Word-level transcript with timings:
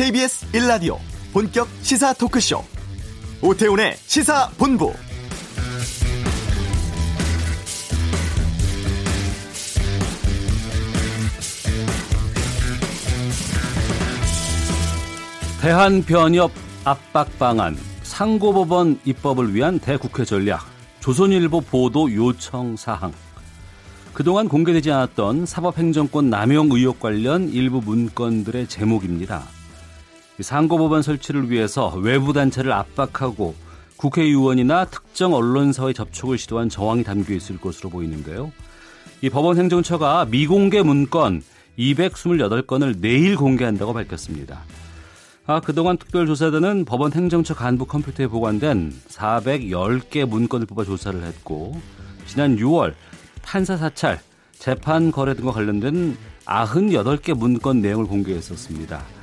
KBS 0.00 0.50
1라디오 0.52 0.96
본격 1.30 1.68
시사 1.82 2.14
토크쇼 2.14 2.64
오태훈의 3.42 3.96
시사본부 3.98 4.94
대한변협 15.60 16.50
압박 16.84 17.38
방안, 17.38 17.76
상고법원 18.02 19.00
입법을 19.04 19.54
위한 19.54 19.78
대국회 19.78 20.24
전략, 20.24 20.64
조선일보 21.00 21.60
보도 21.60 22.10
요청 22.14 22.74
사항. 22.78 23.12
그동안 24.14 24.48
공개되지 24.48 24.92
않았던 24.92 25.44
사법행정권 25.44 26.30
남용 26.30 26.70
의혹 26.72 27.00
관련 27.00 27.50
일부 27.50 27.82
문건들의 27.82 28.66
제목입니다. 28.66 29.59
상고법원 30.42 31.02
설치를 31.02 31.50
위해서 31.50 31.88
외부 31.96 32.32
단체를 32.32 32.72
압박하고 32.72 33.54
국회의원이나 33.96 34.86
특정 34.86 35.34
언론사의 35.34 35.94
접촉을 35.94 36.38
시도한 36.38 36.68
정황이 36.68 37.04
담겨 37.04 37.34
있을 37.34 37.58
것으로 37.58 37.90
보이는데요. 37.90 38.50
이 39.20 39.28
법원 39.28 39.58
행정처가 39.58 40.26
미공개 40.30 40.82
문건 40.82 41.42
228건을 41.78 42.98
내일 43.00 43.36
공개한다고 43.36 43.92
밝혔습니다. 43.92 44.62
아, 45.46 45.60
그동안 45.60 45.98
특별조사단은 45.98 46.84
법원 46.84 47.12
행정처 47.12 47.54
간부 47.54 47.86
컴퓨터에 47.86 48.28
보관된 48.28 48.94
410개 49.08 50.24
문건을 50.24 50.66
뽑아 50.66 50.84
조사를 50.84 51.22
했고 51.22 51.80
지난 52.26 52.56
6월 52.56 52.94
판사 53.42 53.76
사찰, 53.76 54.20
재판 54.52 55.10
거래 55.10 55.34
등과 55.34 55.52
관련된 55.52 56.16
98개 56.44 57.34
문건 57.34 57.80
내용을 57.80 58.06
공개했었습니다. 58.06 59.19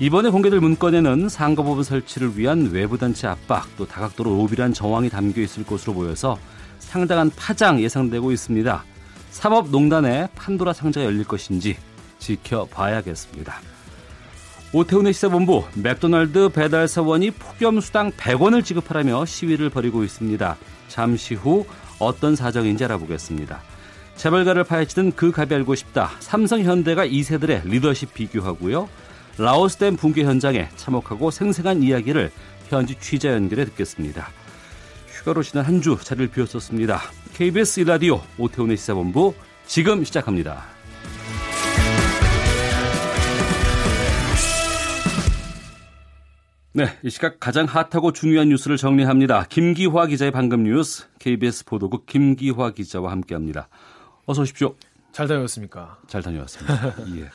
이번에 0.00 0.30
공개될 0.30 0.60
문건에는 0.60 1.28
상고법원 1.28 1.84
설치를 1.84 2.38
위한 2.38 2.70
외부단체 2.70 3.26
압박 3.26 3.68
또 3.76 3.86
다각도로 3.86 4.30
로비란 4.30 4.72
정황이 4.72 5.10
담겨 5.10 5.42
있을 5.42 5.62
것으로 5.62 5.92
보여서 5.92 6.38
상당한 6.78 7.30
파장 7.36 7.78
예상되고 7.82 8.32
있습니다. 8.32 8.82
사법농단의 9.30 10.30
판도라 10.34 10.72
상자가 10.72 11.04
열릴 11.04 11.24
것인지 11.24 11.76
지켜봐야겠습니다. 12.18 13.60
오태훈의 14.72 15.12
시사본부 15.12 15.64
맥도날드 15.74 16.48
배달 16.48 16.88
사원이 16.88 17.32
폭염수당 17.32 18.12
100원을 18.12 18.64
지급하라며 18.64 19.26
시위를 19.26 19.68
벌이고 19.68 20.02
있습니다. 20.02 20.56
잠시 20.88 21.34
후 21.34 21.66
어떤 21.98 22.36
사정인지 22.36 22.84
알아보겠습니다. 22.84 23.60
재벌가를 24.16 24.64
파헤치는 24.64 25.12
그 25.12 25.30
갑이 25.30 25.54
알고 25.54 25.74
싶다. 25.74 26.12
삼성현대가 26.20 27.06
2세들의 27.06 27.66
리더십 27.66 28.14
비교하고요. 28.14 28.88
라오스댐 29.40 29.96
붕괴 29.96 30.22
현장에 30.24 30.68
참혹하고 30.76 31.30
생생한 31.30 31.82
이야기를 31.82 32.30
현지 32.68 32.94
취재 33.00 33.30
연결해 33.30 33.64
듣겠습니다. 33.64 34.28
휴가로 35.08 35.42
지난 35.42 35.64
한 35.64 35.80
주 35.80 35.96
자리를 36.02 36.28
비웠었습니다. 36.28 37.00
KBS 37.34 37.80
일라디오 37.80 38.20
오태훈의 38.38 38.76
시사본부 38.76 39.34
지금 39.66 40.04
시작합니다. 40.04 40.64
네, 46.72 46.86
이 47.02 47.10
시각 47.10 47.40
가장 47.40 47.66
핫하고 47.66 48.12
중요한 48.12 48.48
뉴스를 48.50 48.76
정리합니다. 48.76 49.44
김기화 49.48 50.06
기자의 50.06 50.30
방금 50.30 50.64
뉴스 50.64 51.06
KBS 51.18 51.64
보도국 51.64 52.06
김기화 52.06 52.70
기자와 52.72 53.10
함께합니다. 53.10 53.68
어서 54.26 54.42
오십시오. 54.42 54.74
잘 55.20 55.28
다녀왔습니까? 55.28 55.98
잘 56.06 56.22
다녀왔습니다. 56.22 56.94
예. 57.18 57.28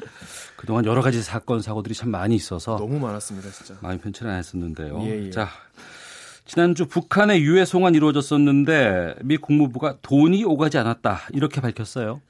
그동안 0.55 0.86
여러 0.86 1.03
가지 1.03 1.22
사건 1.22 1.61
사고들이 1.61 1.94
참 1.94 2.09
많이 2.09 2.33
있어서 2.33 2.77
너무 2.77 2.98
많았습니다, 2.98 3.52
진짜. 3.52 3.76
많이 3.80 3.99
편치는 3.99 4.32
않았었는데요. 4.32 5.04
예, 5.04 5.26
예. 5.27 5.30
자, 5.30 5.49
지난주 6.45 6.87
북한의 6.87 7.43
유해 7.43 7.64
송환 7.64 7.93
이루어졌었는데 7.93 9.17
미 9.21 9.37
국무부가 9.37 9.98
돈이 10.02 10.43
오가지 10.45 10.80
않았다 10.80 11.27
이렇게 11.33 11.61
밝혔어요. 11.61 12.21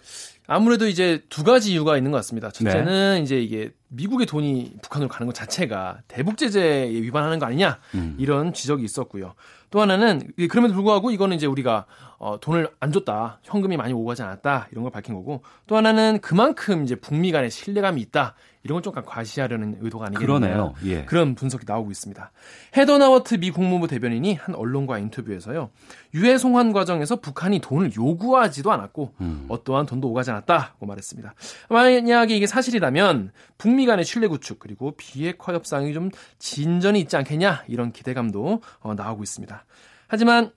아무래도 0.45 0.89
이제 0.89 1.23
두 1.29 1.45
가지 1.45 1.71
이유가 1.71 1.95
있는 1.95 2.11
것 2.11 2.17
같습니다. 2.17 2.51
첫째는 2.51 3.15
네. 3.15 3.21
이제 3.21 3.39
이게 3.39 3.71
미국의 3.87 4.27
돈이 4.27 4.73
북한으로 4.81 5.07
가는 5.07 5.25
것 5.25 5.33
자체가 5.33 5.99
대북 6.09 6.37
제재에 6.37 6.89
위반하는 6.89 7.39
거 7.39 7.45
아니냐 7.45 7.79
음. 7.95 8.15
이런 8.19 8.51
지적이 8.51 8.83
있었고요. 8.83 9.35
또 9.71 9.81
하나는 9.81 10.21
그럼에도 10.49 10.73
불구하고 10.73 11.11
이거는 11.11 11.37
이제 11.37 11.45
우리가 11.45 11.85
어, 12.17 12.39
돈을 12.39 12.69
안 12.79 12.91
줬다, 12.91 13.39
현금이 13.43 13.77
많이 13.77 13.93
오가지 13.93 14.23
않았다 14.23 14.67
이런 14.71 14.83
걸 14.83 14.91
밝힌 14.91 15.15
거고 15.15 15.43
또 15.67 15.75
하나는 15.75 16.19
그만큼 16.21 16.83
이제 16.83 16.95
북미 16.95 17.31
간의 17.31 17.51
신뢰감이 17.51 18.01
있다 18.01 18.35
이런 18.63 18.81
걸좀 18.81 18.93
과시하려는 19.05 19.77
의도가 19.81 20.07
아니겠느냐 20.07 20.73
예. 20.85 21.05
그런 21.05 21.35
분석이 21.35 21.65
나오고 21.67 21.91
있습니다. 21.91 22.31
헤더나워트 22.75 23.35
미 23.35 23.51
국무부 23.51 23.87
대변인이 23.87 24.33
한 24.33 24.55
언론과 24.55 24.97
인터뷰에서요 24.97 25.69
유해 26.15 26.37
송환 26.37 26.73
과정에서 26.73 27.17
북한이 27.17 27.59
돈을 27.59 27.95
요구하지도 27.95 28.71
않았고 28.71 29.13
음. 29.21 29.45
어떠한 29.49 29.85
돈도 29.85 30.09
오가지 30.09 30.31
않았다고 30.31 30.85
말했습니다. 30.85 31.35
만약에 31.69 32.35
이게 32.35 32.47
사실이라면 32.47 33.31
북미 33.59 33.85
간의 33.85 34.03
신뢰 34.03 34.27
구축 34.27 34.57
그리고 34.57 34.95
비핵화 34.97 35.53
협상이 35.53 35.93
좀 35.93 36.09
진전이 36.39 36.99
있지 37.01 37.17
않겠냐 37.17 37.65
이런 37.67 37.91
기대감도 37.91 38.61
어, 38.79 38.93
나오고 38.95 39.21
있습니다. 39.21 39.63
하지만 40.07 40.51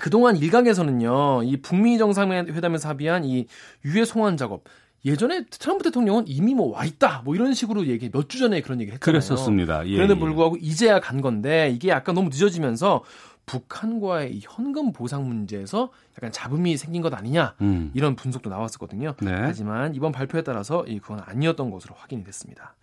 그동안 0.00 0.36
일각에서는요, 0.36 1.42
이 1.44 1.56
북미 1.58 1.96
정상회담에서 1.98 2.88
합의한 2.88 3.24
이 3.24 3.46
유해 3.84 4.04
송환 4.04 4.36
작업, 4.36 4.64
예전에 5.04 5.44
트럼프 5.44 5.84
대통령은 5.84 6.24
이미 6.26 6.54
뭐 6.54 6.72
와 6.72 6.84
있다 6.84 7.22
뭐 7.24 7.36
이런 7.36 7.54
식으로 7.54 7.86
얘기 7.86 8.10
몇 8.10 8.26
주 8.28 8.38
전에 8.38 8.60
그런 8.60 8.80
얘기 8.80 8.90
했잖아요. 8.90 9.04
그랬었습니다. 9.04 9.86
예, 9.86 9.94
그런데 9.94 10.14
예. 10.14 10.18
불구하고 10.18 10.56
이제야 10.56 10.98
간 10.98 11.20
건데 11.20 11.70
이게 11.72 11.90
약간 11.90 12.16
너무 12.16 12.28
늦어지면서 12.28 13.04
북한과의 13.46 14.34
이 14.34 14.40
현금 14.42 14.92
보상 14.92 15.28
문제에서 15.28 15.90
약간 16.18 16.32
잡음이 16.32 16.76
생긴 16.76 17.00
것 17.02 17.14
아니냐 17.14 17.54
음. 17.60 17.92
이런 17.94 18.16
분석도 18.16 18.50
나왔었거든요. 18.50 19.14
네. 19.22 19.30
하지만 19.32 19.94
이번 19.94 20.10
발표에 20.10 20.42
따라서 20.42 20.84
이 20.88 20.98
그건 20.98 21.20
아니었던 21.24 21.70
것으로 21.70 21.94
확인이 21.96 22.24
됐습니다. 22.24 22.74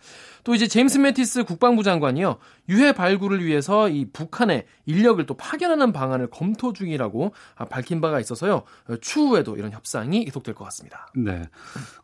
또 0.44 0.56
이제 0.56 0.68
제임스 0.68 0.98
매티스 1.00 1.44
국방부 1.44 1.84
장관이요 1.84 2.38
유해 2.70 2.94
발굴을 2.94 3.44
위해서 3.46 3.90
이 3.90 4.06
북한의 4.12 4.66
인력을 4.86 5.26
또 5.26 5.34
파견하는 5.36 5.92
방안을 5.94 6.30
검토 6.30 6.74
중이라고 6.74 7.34
밝힌 7.70 8.02
바가 8.02 8.20
있어서요 8.20 8.64
추후에도 9.02 9.56
이런 9.58 9.72
협상이 9.72 10.26
계속될 10.26 10.56
것 10.56 10.66
같습니다. 10.66 11.08
네. 11.16 11.44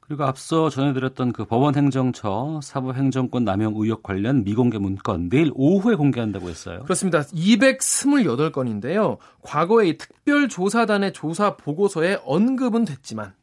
그리고 0.09 0.23
앞서 0.23 0.69
전해드렸던 0.69 1.33
그 1.33 1.45
법원 1.45 1.75
행정처 1.75 2.59
사법 2.63 2.95
행정권 2.95 3.43
남용 3.43 3.75
의혹 3.77 4.01
관련 4.01 4.43
미공개 4.43 4.79
문건 4.79 5.29
내일 5.29 5.51
오후에 5.53 5.93
공개한다고 5.93 6.49
했어요. 6.49 6.79
그렇습니다. 6.83 7.21
228건인데요. 7.21 9.17
과거에 9.43 9.97
특별조사단의 9.97 11.13
조사 11.13 11.55
보고서에 11.55 12.19
언급은 12.25 12.85
됐지만 12.85 13.27
어, 13.27 13.38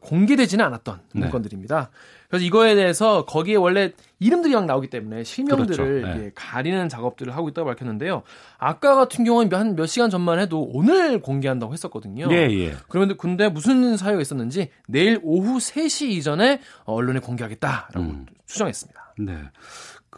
공개되지는 0.00 0.64
않았던 0.64 1.00
네. 1.14 1.20
문건들입니다. 1.20 1.90
그래서 2.28 2.44
이거에 2.44 2.76
대해서 2.76 3.24
거기에 3.24 3.56
원래 3.56 3.92
이름들이 4.20 4.54
막 4.54 4.64
나오기 4.66 4.88
때문에 4.88 5.24
실명들을 5.24 6.02
그렇죠. 6.02 6.18
네. 6.18 6.30
가리는 6.34 6.88
작업들을 6.88 7.34
하고 7.34 7.48
있다고 7.48 7.66
밝혔는데요. 7.68 8.22
아까 8.58 8.94
같은 8.94 9.24
경우는 9.24 9.52
한 9.58 9.74
몇 9.74 9.86
시간 9.86 10.10
전만 10.10 10.38
해도 10.38 10.62
오늘 10.72 11.20
공개한다고 11.20 11.72
했었거든요. 11.72 12.28
예, 12.30 12.48
예. 12.50 12.74
그런데 12.88 13.14
근데 13.16 13.48
무슨 13.48 13.96
사유가 13.96 14.20
있었는지 14.20 14.70
내일 14.86 15.18
오후 15.22 15.58
3시 15.58 16.08
이전에 16.10 16.60
언론에 16.84 17.18
공개하겠다라고 17.20 18.00
음. 18.00 18.26
수정했습니다. 18.46 19.14
네. 19.20 19.38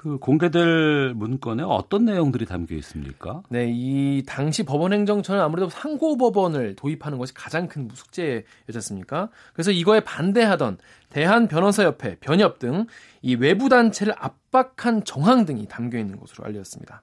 그 0.03 0.19
공개될 0.19 1.13
문건에 1.15 1.63
어떤 1.63 2.05
내용들이 2.07 2.45
담겨 2.45 2.75
있습니까? 2.75 3.43
네, 3.49 3.69
이 3.71 4.25
당시 4.27 4.65
법원 4.65 4.93
행정처는 4.93 5.41
아무래도 5.41 5.69
상고 5.71 6.17
법원을 6.17 6.75
도입하는 6.75 7.19
것이 7.19 7.33
가장 7.35 7.69
큰 7.69 7.89
숙제였지 7.95 8.45
않습니까? 8.75 9.29
그래서 9.53 9.71
이거에 9.71 10.01
반대하던 10.01 10.79
대한 11.09 11.47
변호사 11.47 11.85
협회, 11.85 12.17
변협 12.17 12.59
등 12.59 12.87
이 13.23 13.37
외부 13.37 13.69
단체를 13.69 14.15
압박한 14.19 15.05
정황 15.05 15.45
등이 15.47 15.67
담겨 15.69 15.99
있는 15.99 16.19
것으로 16.19 16.45
알려졌습니다. 16.45 17.03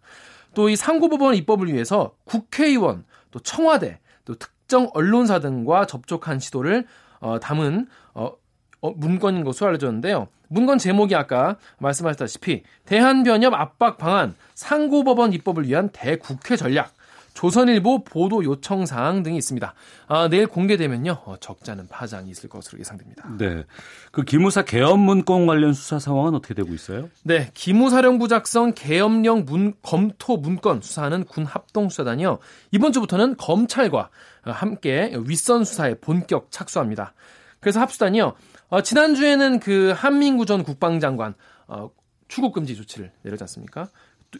또 0.53 0.69
이 0.69 0.75
상고 0.75 1.07
법원 1.07 1.35
입법을 1.35 1.71
위해서 1.71 2.13
국회의원, 2.25 3.05
또 3.31 3.39
청와대, 3.39 3.99
또 4.25 4.35
특정 4.35 4.89
언론사 4.93 5.39
등과 5.39 5.85
접촉한 5.87 6.39
시도를 6.39 6.85
어, 7.21 7.39
담은 7.39 7.87
어, 8.13 8.33
어, 8.81 8.91
문건인 8.91 9.43
것으로 9.43 9.67
알려졌는데요. 9.67 10.27
문건 10.47 10.77
제목이 10.77 11.15
아까 11.15 11.57
말씀하셨다시피 11.79 12.63
대한변협 12.85 13.53
압박 13.53 13.97
방안 13.97 14.35
상고법원 14.55 15.33
입법을 15.33 15.67
위한 15.67 15.89
대국회 15.91 16.55
전략 16.55 16.93
조선일보 17.39 18.03
보도 18.03 18.43
요청 18.43 18.85
사항 18.85 19.23
등이 19.23 19.37
있습니다. 19.37 19.73
아, 20.07 20.27
내일 20.27 20.47
공개되면요 20.47 21.21
어, 21.23 21.35
적잖은 21.39 21.87
파장이 21.87 22.29
있을 22.31 22.49
것으로 22.49 22.79
예상됩니다. 22.79 23.29
네, 23.37 23.63
그 24.11 24.23
기무사 24.23 24.63
개엄 24.63 24.99
문건 24.99 25.45
관련 25.45 25.71
수사 25.71 25.99
상황은 25.99 26.35
어떻게 26.35 26.53
되고 26.53 26.73
있어요? 26.73 27.09
네, 27.23 27.49
기무사령부 27.53 28.27
작성 28.27 28.73
계엄령 28.73 29.45
문 29.45 29.73
검토 29.81 30.35
문건 30.35 30.81
수사하는 30.81 31.23
군 31.23 31.45
합동 31.45 31.87
수사단이요 31.87 32.39
이번 32.71 32.91
주부터는 32.91 33.37
검찰과 33.37 34.09
함께 34.43 35.13
윗선 35.15 35.63
수사에 35.63 35.93
본격 35.95 36.51
착수합니다. 36.51 37.13
그래서 37.61 37.79
합수단이요 37.79 38.33
어, 38.69 38.81
지난주에는 38.81 39.59
그 39.59 39.93
한민구 39.95 40.45
전 40.45 40.63
국방장관 40.63 41.33
어, 41.67 41.89
출국 42.27 42.53
금지 42.53 42.75
조치를 42.75 43.11
내렸지 43.23 43.43
않습니까? 43.43 43.89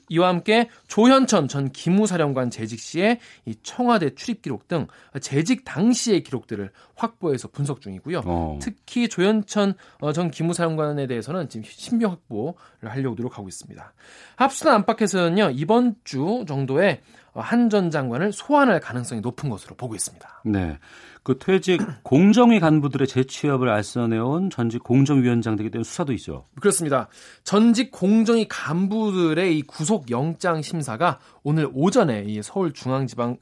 이와 0.10 0.28
함께 0.28 0.70
조현천 0.88 1.48
전 1.48 1.72
기무사령관 1.72 2.52
재직 2.52 2.80
시에 2.80 3.20
이 3.46 3.56
청와대 3.64 4.14
출입 4.14 4.44
기록 4.44 4.68
등 4.68 4.86
재직 5.20 5.66
당시의 5.66 6.24
기록들을 6.24 6.72
확보해서 7.00 7.48
분석 7.48 7.81
중이고요. 7.81 8.22
어. 8.25 8.60
특히 8.62 9.07
조현천 9.07 9.74
어, 10.01 10.13
전 10.13 10.30
기무사령관에 10.31 11.07
대해서는 11.07 11.50
지금 11.50 11.63
신병 11.66 12.12
확보를 12.12 12.56
하려고 12.92 13.16
노력하고 13.16 13.48
있습니다. 13.48 13.94
합수단 14.36 14.75
안팎에서는요 14.75 15.51
이번 15.54 15.96
주 16.04 16.46
정도에 16.48 17.01
한 17.34 17.69
전 17.69 17.92
장관을 17.92 18.31
소환할 18.31 18.80
가능성이 18.80 19.22
높은 19.22 19.50
것으로 19.50 19.75
보고 19.75 19.96
있습니다. 19.96 20.44
네. 20.46 20.78
그 21.22 21.38
퇴직 21.38 21.81
공정위 22.04 22.60
간부들의 22.60 23.07
재취업을 23.07 23.69
알선해온 23.69 24.50
전직 24.50 24.84
공정위원장들에 24.84 25.69
대한 25.69 25.84
수사도 25.84 26.13
있죠. 26.13 26.45
그렇습니다. 26.60 27.07
전직 27.44 27.92
공정위 27.92 28.48
간부들의 28.48 29.57
이 29.57 29.62
구속 29.63 30.10
영장 30.10 30.62
심사가 30.62 31.19
오늘 31.44 31.69
오전에 31.74 32.24
이 32.25 32.42
서울중앙지방 32.42 33.31
어, 33.31 33.36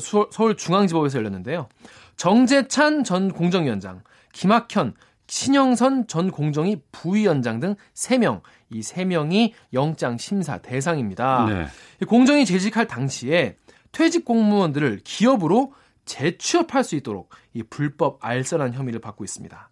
서울중앙지법에서 0.00 1.18
열렸는데요. 1.18 1.68
정재찬 2.16 3.04
전 3.04 3.32
공정위원장, 3.32 4.02
김학현, 4.32 4.94
신영선 5.26 6.08
전 6.08 6.30
공정위 6.30 6.82
부위원장 6.92 7.58
등 7.58 7.74
3명, 7.94 8.42
이 8.70 8.80
3명이 8.80 9.52
영장 9.72 10.18
심사 10.18 10.58
대상입니다. 10.58 11.46
네. 11.46 12.04
공정위 12.06 12.44
재직할 12.44 12.86
당시에 12.86 13.56
퇴직 13.92 14.24
공무원들을 14.24 15.00
기업으로 15.04 15.72
재취업할 16.04 16.84
수 16.84 16.96
있도록 16.96 17.30
이 17.54 17.62
불법 17.62 18.18
알선한 18.20 18.74
혐의를 18.74 19.00
받고 19.00 19.24
있습니다. 19.24 19.70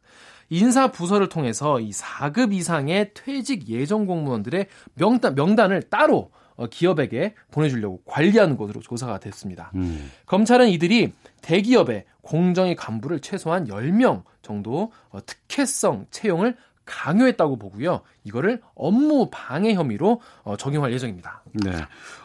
인사 0.51 0.91
부서를 0.91 1.29
통해서 1.29 1.79
이 1.79 1.91
4급 1.91 2.53
이상의 2.53 3.13
퇴직 3.15 3.69
예정 3.69 4.07
공무원들의 4.07 4.67
명단, 4.95 5.35
명단을 5.35 5.83
따로 5.85 6.31
어, 6.33 6.40
기업에게 6.67 7.35
보내주려고 7.51 8.03
관리하는 8.05 8.57
것으로 8.57 8.81
조사가 8.81 9.19
됐습니다. 9.21 9.71
음. 9.75 10.11
검찰은 10.27 10.69
이들이 10.69 11.13
대기업의 11.43 12.05
공정위 12.23 12.77
간부를 12.77 13.21
최소한 13.21 13.67
10명 13.67 14.25
정도 14.43 14.93
어, 15.11 15.19
특혜성 15.25 16.07
채용을 16.11 16.57
강요했다고 16.91 17.57
보고요. 17.57 18.01
이거를 18.25 18.61
업무 18.75 19.29
방해 19.31 19.75
혐의로 19.75 20.21
어, 20.43 20.57
적용할 20.57 20.93
예정입니다. 20.93 21.45
네. 21.53 21.73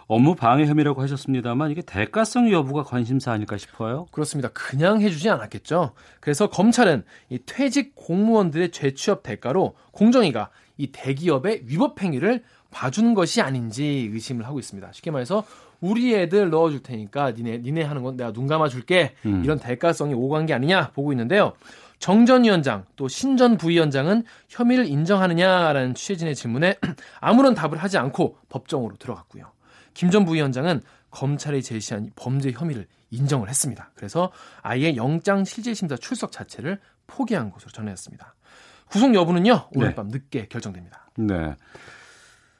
업무 0.07 0.35
방해 0.35 0.65
혐의라고 0.65 1.01
하셨습니다만 1.03 1.71
이게 1.71 1.81
대가성 1.81 2.51
여부가 2.51 2.83
관심사 2.83 3.31
아닐까 3.31 3.57
싶어요. 3.57 4.07
그렇습니다. 4.11 4.49
그냥 4.49 5.01
해주지 5.01 5.29
않았겠죠. 5.29 5.91
그래서 6.19 6.49
검찰은 6.49 7.03
이 7.29 7.39
퇴직 7.45 7.93
공무원들의 7.95 8.71
재취업 8.71 9.21
대가로 9.23 9.75
공정위가 9.91 10.49
이 10.77 10.91
대기업의 10.91 11.63
위법 11.65 12.01
행위를 12.01 12.43
봐주는 12.75 13.13
것이 13.13 13.41
아닌지 13.41 14.09
의심을 14.11 14.45
하고 14.45 14.59
있습니다. 14.59 14.91
쉽게 14.91 15.09
말해서 15.09 15.45
우리 15.79 16.13
애들 16.13 16.49
넣어줄 16.49 16.83
테니까 16.83 17.31
니네 17.31 17.59
니네 17.59 17.83
하는 17.83 18.03
건 18.03 18.17
내가 18.17 18.33
눈 18.33 18.47
감아 18.47 18.67
줄게 18.67 19.15
음. 19.25 19.43
이런 19.45 19.57
대가성이 19.59 20.13
오간 20.13 20.45
게 20.45 20.53
아니냐 20.53 20.91
보고 20.91 21.13
있는데요. 21.13 21.53
정전 21.99 22.43
위원장 22.43 22.83
또 22.97 23.07
신전 23.07 23.55
부위원장은 23.55 24.25
혐의를 24.49 24.87
인정하느냐라는 24.87 25.95
취재진의 25.95 26.35
질문에 26.35 26.75
아무런 27.21 27.55
답을 27.55 27.77
하지 27.77 27.97
않고 27.97 28.37
법정으로 28.49 28.97
들어갔고요. 28.97 29.45
김 29.93 30.09
전 30.11 30.25
부위원장은 30.25 30.81
검찰이 31.11 31.63
제시한 31.63 32.09
범죄 32.17 32.51
혐의를 32.51 32.87
인정을 33.09 33.47
했습니다. 33.47 33.91
그래서 33.95 34.33
아예 34.61 34.97
영장 34.97 35.45
실질심사 35.45 35.95
출석 35.95 36.33
자체를 36.33 36.81
포기한 37.07 37.51
것으로 37.51 37.71
전해졌습니다. 37.71 38.35
구속 38.87 39.15
여부는요 39.15 39.69
오늘 39.73 39.89
네. 39.89 39.95
밤 39.95 40.09
늦게 40.09 40.47
결정됩니다. 40.49 41.09
네. 41.15 41.55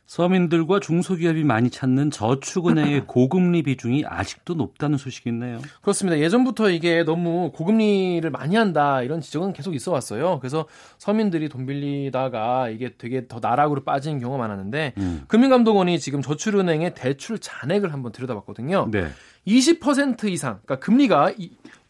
서민들과 0.06 0.80
중소기업이 0.80 1.44
많이 1.44 1.70
찾는 1.70 2.12
저축은행의 2.12 3.06
고금리 3.08 3.64
비중이 3.64 4.06
아직도 4.06 4.54
높다는 4.54 4.98
소식이 4.98 5.30
있네요. 5.30 5.60
그렇습니다. 5.82 6.20
예전부터 6.20 6.70
이게 6.70 7.04
너무 7.04 7.52
고금리를 7.52 8.30
많이 8.30 8.56
한다 8.56 9.02
이런 9.02 9.20
지적은 9.22 9.54
계속 9.54 9.74
있어 9.74 9.92
왔어요. 9.92 10.40
그래서 10.40 10.66
서민들이 11.00 11.50
돈 11.50 11.66
빌리다가 11.66 12.70
이게 12.70 12.94
되게 12.98 13.28
더 13.28 13.40
나락으로 13.42 13.84
빠지는 13.84 14.20
경우가 14.20 14.38
많았는데 14.38 14.94
음. 14.98 15.24
금융감독원이 15.28 16.00
지금 16.00 16.22
저축은행의 16.22 16.94
대출 16.94 17.40
잔액을 17.40 17.92
한번 17.92 18.12
들여다봤거든요. 18.12 18.90
네. 18.92 19.08
20% 19.48 20.30
이상, 20.30 20.60
그러니까 20.64 20.80
금리가 20.80 21.34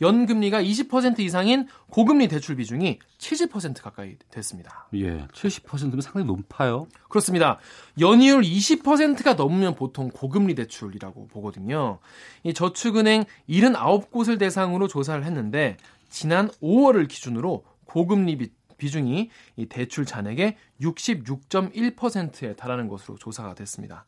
연금리가 0.02 0.62
20% 0.62 1.19
이상인 1.19 1.68
고금리 1.90 2.28
대출 2.28 2.57
비중이 2.57 3.00
70% 3.18 3.81
가까이 3.81 4.18
됐습니다. 4.30 4.88
예, 4.96 5.25
70%면 5.28 6.02
상당히 6.02 6.25
높아요. 6.25 6.88
그렇습니다. 7.10 7.60
연이율 8.00 8.42
20%가 8.42 9.36
넘으면 9.36 9.75
보통 9.75 10.10
고금리 10.10 10.56
대출이라고 10.56 11.28
보거든요. 11.28 12.00
이 12.44 12.54
저축은행 12.54 13.24
79곳을 13.50 14.38
대상으로 14.38 14.88
조사를 14.88 15.24
했는데 15.24 15.78
지난 16.10 16.50
5월을 16.62 17.07
기준으로 17.07 17.63
고금리 17.86 18.38
비, 18.38 18.52
비중이 18.78 19.30
이 19.56 19.66
대출 19.68 20.06
잔액의 20.06 20.57
66.1%에 20.81 22.56
달하는 22.56 22.90
것으로 22.90 23.18
조사가 23.18 23.56
됐습니다. 23.56 24.06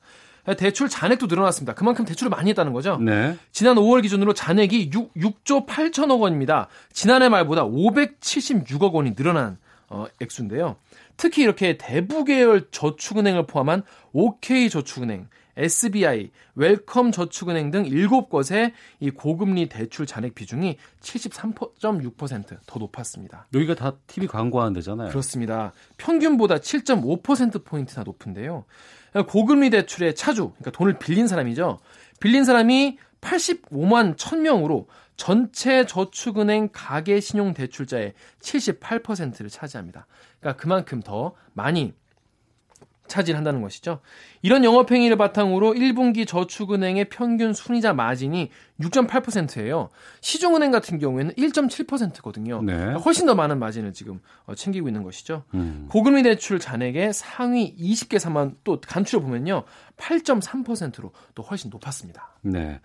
대출 0.56 0.90
잔액도 0.90 1.28
늘어났습니다. 1.28 1.74
그만큼 1.74 2.06
대출을 2.06 2.30
많이 2.30 2.50
했다는 2.50 2.74
거죠. 2.74 2.98
네. 2.98 3.38
지난 3.52 3.76
5월 3.76 4.02
기준으로 4.02 4.34
잔액이 4.34 4.92
6, 4.94 5.14
6조 5.16 5.68
8천억 5.68 6.22
원입니다. 6.22 6.68
지난해 6.94 7.30
말보다 7.30 7.66
576억 7.66 8.94
원이 8.94 9.16
늘어난 9.16 9.58
어, 9.90 10.06
액수인데요. 10.22 10.76
특히 11.16 11.42
이렇게 11.44 11.78
대부 11.78 12.24
계열 12.24 12.68
저축은행을 12.72 13.48
포함한 13.48 13.84
OK저축은행, 14.14 15.28
SBI, 15.58 16.30
웰컴 16.56 17.12
저축은행 17.12 17.72
등 17.72 17.84
7곳의 17.84 18.74
이 19.00 19.10
고금리 19.10 19.70
대출 19.70 20.06
잔액 20.06 20.36
비중이 20.36 20.78
73.6%더 21.02 22.80
높았습니다. 22.80 23.48
여기가 23.54 23.76
다 23.76 23.94
TV 24.06 24.28
광고하는 24.28 24.74
데잖아요. 24.74 25.10
그렇습니다. 25.10 25.74
평균보다 25.98 26.58
7.5%포인트나 26.58 28.04
높은데요. 28.04 28.66
고금리 29.28 29.70
대출의 29.70 30.16
차주, 30.16 30.50
그러니까 30.52 30.72
돈을 30.72 31.00
빌린 31.00 31.28
사람이죠. 31.28 31.80
빌린 32.20 32.46
사람이 32.46 32.98
85만 33.22 34.16
1000명으로 34.16 34.86
전체 35.16 35.86
저축은행 35.86 36.70
가계 36.72 37.20
신용 37.20 37.54
대출자의 37.54 38.14
78%를 38.42 39.50
차지합니다. 39.50 40.06
그러니까 40.40 40.62
그만큼 40.62 41.02
더 41.02 41.34
많이 41.54 41.94
차지한다는 43.08 43.62
것이죠. 43.62 44.00
이런 44.42 44.64
영업행위를 44.64 45.18
바탕으로 45.18 45.74
1분기 45.74 46.28
저축은행의 46.28 47.10
평균 47.10 47.54
순이자 47.54 47.94
마진이 47.94 48.50
6.8%예요. 48.80 49.90
시중은행 50.22 50.72
같은 50.72 51.00
경우에는 51.00 51.34
1.7%거든요. 51.34 52.62
네. 52.62 52.76
그러니까 52.76 53.00
훨씬 53.00 53.26
더 53.26 53.36
많은 53.36 53.60
마진을 53.60 53.94
지금 53.94 54.20
어, 54.46 54.56
챙기고 54.56 54.88
있는 54.88 55.04
것이죠. 55.04 55.44
음. 55.54 55.88
고금리 55.90 56.24
대출 56.24 56.60
잔액의 56.60 57.14
상위 57.14 57.76
20개 57.76 58.20
사만 58.20 58.56
또 58.64 58.80
간추려 58.80 59.22
보면요. 59.22 59.64
8.3%로 59.98 61.12
또 61.34 61.44
훨씬 61.44 61.70
높았습니다. 61.70 62.38
네. 62.42 62.80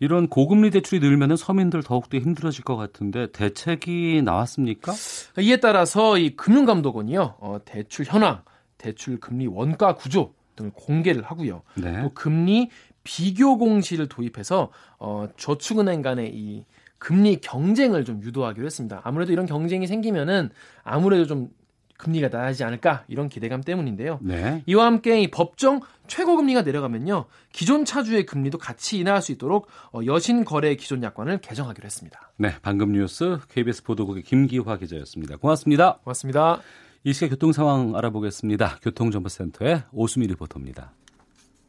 이런 0.00 0.28
고금리 0.28 0.70
대출이 0.70 1.00
늘면 1.00 1.36
서민들 1.36 1.82
더욱더 1.82 2.18
힘들어질 2.18 2.64
것 2.64 2.76
같은데 2.76 3.30
대책이 3.32 4.22
나왔습니까? 4.24 4.92
이에 5.38 5.56
따라서 5.56 6.18
이 6.18 6.36
금융감독원이요. 6.36 7.36
어, 7.40 7.58
대출 7.64 8.04
현황 8.06 8.42
대출 8.78 9.20
금리 9.20 9.46
원가 9.46 9.94
구조 9.94 10.34
등을 10.56 10.72
공개를 10.74 11.22
하고요. 11.22 11.62
네. 11.76 12.02
또 12.02 12.10
금리 12.14 12.70
비교 13.04 13.58
공시를 13.58 14.08
도입해서 14.08 14.70
어, 14.98 15.28
저축은행 15.36 16.02
간의 16.02 16.32
이 16.34 16.64
금리 16.98 17.40
경쟁을 17.40 18.04
좀 18.04 18.22
유도하기로 18.22 18.66
했습니다. 18.66 19.00
아무래도 19.04 19.32
이런 19.32 19.46
경쟁이 19.46 19.86
생기면은 19.86 20.50
아무래도 20.82 21.26
좀 21.26 21.50
금리가 21.98 22.28
낮아지지 22.28 22.64
않을까 22.64 23.04
이런 23.08 23.28
기대감 23.28 23.62
때문인데요. 23.62 24.20
네. 24.22 24.62
이와 24.66 24.86
함께 24.86 25.20
이 25.20 25.30
법정 25.30 25.80
최고 26.06 26.36
금리가 26.36 26.62
내려가면요 26.62 27.26
기존 27.52 27.84
차주의 27.84 28.24
금리도 28.24 28.58
같이 28.58 28.98
인하할 28.98 29.20
수 29.20 29.32
있도록 29.32 29.68
어, 29.92 30.00
여신 30.06 30.44
거래 30.44 30.74
기존 30.76 31.02
약관을 31.02 31.38
개정하기로 31.38 31.84
했습니다. 31.84 32.32
네, 32.36 32.54
방금 32.62 32.92
뉴스 32.92 33.38
KBS 33.48 33.82
보도국의 33.82 34.22
김기화 34.22 34.76
기자였습니다. 34.78 35.36
고맙습니다. 35.36 35.98
고맙습니다. 36.04 36.60
이 37.04 37.12
시각 37.12 37.30
교통 37.30 37.52
상황 37.52 37.94
알아보겠습니다. 37.94 38.80
교통정보센터의 38.82 39.84
오수미 39.92 40.26
리포터입니다. 40.26 40.92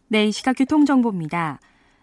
네, 0.07 0.25
이 0.25 0.31
시각 0.31 0.53
교통정보입니다. 0.53 1.59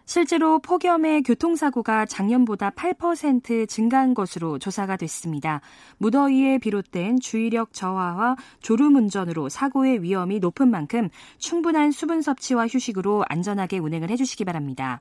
실제로 0.08 0.60
폭염의 0.60 1.24
교통사고가 1.24 2.06
작년보다 2.06 2.70
8% 2.70 3.68
증가한 3.68 4.14
것으로 4.14 4.60
조사가 4.60 4.96
됐습니다. 4.96 5.60
무더위에 5.98 6.58
비롯된 6.58 7.18
주의력 7.18 7.72
저하와 7.72 8.36
졸음 8.60 8.94
운전으로 8.94 9.48
사고의 9.48 10.04
위험이 10.04 10.38
높은 10.38 10.70
만큼 10.70 11.08
충분한 11.38 11.90
수분 11.90 12.22
섭취와 12.22 12.68
휴식으로 12.68 13.24
안전하게 13.28 13.78
운행을 13.78 14.08
해주시기 14.10 14.44
바랍니다. 14.44 15.00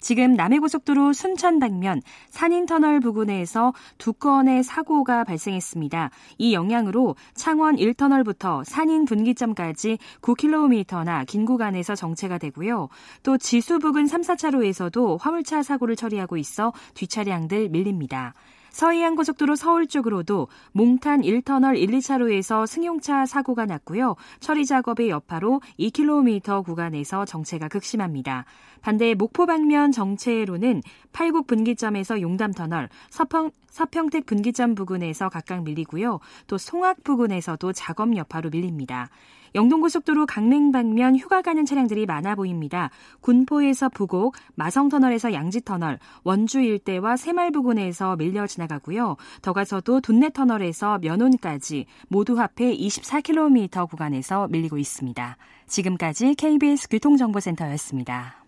지금 0.00 0.32
남해고속도로 0.32 1.12
순천 1.12 1.58
방면 1.58 2.00
산인터널 2.30 3.00
부근에서 3.00 3.74
두 3.98 4.14
건의 4.14 4.62
사고가 4.62 5.24
발생했습니다. 5.24 6.10
이 6.38 6.54
영향으로 6.54 7.16
창원 7.34 7.76
1터널부터 7.76 8.64
산인 8.64 9.04
분기점까지 9.04 9.98
9km나 10.22 11.26
긴 11.26 11.44
구간에서 11.44 11.94
정체가 11.94 12.38
되고요. 12.38 12.88
또 13.22 13.36
지수 13.36 13.78
부근 13.78 14.06
3, 14.06 14.22
4차로에서도 14.22 15.20
화물차 15.20 15.62
사고를 15.62 15.96
처리하고 15.96 16.38
있어 16.38 16.72
뒷차량들 16.94 17.68
밀립니다. 17.68 18.34
서해안 18.70 19.16
고속도로 19.16 19.56
서울 19.56 19.86
쪽으로도 19.86 20.48
몽탄 20.72 21.22
1터널 21.22 21.76
1, 21.76 21.90
2차로에서 21.90 22.66
승용차 22.66 23.26
사고가 23.26 23.66
났고요. 23.66 24.16
처리 24.40 24.64
작업의 24.64 25.10
여파로 25.10 25.60
2km 25.78 26.64
구간에서 26.64 27.24
정체가 27.24 27.68
극심합니다. 27.68 28.44
반대 28.80 29.14
목포 29.14 29.46
방면 29.46 29.92
정체로는 29.92 30.82
팔국 31.12 31.46
분기점에서 31.46 32.20
용담 32.20 32.52
터널, 32.52 32.88
서평, 33.10 33.50
서평택 33.68 34.26
분기점 34.26 34.74
부근에서 34.74 35.28
각각 35.28 35.62
밀리고요. 35.64 36.20
또 36.46 36.58
송악 36.58 37.04
부근에서도 37.04 37.72
작업 37.72 38.16
여파로 38.16 38.50
밀립니다. 38.50 39.10
영동고속도로 39.54 40.26
강릉 40.26 40.72
방면 40.72 41.16
휴가 41.16 41.42
가는 41.42 41.64
차량들이 41.64 42.06
많아 42.06 42.34
보입니다. 42.34 42.90
군포에서 43.20 43.88
부곡, 43.88 44.34
마성터널에서 44.54 45.32
양지터널, 45.32 45.98
원주 46.24 46.60
일대와 46.60 47.16
새말 47.16 47.50
부근에서 47.50 48.16
밀려 48.16 48.46
지나가고요. 48.46 49.16
더 49.42 49.52
가서도 49.52 50.00
둔내터널에서 50.00 50.98
면온까지 50.98 51.86
모두 52.08 52.38
합해 52.38 52.76
24km 52.76 53.88
구간에서 53.88 54.48
밀리고 54.48 54.78
있습니다. 54.78 55.36
지금까지 55.66 56.34
KBS 56.34 56.88
교통정보센터였습니다. 56.88 58.44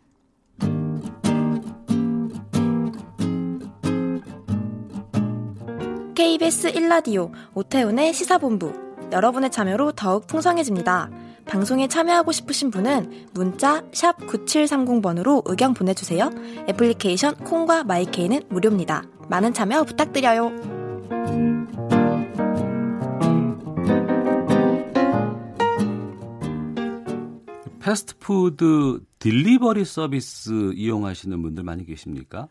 KBS 6.14 6.72
1라디오 6.72 7.32
오태훈의 7.54 8.12
시사본부 8.14 8.91
여러분의 9.12 9.50
참여로 9.50 9.92
더욱 9.92 10.26
풍성해집니다. 10.26 11.10
방송에 11.44 11.86
참여하고 11.88 12.32
싶으신 12.32 12.70
분은 12.70 13.28
문자 13.34 13.82
9730번으로 13.92 15.42
의견 15.44 15.74
보내주세요. 15.74 16.30
애플리케이션 16.68 17.34
콩과 17.36 17.84
마이케이는 17.84 18.42
무료입니다. 18.48 19.04
많은 19.28 19.52
참여 19.52 19.84
부탁드려요. 19.84 20.52
패스트푸드 27.80 29.00
delivery 29.18 29.84
서비스 29.84 30.72
이용하시는 30.74 31.42
분들 31.42 31.64
많이 31.64 31.84
계십니까? 31.84 32.48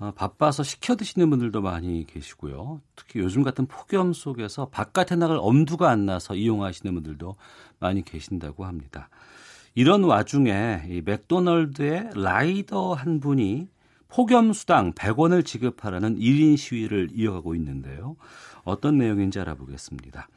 어, 0.00 0.12
바빠서 0.16 0.62
시켜 0.62 0.96
드시는 0.96 1.28
분들도 1.28 1.60
많이 1.60 2.06
계시고요. 2.06 2.80
특히 2.96 3.20
요즘 3.20 3.42
같은 3.42 3.66
폭염 3.66 4.14
속에서 4.14 4.70
바깥에 4.70 5.14
나갈 5.14 5.36
엄두가 5.38 5.90
안 5.90 6.06
나서 6.06 6.34
이용하시는 6.34 6.92
분들도 6.94 7.36
많이 7.78 8.02
계신다고 8.02 8.64
합니다. 8.64 9.10
이런 9.74 10.04
와중에 10.04 10.84
이 10.88 11.02
맥도널드의 11.04 12.12
라이더 12.14 12.94
한 12.94 13.20
분이 13.20 13.68
폭염 14.08 14.54
수당 14.54 14.92
100원을 14.94 15.44
지급하라는 15.44 16.18
1인 16.18 16.56
시위를 16.56 17.10
이어가고 17.12 17.54
있는데요. 17.54 18.16
어떤 18.64 18.96
내용인지 18.96 19.38
알아보겠습니다. 19.38 20.28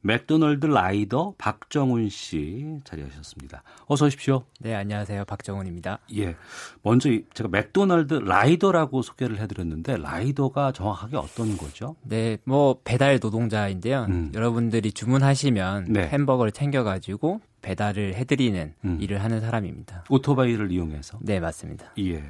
맥도널드 0.00 0.66
라이더 0.66 1.34
박정훈 1.38 2.08
씨 2.08 2.78
자리하셨습니다. 2.84 3.62
어서 3.86 4.06
오십시오. 4.06 4.44
네, 4.60 4.74
안녕하세요. 4.74 5.24
박정훈입니다. 5.24 5.98
예. 6.16 6.36
먼저 6.82 7.10
제가 7.34 7.48
맥도날드 7.48 8.14
라이더라고 8.14 9.02
소개를 9.02 9.38
해드렸는데 9.38 9.96
라이더가 9.96 10.72
정확하게 10.72 11.16
어떤 11.16 11.56
거죠? 11.56 11.96
네, 12.02 12.38
뭐 12.44 12.80
배달 12.84 13.18
노동자인데요. 13.20 14.06
음. 14.08 14.32
여러분들이 14.34 14.92
주문하시면 14.92 15.86
네. 15.88 16.08
햄버거를 16.08 16.52
챙겨가지고 16.52 17.40
배달을 17.62 18.14
해드리는 18.14 18.74
음. 18.84 18.98
일을 19.00 19.22
하는 19.22 19.40
사람입니다. 19.40 20.04
오토바이를 20.08 20.70
이용해서? 20.70 21.18
네, 21.22 21.40
맞습니다. 21.40 21.92
예. 21.98 22.22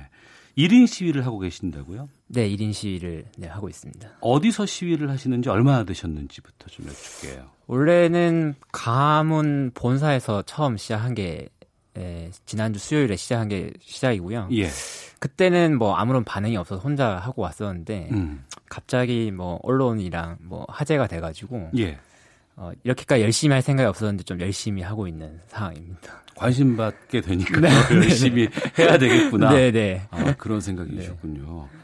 1인 0.57 0.89
시위를 0.89 1.25
하고 1.25 1.39
계신다고요? 1.39 2.09
네, 2.27 2.49
1인 2.49 2.73
시위를 2.73 3.27
네, 3.37 3.47
하고 3.47 3.69
있습니다. 3.69 4.19
어디서 4.21 4.67
시위를 4.67 5.09
하시는지 5.09 5.49
얼마나 5.49 5.85
되셨는지부터 5.85 6.67
좀 6.67 6.87
여쭐게요. 6.89 7.58
원래는 7.69 8.55
가문 8.73 9.71
본사에서 9.75 10.43
처음 10.43 10.77
시작한 10.77 11.15
게 11.15 11.49
예, 11.99 12.31
지난주 12.47 12.79
수요일에 12.79 13.17
시작한 13.17 13.49
게 13.49 13.73
시작이고요. 13.81 14.49
예. 14.53 14.69
그때는 15.19 15.77
뭐 15.79 15.95
아무런 15.97 16.25
반응이 16.25 16.57
없어서 16.57 16.81
혼자 16.81 17.17
하고 17.17 17.43
왔었는데 17.43 18.09
음. 18.13 18.45
갑자기 18.69 19.31
뭐 19.31 19.59
언론이랑 19.63 20.39
뭐 20.41 20.65
화제가 20.69 21.09
돼가지고 21.09 21.71
예. 21.79 21.99
어, 22.57 22.73
이렇게까지 22.85 23.23
열심히 23.23 23.53
할 23.53 23.63
생각이 23.63 23.87
없었는데 23.87 24.25
좀 24.25 24.41
열심히 24.41 24.83
하고 24.83 25.07
있는 25.07 25.41
상황입니다. 25.49 26.23
관심 26.35 26.77
받게 26.77 27.21
되니까 27.21 27.61
네, 27.61 27.69
열심히 27.97 28.49
해야 28.79 28.97
되겠구나. 28.97 29.51
네, 29.51 29.73
네. 29.73 30.07
아, 30.11 30.35
그런 30.37 30.61
생각이셨군요. 30.61 31.69
네. 31.71 31.79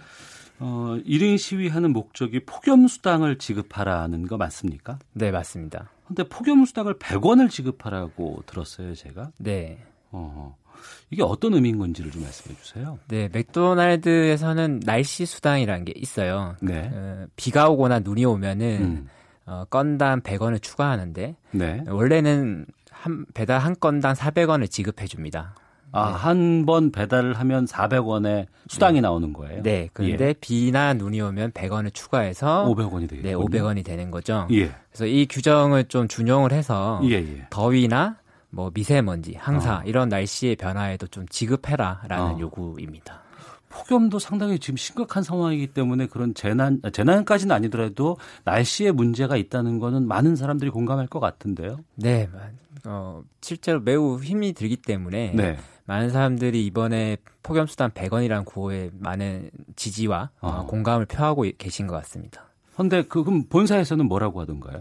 어, 0.60 0.96
1인 1.04 1.38
시위하는 1.38 1.92
목적이 1.92 2.44
폭염수당을 2.46 3.38
지급하라는 3.38 4.26
거 4.26 4.36
맞습니까? 4.36 4.98
네, 5.12 5.30
맞습니다. 5.30 5.90
근데 6.06 6.22
폭염수당을 6.24 6.98
100원을 6.98 7.50
지급하라고 7.50 8.42
들었어요, 8.46 8.94
제가. 8.94 9.30
네. 9.38 9.78
어, 10.10 10.56
이게 11.10 11.22
어떤 11.22 11.54
의미인 11.54 11.78
건지를 11.78 12.10
좀 12.10 12.22
말씀해 12.22 12.56
주세요. 12.60 12.98
네, 13.08 13.28
맥도날드에서는 13.32 14.80
날씨 14.84 15.26
수당이라는 15.26 15.84
게 15.84 15.92
있어요. 15.96 16.56
네. 16.60 16.90
어, 16.92 17.26
비가 17.36 17.68
오거나 17.68 18.00
눈이 18.00 18.24
오면은 18.24 18.82
음. 18.82 19.08
어, 19.46 19.64
건당 19.68 20.20
100원을 20.20 20.62
추가하는데 20.62 21.36
네. 21.52 21.84
원래는 21.86 22.66
한 22.90 23.26
배달 23.34 23.58
한 23.58 23.74
건당 23.78 24.14
400원을 24.14 24.70
지급해 24.70 25.06
줍니다. 25.06 25.54
아, 25.94 26.08
네. 26.08 26.12
한번 26.14 26.90
배달을 26.90 27.34
하면 27.34 27.66
400원의 27.66 28.46
수당이 28.68 28.94
네. 28.94 29.00
나오는 29.02 29.32
거예요? 29.32 29.62
네. 29.62 29.88
그런데 29.92 30.28
예. 30.28 30.32
비나 30.32 30.92
눈이 30.92 31.20
오면 31.20 31.52
100원을 31.52 31.94
추가해서 31.94 32.64
500원이 32.66 33.08
되겠 33.08 33.22
네, 33.22 33.32
500원이 33.34 33.84
되는 33.84 34.10
거죠. 34.10 34.48
예. 34.50 34.72
그래서 34.90 35.06
이 35.06 35.26
규정을 35.26 35.84
좀 35.84 36.08
준용을 36.08 36.52
해서 36.52 37.00
예, 37.04 37.12
예. 37.12 37.46
더위나 37.50 38.16
뭐 38.50 38.72
미세먼지, 38.74 39.34
항사 39.38 39.76
어. 39.76 39.82
이런 39.84 40.08
날씨의 40.08 40.56
변화에도 40.56 41.06
좀 41.06 41.26
지급해라라는 41.28 42.34
어. 42.34 42.38
요구입니다. 42.40 43.22
폭염도 43.68 44.18
상당히 44.18 44.58
지금 44.58 44.76
심각한 44.76 45.22
상황이기 45.22 45.68
때문에 45.68 46.06
그런 46.06 46.34
재난 46.34 46.80
재난까지는 46.92 47.54
아니더라도 47.54 48.16
날씨에 48.44 48.92
문제가 48.92 49.36
있다는 49.36 49.78
거는 49.78 50.06
많은 50.06 50.36
사람들이 50.36 50.70
공감할 50.70 51.06
것 51.08 51.18
같은데요. 51.20 51.78
네, 51.96 52.28
어, 52.84 53.22
실제로 53.40 53.80
매우 53.80 54.20
힘이 54.20 54.52
들기 54.52 54.76
때문에 54.76 55.32
네. 55.34 55.56
많은 55.86 56.10
사람들이 56.10 56.64
이번에 56.66 57.16
폭염수단 57.42 57.90
100원이라는 57.90 58.44
구호에 58.44 58.90
많은 58.98 59.50
지지와 59.76 60.30
어. 60.40 60.48
어, 60.48 60.66
공감을 60.66 61.06
표하고 61.06 61.44
계신 61.58 61.86
것 61.86 61.94
같습니다. 61.96 62.46
그런데 62.72 63.02
그, 63.02 63.22
그럼 63.22 63.44
본사에서는 63.48 64.06
뭐라고 64.06 64.40
하던가요? 64.40 64.78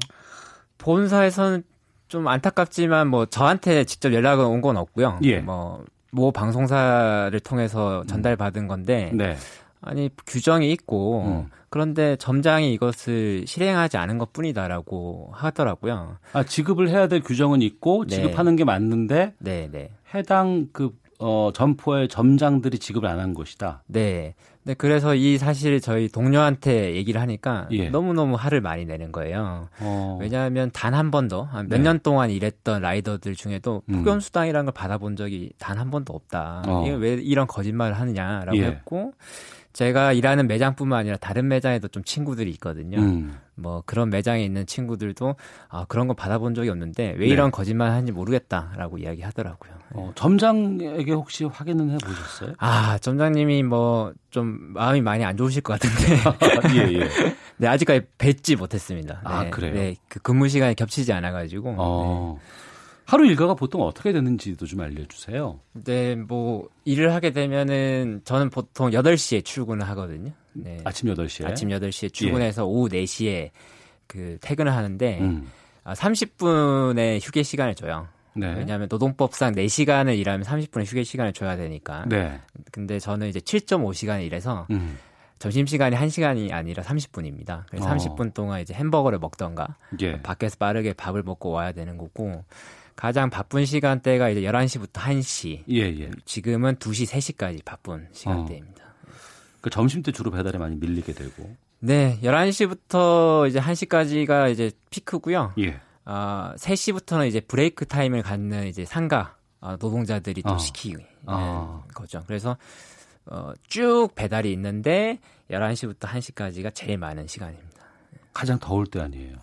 본사에서는 0.78 1.64
좀 2.08 2.28
안타깝지만 2.28 3.08
뭐 3.08 3.26
저한테 3.26 3.84
직접 3.86 4.14
연락은 4.14 4.46
온 4.46 4.62
건 4.62 4.78
없고요. 4.78 5.20
예. 5.24 5.40
뭐모 5.40 6.32
방송사를 6.34 7.38
통해서 7.42 8.04
전달받은 8.08 8.68
건데 8.68 9.12
네. 9.14 9.36
아니 9.82 10.10
규정이 10.26 10.72
있고 10.72 11.24
음. 11.26 11.50
그런데 11.70 12.16
점장이 12.18 12.72
이것을 12.74 13.46
실행하지 13.48 13.98
않은 13.98 14.20
것뿐이다라고 14.20 15.32
하더라고요. 15.34 16.18
아 16.34 16.44
지급을 16.44 16.90
해야 16.90 17.08
될 17.08 17.22
규정은 17.22 17.62
있고 17.62 18.06
네. 18.08 18.16
지급하는 18.16 18.56
게 18.56 18.64
맞는데 18.64 19.34
네, 19.40 19.70
네. 19.72 19.90
해당 20.14 20.68
그 20.72 20.92
어, 21.20 21.52
점포의 21.54 22.08
점장들이 22.10 22.80
지급을 22.80 23.08
안 23.08 23.20
한 23.20 23.34
것이다. 23.34 23.84
네. 23.88 24.34
네, 24.66 24.74
그래서 24.76 25.14
이 25.14 25.38
사실 25.38 25.82
저희 25.82 26.08
동료한테 26.08 26.96
얘기를 26.96 27.20
하니까 27.20 27.68
예. 27.72 27.90
너무너무 27.90 28.36
화를 28.36 28.62
많이 28.62 28.86
내는 28.86 29.12
거예요. 29.12 29.68
어. 29.82 30.18
왜냐하면 30.22 30.72
단 30.72 30.94
한 30.94 31.12
번도 31.12 31.50
몇년 31.68 31.98
네. 31.98 32.02
동안 32.04 32.30
일했던 32.30 32.82
라이더들 32.82 33.36
중에도 33.36 33.84
음. 33.90 33.96
폭염 33.96 34.20
수당이라는 34.22 34.66
걸 34.66 34.74
받아본 34.74 35.18
적이 35.18 35.52
단 35.60 35.78
한 35.78 35.92
번도 35.92 36.14
없다. 36.14 36.64
어. 36.66 36.84
이게 36.86 36.96
왜 36.96 37.14
이런 37.16 37.46
거짓말을 37.48 37.94
하느냐라고 38.00 38.58
예. 38.58 38.64
했고 38.66 39.14
제가 39.74 40.14
일하는 40.14 40.48
매장뿐만 40.48 41.00
아니라 41.00 41.18
다른 41.18 41.48
매장에도 41.50 41.88
좀 41.90 42.04
친구들이 42.04 42.50
있거든요. 42.52 43.00
음. 43.00 43.34
뭐 43.56 43.84
그런 43.86 44.10
매장에 44.10 44.44
있는 44.44 44.66
친구들도 44.66 45.36
아 45.70 45.86
그런 45.88 46.08
거 46.08 46.14
받아본 46.14 46.56
적이 46.56 46.70
없는데 46.70 47.16
왜 47.18 47.28
이런 47.28 47.48
네. 47.48 47.52
거짓말 47.52 47.92
하는지 47.92 48.12
모르겠다라고 48.12 48.98
이야기하더라고요. 48.98 49.74
어, 49.92 50.12
점장에게 50.16 51.12
혹시 51.12 51.46
확인은 51.46 51.92
해보셨어요? 51.92 52.54
아 52.60 52.98
점장님이 53.00 53.64
뭐 53.64 54.14
좀 54.34 54.74
마음이 54.74 55.00
많이 55.02 55.24
안 55.24 55.38
좋으실 55.38 55.62
것 55.62 55.80
같은데. 55.80 56.18
예 56.76 57.00
예. 57.00 57.10
네 57.58 57.68
아직까지 57.68 58.02
뵙지 58.18 58.56
못했습니다. 58.56 59.22
아, 59.24 59.44
네, 59.44 59.50
그래요? 59.52 59.74
네, 59.76 59.96
그 60.10 60.20
근무 60.20 60.50
시간이 60.50 60.74
겹치지 60.76 61.14
않아가지고. 61.14 61.76
어. 61.78 62.40
네. 62.40 62.46
하루 63.06 63.28
일과가 63.28 63.54
보통 63.54 63.82
어떻게 63.84 64.12
되는지도 64.12 64.66
좀 64.66 64.80
알려주세요. 64.80 65.60
네, 65.86 66.16
뭐 66.16 66.68
일을 66.84 67.14
하게 67.14 67.32
되면은 67.32 68.22
저는 68.24 68.50
보통 68.50 68.90
8시에 68.90 69.46
출근을 69.46 69.88
하거든요. 69.90 70.32
네. 70.54 70.78
아침 70.84 71.14
8시에? 71.14 71.46
아침 71.46 71.70
8시에 71.70 72.14
출근해서 72.14 72.62
예. 72.62 72.66
오후 72.66 72.90
4시에 72.90 73.52
그 74.08 74.38
퇴근을 74.42 74.74
하는데 74.74 75.20
음. 75.20 75.50
30분의 75.86 77.16
아, 77.16 77.20
휴게 77.20 77.44
시간을 77.44 77.76
줘요. 77.76 78.08
네. 78.36 78.54
왜냐하면 78.56 78.88
노동법상 78.90 79.54
4시간을 79.54 80.18
일하면 80.18 80.46
30분의 80.46 80.86
휴게 80.86 81.04
시간을 81.04 81.34
줘야 81.34 81.56
되니까. 81.56 82.06
네. 82.08 82.40
근데 82.72 83.00
저는 83.00 83.28
이제 83.28 83.40
7.5시간을 83.40 84.24
일해서 84.26 84.68
음. 84.72 84.98
점심시간이 85.40 85.96
1시간이 85.96 86.54
아니라 86.54 86.84
30분입니다. 86.84 87.64
그래서 87.70 87.86
어. 87.86 87.94
30분 87.94 88.34
동안 88.34 88.62
이제 88.62 88.74
햄버거를 88.74 89.20
먹던가 89.20 89.76
예. 90.02 90.22
밖에서 90.22 90.56
빠르게 90.58 90.94
밥을 90.94 91.22
먹고 91.24 91.50
와야 91.50 91.74
되는 91.74 91.98
거고 91.98 92.44
가장 92.96 93.30
바쁜 93.30 93.66
시간대가 93.66 94.30
이제 94.30 94.42
11시부터 94.42 94.94
1시. 94.94 95.64
예, 95.70 95.82
예. 95.82 96.12
지금은 96.26 96.76
2시, 96.76 97.08
3시까지 97.10 97.66
바쁜 97.66 98.08
시간대입니다. 98.14 98.72
어. 98.72 98.73
그 99.64 99.70
점심 99.70 100.04
때 100.04 100.12
주로 100.12 100.30
배달이 100.30 100.58
많이 100.58 100.76
밀리게 100.76 101.14
되고. 101.14 101.56
네, 101.80 102.20
11시부터 102.22 103.48
이제 103.48 103.62
1시까지가 103.62 104.52
이제 104.52 104.72
피크고요. 104.90 105.54
예. 105.60 105.80
어, 106.06 106.52
3시부터는 106.58 107.30
이제 107.30 107.40
break 107.40 107.86
time을 107.86 108.24
갖는 108.24 108.68
이제 108.68 108.84
상가 108.84 109.38
어, 109.62 109.78
노동자들이 109.80 110.44
또 110.44 110.56
어. 110.56 110.58
시키는 110.58 111.00
어. 111.28 111.82
거죠. 111.94 112.26
그래서 112.28 112.58
어, 113.26 113.54
쭉 113.68 114.10
배달이 114.16 114.52
있는데 114.52 115.20
11시부터 115.50 116.00
1시까지가 116.10 116.76
제일 116.76 116.98
많은 116.98 117.28
시간입니다. 117.28 117.86
가장 118.34 118.60
더울 118.60 118.86
때 118.86 119.00
아니에요? 119.00 119.38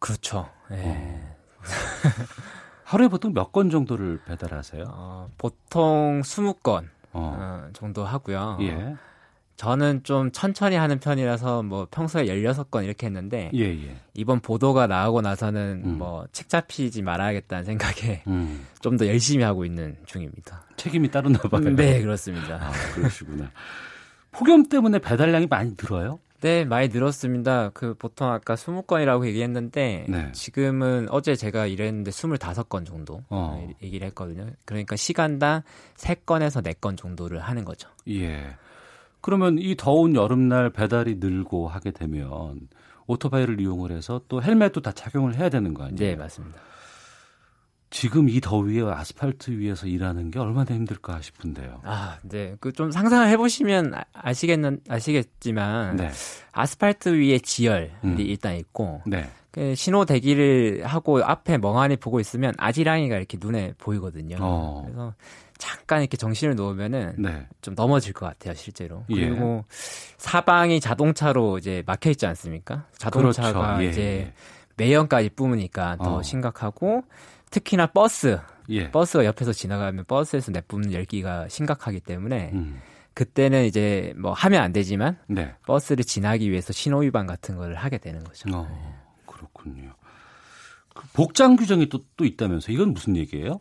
그렇죠. 0.00 0.50
네. 0.68 1.22
하루에 2.82 3.06
보통 3.06 3.32
몇 3.32 3.52
건 3.52 3.70
정도를 3.70 4.20
배달하세요? 4.24 4.84
어, 4.88 5.30
보통 5.38 6.22
20건 6.22 6.88
어. 7.12 7.68
정도 7.72 8.04
하고요. 8.04 8.58
예. 8.62 8.96
저는 9.56 10.02
좀 10.02 10.32
천천히 10.32 10.76
하는 10.76 10.98
편이라서 10.98 11.62
뭐 11.62 11.86
평소에 11.90 12.26
16건 12.26 12.84
이렇게 12.84 13.06
했는데 13.06 13.50
예, 13.54 13.60
예. 13.60 13.96
이번 14.14 14.40
보도가 14.40 14.86
나오고 14.86 15.20
나서는 15.20 15.82
음. 15.84 15.98
뭐 15.98 16.48
책잡히지 16.48 17.02
말아야겠다는 17.02 17.64
생각에 17.64 18.22
음. 18.28 18.66
좀더 18.80 19.06
열심히 19.06 19.44
하고 19.44 19.64
있는 19.64 19.96
중입니다. 20.06 20.64
책임이 20.76 21.10
따르나 21.10 21.38
봐요. 21.38 21.60
네, 21.60 22.02
그렇습니다. 22.02 22.56
아, 22.56 22.72
그러시구나. 22.94 23.50
폭염 24.32 24.64
때문에 24.64 24.98
배달량이 24.98 25.46
많이 25.46 25.74
늘어요? 25.80 26.18
네, 26.40 26.66
많이 26.66 26.88
늘었습니다. 26.88 27.70
그 27.72 27.94
보통 27.94 28.30
아까 28.30 28.54
20건이라고 28.54 29.26
얘기했는데 29.28 30.04
네. 30.08 30.32
지금은 30.32 31.06
어제 31.10 31.36
제가 31.36 31.64
일했는데 31.64 32.10
25건 32.10 32.84
정도 32.84 33.22
어. 33.30 33.66
얘기를 33.82 34.06
했거든요. 34.08 34.50
그러니까 34.66 34.94
시간당 34.96 35.62
3건에서 35.96 36.62
4건 36.62 36.98
정도를 36.98 37.38
하는 37.38 37.64
거죠. 37.64 37.88
예. 38.10 38.56
그러면 39.24 39.56
이 39.58 39.74
더운 39.74 40.14
여름날 40.14 40.68
배달이 40.68 41.14
늘고 41.18 41.66
하게 41.66 41.92
되면 41.92 42.60
오토바이를 43.06 43.58
이용을 43.58 43.90
해서 43.90 44.20
또 44.28 44.42
헬멧도 44.42 44.82
다 44.82 44.92
착용을 44.92 45.34
해야 45.36 45.48
되는 45.48 45.72
거 45.72 45.84
아니에요? 45.84 45.96
네, 45.98 46.14
맞습니다. 46.14 46.60
지금 47.88 48.28
이 48.28 48.38
더위에 48.40 48.82
아스팔트 48.82 49.52
위에서 49.52 49.86
일하는 49.86 50.30
게 50.30 50.38
얼마나 50.40 50.74
힘들까 50.74 51.22
싶은데요. 51.22 51.80
아, 51.84 52.18
네. 52.22 52.56
그 52.60 52.70
좀 52.72 52.90
상상을 52.90 53.26
해보시면 53.28 53.94
아, 53.94 54.04
아시겠는, 54.12 54.80
아시겠지만, 54.90 55.96
네. 55.96 56.10
아스팔트 56.52 57.08
위에 57.10 57.38
지열이 57.38 57.90
음. 58.04 58.16
일단 58.18 58.56
있고, 58.56 59.00
네. 59.06 59.30
그 59.52 59.74
신호 59.74 60.04
대기를 60.04 60.84
하고 60.84 61.22
앞에 61.24 61.56
멍하니 61.56 61.96
보고 61.96 62.20
있으면 62.20 62.52
아지랑이가 62.58 63.16
이렇게 63.16 63.38
눈에 63.40 63.72
보이거든요. 63.78 64.36
어. 64.40 64.82
그래서 64.84 65.14
잠깐 65.64 66.00
이렇게 66.02 66.18
정신을 66.18 66.56
놓으면은 66.56 67.14
네. 67.16 67.46
좀 67.62 67.74
넘어질 67.74 68.12
것 68.12 68.26
같아요, 68.26 68.52
실제로. 68.52 69.04
예. 69.08 69.28
그리고 69.28 69.64
사방이 70.18 70.78
자동차로 70.78 71.56
이제 71.56 71.82
막혀 71.86 72.10
있지 72.10 72.26
않습니까? 72.26 72.86
자동차가 72.98 73.78
그렇죠. 73.78 73.84
예. 73.84 73.88
이제 73.88 74.32
매연까지 74.76 75.30
뿜으니까 75.30 75.96
더 75.96 76.16
어. 76.16 76.22
심각하고 76.22 77.04
특히나 77.50 77.86
버스. 77.86 78.38
예. 78.68 78.90
버스가 78.90 79.24
옆에서 79.24 79.54
지나가면 79.54 80.04
버스에서 80.06 80.52
내뿜는 80.52 80.92
열기가 80.92 81.48
심각하기 81.48 82.00
때문에 82.00 82.50
음. 82.52 82.80
그때는 83.14 83.64
이제 83.64 84.12
뭐 84.18 84.32
하면 84.32 84.62
안 84.62 84.72
되지만 84.72 85.18
네. 85.28 85.54
버스를 85.66 86.04
지나기 86.04 86.50
위해서 86.50 86.74
신호 86.74 86.98
위반 86.98 87.26
같은 87.26 87.56
걸 87.56 87.74
하게 87.74 87.96
되는 87.96 88.22
거죠. 88.22 88.50
어, 88.54 89.02
그렇군요. 89.24 89.94
그 90.94 91.06
복장 91.12 91.56
규정이 91.56 91.88
또, 91.88 92.00
또 92.16 92.24
있다면서 92.24 92.72
이건 92.72 92.92
무슨 92.92 93.16
얘기예요? 93.16 93.60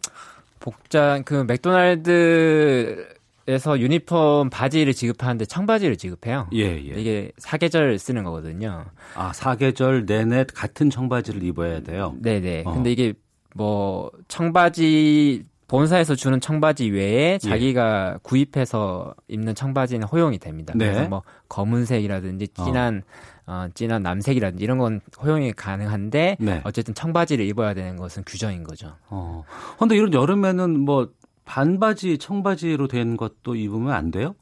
복장 0.63 1.23
그 1.23 1.43
맥도날드에서 1.45 3.05
유니폼 3.79 4.49
바지를 4.49 4.93
지급하는데 4.93 5.43
청바지를 5.43 5.97
지급해요. 5.97 6.47
예, 6.53 6.61
예. 6.61 6.99
이게 6.99 7.31
사계절 7.37 7.99
쓰는 7.99 8.23
거거든요. 8.23 8.85
아, 9.13 9.33
사계절 9.33 10.05
내내 10.05 10.45
같은 10.45 10.89
청바지를 10.89 11.43
입어야 11.43 11.81
돼요. 11.81 12.15
네, 12.21 12.39
네. 12.39 12.63
어. 12.65 12.73
근데 12.73 12.93
이게 12.93 13.13
뭐 13.53 14.09
청바지 14.29 15.43
본사에서 15.67 16.15
주는 16.15 16.39
청바지 16.39 16.91
외에 16.91 17.33
예. 17.33 17.37
자기가 17.37 18.11
예. 18.13 18.19
구입해서 18.23 19.13
입는 19.27 19.55
청바지는 19.55 20.07
허용이 20.07 20.39
됩니다. 20.39 20.73
네. 20.77 20.85
그래서 20.85 21.09
뭐 21.09 21.23
검은색이라든지 21.49 22.47
진한 22.49 23.03
어. 23.05 23.32
어, 23.45 23.67
진한 23.73 24.03
남색이라든지 24.03 24.63
이런 24.63 24.77
건 24.77 25.01
허용이 25.21 25.53
가능한데 25.53 26.37
네. 26.39 26.61
어쨌든 26.63 26.93
청바지를 26.93 27.45
입어야 27.45 27.73
되는 27.73 27.97
것은 27.97 28.23
규정인 28.25 28.63
거죠. 28.63 28.95
어. 29.09 29.43
근데 29.77 29.95
이런 29.95 30.13
여름에는 30.13 30.79
뭐 30.79 31.09
반바지, 31.45 32.17
청바지로 32.19 32.87
된 32.87 33.17
것도 33.17 33.55
입으면 33.55 33.91
안 33.93 34.11
돼요? 34.11 34.35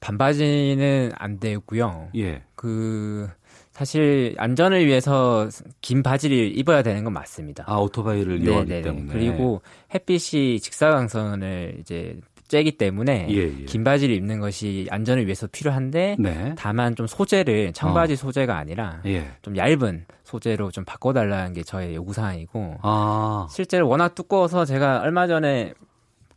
반바지는 0.00 1.12
안 1.16 1.38
되고요. 1.38 2.08
예. 2.16 2.42
그 2.54 3.28
사실 3.72 4.34
안전을 4.38 4.86
위해서 4.86 5.50
긴 5.82 6.02
바지를 6.02 6.58
입어야 6.58 6.82
되는 6.82 7.04
건 7.04 7.12
맞습니다. 7.12 7.64
아 7.66 7.76
오토바이를 7.76 8.42
이용하기 8.42 8.82
때문에. 8.82 9.12
그리고 9.12 9.60
햇빛이 9.92 10.60
직사광선을 10.60 11.76
이제 11.80 12.18
쬐기 12.48 12.78
때문에 12.78 13.26
예, 13.30 13.36
예. 13.36 13.64
긴 13.64 13.84
바지를 13.84 14.14
입는 14.14 14.40
것이 14.40 14.86
안전을 14.90 15.26
위해서 15.26 15.46
필요한데 15.46 16.16
네. 16.18 16.54
다만 16.56 16.94
좀 16.94 17.06
소재를 17.06 17.72
청바지 17.72 18.14
어. 18.14 18.16
소재가 18.16 18.56
아니라 18.56 19.00
예. 19.06 19.28
좀 19.42 19.56
얇은 19.56 20.06
소재로 20.24 20.70
좀 20.70 20.84
바꿔달라는 20.84 21.52
게 21.52 21.62
저의 21.62 21.94
요구 21.94 22.12
사항이고 22.12 22.78
아. 22.82 23.46
실제로 23.50 23.88
워낙 23.88 24.14
두꺼워서 24.14 24.64
제가 24.64 25.00
얼마 25.00 25.26
전에 25.26 25.74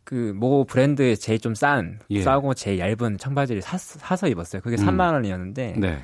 그모 0.04 0.64
브랜드에 0.64 1.14
제일 1.14 1.38
좀싼 1.38 2.00
예. 2.10 2.22
싸고 2.22 2.54
제일 2.54 2.80
얇은 2.80 3.18
청바지를 3.18 3.62
사, 3.62 3.78
사서 3.78 4.28
입었어요. 4.28 4.62
그게 4.62 4.76
음. 4.76 4.86
3만 4.86 5.12
원이었는데 5.12 5.74
네. 5.78 5.98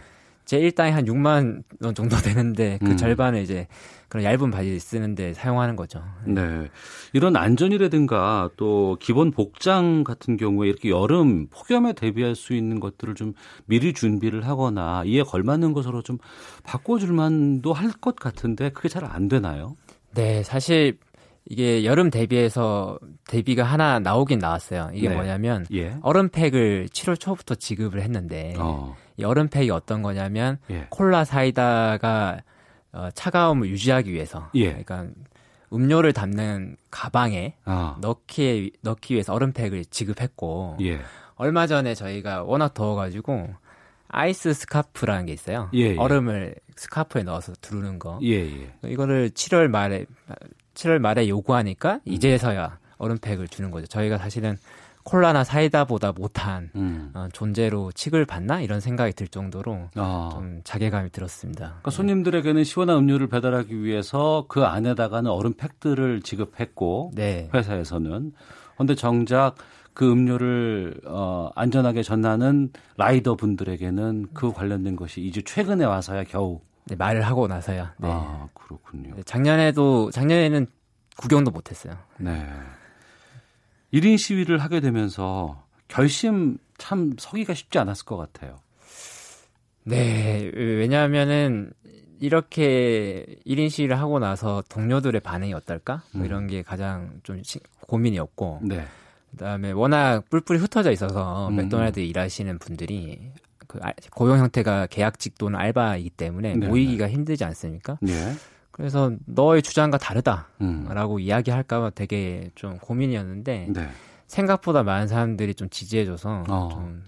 제 0.44 0.58
일당이 0.58 0.92
한 0.92 1.04
6만 1.04 1.64
원 1.82 1.94
정도 1.94 2.16
되는데 2.16 2.78
그 2.80 2.92
음. 2.92 2.96
절반을 2.96 3.40
이제 3.40 3.66
그런 4.08 4.24
얇은 4.24 4.50
바지 4.50 4.78
쓰는데 4.78 5.34
사용하는 5.34 5.74
거죠. 5.76 6.02
네. 6.24 6.68
이런 7.12 7.36
안전이라든가 7.36 8.50
또 8.56 8.96
기본 9.00 9.30
복장 9.30 10.04
같은 10.04 10.36
경우에 10.36 10.68
이렇게 10.68 10.90
여름 10.90 11.48
폭염에 11.48 11.92
대비할 11.92 12.34
수 12.36 12.54
있는 12.54 12.78
것들을 12.80 13.14
좀 13.14 13.34
미리 13.66 13.92
준비를 13.92 14.46
하거나 14.46 15.02
이에 15.04 15.22
걸맞는 15.22 15.72
것으로 15.72 16.02
좀 16.02 16.18
바꿔줄 16.62 17.12
만도 17.12 17.72
할 17.72 17.90
것 18.00 18.16
같은데 18.16 18.70
그게 18.70 18.88
잘 18.88 19.04
안 19.04 19.28
되나요? 19.28 19.74
네. 20.14 20.42
사실 20.42 20.98
이게 21.48 21.84
여름 21.84 22.10
대비해서 22.10 22.98
대비가 23.28 23.62
하나 23.64 23.98
나오긴 24.00 24.38
나왔어요. 24.40 24.90
이게 24.92 25.08
네. 25.08 25.14
뭐냐면 25.14 25.64
예. 25.72 25.94
얼음팩을 26.02 26.88
7월 26.92 27.18
초부터 27.18 27.54
지급을 27.54 28.02
했는데 28.02 28.54
어. 28.58 28.96
이 29.16 29.24
얼음팩이 29.24 29.70
어떤 29.70 30.02
거냐면 30.02 30.58
예. 30.70 30.86
콜라 30.90 31.24
사이다가 31.24 32.40
어, 32.92 33.08
차가움을 33.14 33.68
유지하기 33.68 34.12
위해서 34.12 34.50
예. 34.54 34.68
그러니까 34.68 35.06
음료를 35.72 36.12
담는 36.12 36.76
가방에 36.90 37.54
어. 37.66 37.96
넣기 38.00 38.72
넣기 38.82 39.14
위해서 39.14 39.32
얼음팩을 39.34 39.84
지급했고 39.86 40.78
예. 40.82 41.00
얼마 41.34 41.66
전에 41.66 41.94
저희가 41.94 42.44
워낙 42.44 42.72
더워가지고 42.74 43.48
아이스 44.08 44.54
스카프라는 44.54 45.26
게 45.26 45.32
있어요. 45.32 45.68
예, 45.74 45.80
예. 45.92 45.96
얼음을 45.96 46.54
스카프에 46.76 47.24
넣어서 47.24 47.52
두르는 47.60 47.98
거. 47.98 48.18
이거를 48.84 49.30
7월 49.30 49.68
말에 49.68 50.06
7월 50.74 50.98
말에 50.98 51.28
요구하니까 51.28 51.94
음. 51.94 52.00
이제서야 52.04 52.78
얼음팩을 52.98 53.48
주는 53.48 53.70
거죠. 53.70 53.86
저희가 53.86 54.18
사실은 54.18 54.56
콜라나 55.06 55.44
사이다보다 55.44 56.10
못한 56.10 56.68
음. 56.74 57.12
어, 57.14 57.28
존재로 57.32 57.92
취급을 57.92 58.24
받나 58.24 58.60
이런 58.60 58.80
생각이 58.80 59.12
들 59.12 59.28
정도로 59.28 59.88
아. 59.94 60.30
좀 60.32 60.60
자괴감이 60.64 61.10
들었습니다. 61.10 61.66
그러니까 61.66 61.90
손님들에게는 61.92 62.64
시원한 62.64 62.98
음료를 62.98 63.28
배달하기 63.28 63.84
위해서 63.84 64.46
그 64.48 64.64
안에다가는 64.64 65.30
얼음 65.30 65.54
팩들을 65.54 66.22
지급했고 66.22 67.12
네. 67.14 67.48
회사에서는 67.54 68.32
그런데 68.74 68.94
정작 68.96 69.54
그 69.94 70.10
음료를 70.10 71.00
어, 71.06 71.50
안전하게 71.54 72.02
전하는 72.02 72.70
라이더 72.96 73.36
분들에게는 73.36 74.26
그 74.34 74.52
관련된 74.52 74.96
것이 74.96 75.20
이제 75.22 75.40
최근에 75.40 75.84
와서야 75.84 76.24
겨우 76.24 76.60
네, 76.86 76.96
말을 76.96 77.22
하고 77.22 77.46
나서야. 77.46 77.94
네. 77.98 78.08
아 78.10 78.48
그렇군요. 78.54 79.14
네, 79.14 79.22
작년에도 79.24 80.10
작년에는 80.10 80.66
구경도 81.16 81.52
못했어요. 81.52 81.94
네. 82.18 82.44
1인 83.96 84.18
시위를 84.18 84.58
하게 84.58 84.80
되면서 84.80 85.64
결심 85.88 86.58
참 86.76 87.14
서기가 87.18 87.54
쉽지 87.54 87.78
않았을 87.78 88.04
것 88.04 88.16
같아요. 88.16 88.58
네, 89.84 90.50
왜냐하면은 90.54 91.72
이렇게 92.20 93.24
1인 93.46 93.70
시위를 93.70 93.98
하고 93.98 94.18
나서 94.18 94.62
동료들의 94.68 95.20
반응이 95.20 95.54
어떨까? 95.54 96.02
뭐 96.12 96.22
음. 96.22 96.26
이런 96.26 96.46
게 96.46 96.62
가장 96.62 97.20
좀 97.22 97.40
고민이었고. 97.80 98.60
네. 98.64 98.84
그다음에 99.30 99.72
워낙 99.72 100.28
뿔뿔이 100.30 100.58
흩어져 100.58 100.90
있어서 100.92 101.48
음. 101.48 101.56
맥도날드 101.56 102.00
일하시는 102.00 102.58
분들이 102.58 103.32
그 103.66 103.78
고용 104.12 104.38
형태가 104.38 104.86
계약직 104.86 105.38
또는 105.38 105.58
알바이기 105.58 106.10
때문에 106.10 106.56
네. 106.56 106.66
모이기가 106.66 107.08
힘들지 107.08 107.44
않습니까? 107.44 107.98
네. 108.00 108.12
그래서 108.76 109.10
너의 109.24 109.62
주장과 109.62 109.96
다르다라고 109.96 111.14
음. 111.14 111.20
이야기할까봐 111.20 111.90
되게 111.94 112.50
좀 112.54 112.76
고민이었는데 112.76 113.68
네. 113.70 113.88
생각보다 114.26 114.82
많은 114.82 115.08
사람들이 115.08 115.54
좀 115.54 115.70
지지해줘서 115.70 116.44
어. 116.46 116.68
좀 116.70 117.02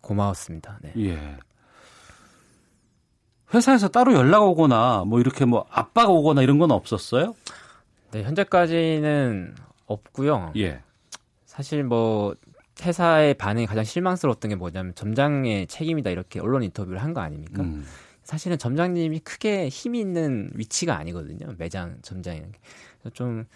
고마웠습니다. 0.00 0.78
네. 0.80 0.94
예. 0.96 1.36
회사에서 3.52 3.88
따로 3.88 4.14
연락 4.14 4.44
오거나 4.44 5.04
뭐 5.06 5.20
이렇게 5.20 5.44
뭐 5.44 5.66
압박 5.70 6.08
오거나 6.08 6.40
이런 6.40 6.58
건 6.58 6.70
없었어요? 6.70 7.34
네, 8.12 8.22
현재까지는 8.22 9.54
없고요. 9.86 10.52
예. 10.56 10.80
사실 11.44 11.84
뭐 11.84 12.34
회사의 12.80 13.34
반응이 13.34 13.66
가장 13.66 13.84
실망스러웠던 13.84 14.48
게 14.48 14.54
뭐냐면 14.54 14.94
점장의 14.94 15.66
책임이다 15.66 16.08
이렇게 16.08 16.40
언론 16.40 16.62
인터뷰를 16.62 17.02
한 17.02 17.12
거 17.12 17.20
아닙니까? 17.20 17.62
음. 17.62 17.84
사실은 18.30 18.58
점장님이 18.58 19.18
크게 19.20 19.68
힘이 19.68 20.00
있는 20.00 20.50
위치가 20.54 20.96
아니거든요. 20.96 21.54
매장 21.58 21.98
점장이라는 22.02 22.52
게. 22.52 22.58
좀 23.12 23.46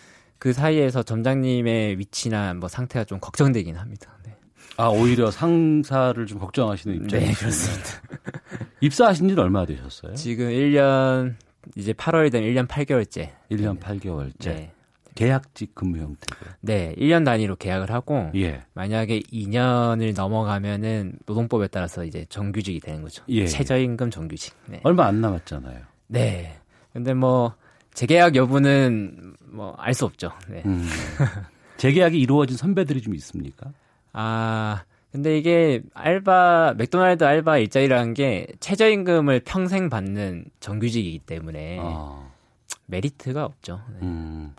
그 0.45 0.53
사이에서 0.53 1.03
점장님의 1.03 1.99
위치나 1.99 2.53
뭐 2.53 2.69
상태가 2.69 3.07
좀 3.07 3.19
걱정되긴 3.19 3.77
합니다. 3.77 4.19
네. 4.27 4.37
아 4.77 4.89
오히려 4.89 5.31
상사를 5.31 6.27
좀 6.27 6.39
걱정하시는 6.39 6.97
입장이죠. 6.97 7.27
네, 7.27 7.35
그렇습니다. 7.35 7.89
입사하신 8.83 9.29
지는 9.29 9.43
얼마나 9.43 9.65
되셨어요? 9.65 10.15
지금 10.17 10.51
1년 10.51 11.37
이제 11.77 11.95
8월이 11.95 12.31
되면 12.31 12.51
1년 12.51 12.69
8개월째. 12.69 13.31
1년 13.53 13.81
8개월째. 13.81 14.45
네. 14.45 14.73
계약직 15.15 15.75
근무 15.75 15.99
형태고요. 15.99 16.51
네, 16.61 16.95
1년 16.99 17.25
단위로 17.25 17.57
계약을 17.57 17.91
하고 17.91 18.31
예. 18.35 18.63
만약에 18.75 19.21
2년을 19.21 20.15
넘어가면은 20.17 21.19
노동법에 21.27 21.69
따라서 21.69 22.05
이제 22.05 22.27
정규직이 22.29 22.81
되는 22.81 23.03
거죠. 23.03 23.23
예. 23.29 23.47
최저임금 23.47 24.11
정규직. 24.11 24.55
네. 24.67 24.81
얼마 24.83 25.07
안 25.07 25.21
남았잖아요. 25.21 25.81
네. 26.09 26.59
근데 26.93 27.15
뭐 27.15 27.55
재계약 27.95 28.35
여부는 28.37 29.35
뭐 29.53 29.75
알 29.79 29.95
수 29.95 30.05
없죠. 30.05 30.33
네. 30.49 30.63
음. 30.67 30.85
재계약이 31.79 32.19
이루어진 32.19 32.57
선배들이 32.57 33.03
좀 33.03 33.15
있습니까? 33.15 33.71
아, 34.13 34.85
근데 35.13 35.39
이게 35.39 35.81
알바 35.95 36.75
맥도날드 36.77 37.23
알바 37.25 37.59
일자리라는 37.59 38.15
게 38.15 38.47
최저임금을 38.61 39.41
평생 39.45 39.89
받는 39.89 40.47
정규직이기 40.61 41.21
때문에 41.21 41.79
아. 41.81 42.29
메리트가 42.87 43.45
없죠. 43.45 43.81
네. 43.93 43.99
음. 44.03 44.55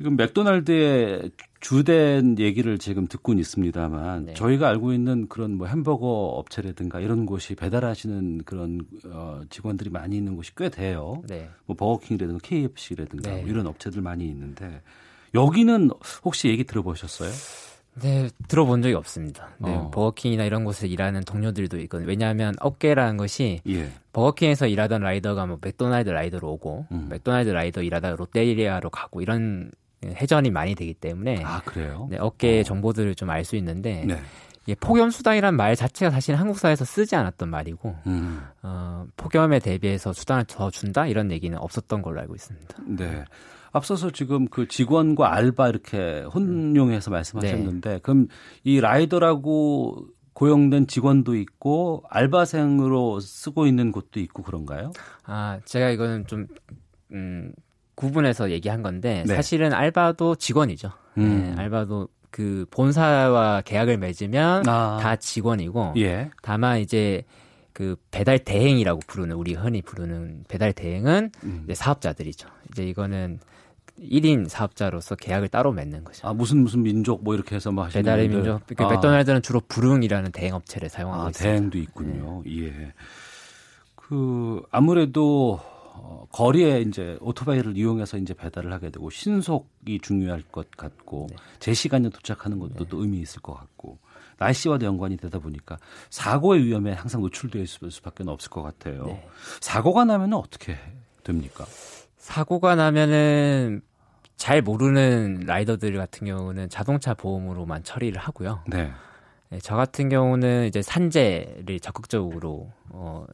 지금 0.00 0.16
맥도날드의 0.16 1.30
주된 1.60 2.38
얘기를 2.38 2.78
지금 2.78 3.06
듣고는 3.06 3.38
있습니다만 3.38 4.24
네. 4.24 4.32
저희가 4.34 4.66
알고 4.66 4.94
있는 4.94 5.28
그런 5.28 5.58
뭐 5.58 5.66
햄버거 5.66 6.06
업체라든가 6.06 7.00
이런 7.00 7.26
곳이 7.26 7.54
배달하시는 7.54 8.44
그런 8.46 8.80
어, 9.04 9.42
직원들이 9.50 9.90
많이 9.90 10.16
있는 10.16 10.36
곳이 10.36 10.54
꽤 10.54 10.70
돼요. 10.70 11.22
네. 11.28 11.50
뭐 11.66 11.76
버거킹이라든가 11.76 12.40
KFC라든가 12.42 13.30
네. 13.30 13.40
뭐 13.42 13.50
이런 13.50 13.66
업체들 13.66 14.00
많이 14.00 14.26
있는데 14.26 14.80
여기는 15.34 15.90
혹시 16.24 16.48
얘기 16.48 16.64
들어보셨어요? 16.64 17.30
네, 18.00 18.30
들어본 18.48 18.80
적이 18.80 18.94
없습니다. 18.94 19.50
네, 19.58 19.74
어. 19.74 19.90
버거킹이나 19.90 20.44
이런 20.44 20.64
곳에 20.64 20.88
일하는 20.88 21.20
동료들도 21.24 21.78
있거든요. 21.80 22.08
왜냐하면 22.08 22.54
업계라는 22.60 23.18
것이 23.18 23.60
예. 23.68 23.90
버거킹에서 24.14 24.66
일하던 24.66 25.02
라이더가 25.02 25.44
뭐 25.44 25.58
맥도날드 25.60 26.08
라이더로 26.08 26.52
오고 26.52 26.86
음. 26.90 27.08
맥도날드 27.10 27.50
라이더 27.50 27.82
일하다가 27.82 28.16
롯데리아로 28.16 28.88
가고 28.88 29.20
이런 29.20 29.70
회전이 30.04 30.50
많이 30.50 30.74
되기 30.74 30.94
때문에 30.94 31.42
아 31.44 31.60
그래요? 31.64 32.08
네, 32.10 32.16
업계의 32.18 32.60
어. 32.60 32.64
정보들을 32.64 33.14
좀 33.14 33.30
알 33.30 33.44
수 33.44 33.56
있는데 33.56 34.04
네. 34.06 34.20
이 34.66 34.74
폭염 34.74 35.10
수당이란 35.10 35.56
말 35.56 35.74
자체가 35.76 36.10
사실 36.10 36.34
한국 36.36 36.58
사회에서 36.58 36.84
쓰지 36.84 37.16
않았던 37.16 37.48
말이고 37.48 37.96
음. 38.06 38.40
어, 38.62 39.06
폭염에 39.16 39.58
대비해서 39.58 40.12
수당을 40.12 40.44
더 40.44 40.70
준다 40.70 41.06
이런 41.06 41.30
얘기는 41.30 41.56
없었던 41.58 42.02
걸로 42.02 42.20
알고 42.20 42.34
있습니다. 42.34 42.76
네. 42.86 43.24
앞서서 43.72 44.10
지금 44.10 44.48
그 44.48 44.66
직원과 44.68 45.32
알바 45.34 45.68
이렇게 45.68 46.22
혼용해서 46.34 47.10
말씀하셨는데 47.10 47.90
네. 47.90 47.98
그럼 48.02 48.26
이 48.64 48.80
라이더라고 48.80 50.06
고용된 50.32 50.86
직원도 50.86 51.36
있고 51.36 52.04
알바생으로 52.10 53.20
쓰고 53.20 53.66
있는 53.66 53.92
곳도 53.92 54.20
있고 54.20 54.42
그런가요? 54.42 54.92
아 55.24 55.60
제가 55.64 55.90
이거는 55.90 56.26
좀 56.26 56.46
음, 57.12 57.52
구분해서 58.00 58.50
얘기한 58.50 58.82
건데 58.82 59.24
네. 59.26 59.34
사실은 59.34 59.74
알바도 59.74 60.36
직원이죠. 60.36 60.90
음. 61.18 61.54
네, 61.54 61.62
알바도 61.62 62.08
그 62.30 62.64
본사와 62.70 63.60
계약을 63.62 63.98
맺으면 63.98 64.66
아. 64.66 64.98
다 65.02 65.16
직원이고 65.16 65.94
예. 65.98 66.30
다만 66.42 66.80
이제 66.80 67.24
그 67.74 67.96
배달 68.10 68.38
대행이라고 68.38 69.00
부르는 69.06 69.36
우리 69.36 69.52
흔히 69.52 69.82
부르는 69.82 70.44
배달 70.48 70.72
대행은 70.72 71.30
음. 71.44 71.62
이제 71.64 71.74
사업자들이죠. 71.74 72.48
이제 72.72 72.84
이거는 72.84 73.38
1인 74.00 74.48
사업자로서 74.48 75.14
계약을 75.16 75.48
따로 75.48 75.72
맺는 75.72 76.04
거죠. 76.04 76.26
아 76.26 76.32
무슨 76.32 76.62
무슨 76.62 76.82
민족 76.82 77.22
뭐 77.22 77.34
이렇게 77.34 77.54
해서 77.56 77.70
뭐 77.70 77.84
하시는 77.84 78.02
배달의 78.02 78.28
민족. 78.28 78.62
그 78.66 78.82
아. 78.82 78.88
맥도날드는 78.88 79.42
주로 79.42 79.60
부릉이라는 79.68 80.32
대행 80.32 80.54
업체를 80.54 80.88
사용하고 80.88 81.24
아, 81.24 81.28
있습니다. 81.28 81.50
대행도 81.50 81.76
있군요. 81.76 82.42
네. 82.46 82.64
예. 82.64 82.92
그 83.94 84.62
아무래도 84.70 85.60
어, 86.02 86.26
거리에 86.32 86.80
이제 86.80 87.18
오토바이를 87.20 87.76
이용해서 87.76 88.16
이제 88.16 88.32
배달을 88.34 88.72
하게 88.72 88.90
되고 88.90 89.10
신속이 89.10 90.00
중요할 90.00 90.42
것 90.50 90.70
같고 90.70 91.26
네. 91.30 91.36
제 91.58 91.74
시간에 91.74 92.08
도착하는 92.08 92.58
것도 92.58 92.84
네. 92.84 92.86
또 92.88 93.02
의미 93.02 93.18
있을 93.20 93.42
것 93.42 93.54
같고 93.54 93.98
날씨와도 94.38 94.86
연관이 94.86 95.18
되다 95.18 95.38
보니까 95.38 95.76
사고의 96.08 96.64
위험에 96.64 96.92
항상 96.92 97.20
노출되어 97.20 97.62
있을 97.62 97.90
수밖에 97.90 98.24
없을 98.26 98.50
것 98.50 98.62
같아요. 98.62 99.04
네. 99.04 99.28
사고가 99.60 100.06
나면 100.06 100.32
어떻게 100.32 100.78
됩니까? 101.22 101.66
사고가 102.16 102.74
나면은 102.74 103.82
잘 104.36 104.62
모르는 104.62 105.40
라이더들 105.46 105.94
같은 105.96 106.26
경우는 106.26 106.70
자동차 106.70 107.12
보험으로만 107.12 107.84
처리를 107.84 108.18
하고요. 108.18 108.62
네. 108.66 108.90
네, 109.50 109.58
저 109.62 109.76
같은 109.76 110.08
경우는 110.08 110.66
이제 110.66 110.80
산재를 110.80 111.80
적극적으로 111.80 112.72
어, 112.88 113.26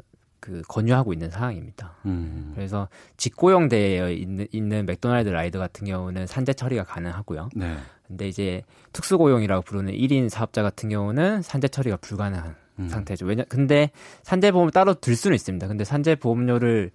그 0.46 0.62
권유하고 0.68 1.12
있는 1.12 1.28
상황입니다. 1.28 1.96
음. 2.04 2.52
그래서 2.54 2.88
직고용되어 3.16 4.10
있는, 4.10 4.46
있는 4.52 4.86
맥도날드 4.86 5.28
라이더 5.28 5.58
같은 5.58 5.88
경우는 5.88 6.28
산재 6.28 6.52
처리가 6.52 6.84
가능하고요. 6.84 7.48
네. 7.56 7.76
근데 8.06 8.28
이제 8.28 8.62
특수고용이라고 8.92 9.62
부르는 9.62 9.92
1인 9.92 10.28
사업자 10.28 10.62
같은 10.62 10.88
경우는 10.88 11.42
산재 11.42 11.66
처리가 11.66 11.96
불가능한 11.96 12.54
음. 12.78 12.88
상태죠. 12.88 13.26
왜냐 13.26 13.42
근데 13.48 13.90
산재 14.22 14.52
보험을 14.52 14.70
따로 14.70 14.94
들 14.94 15.16
수는 15.16 15.34
있습니다. 15.34 15.66
근데 15.66 15.82
산재 15.82 16.14
보험료를 16.14 16.92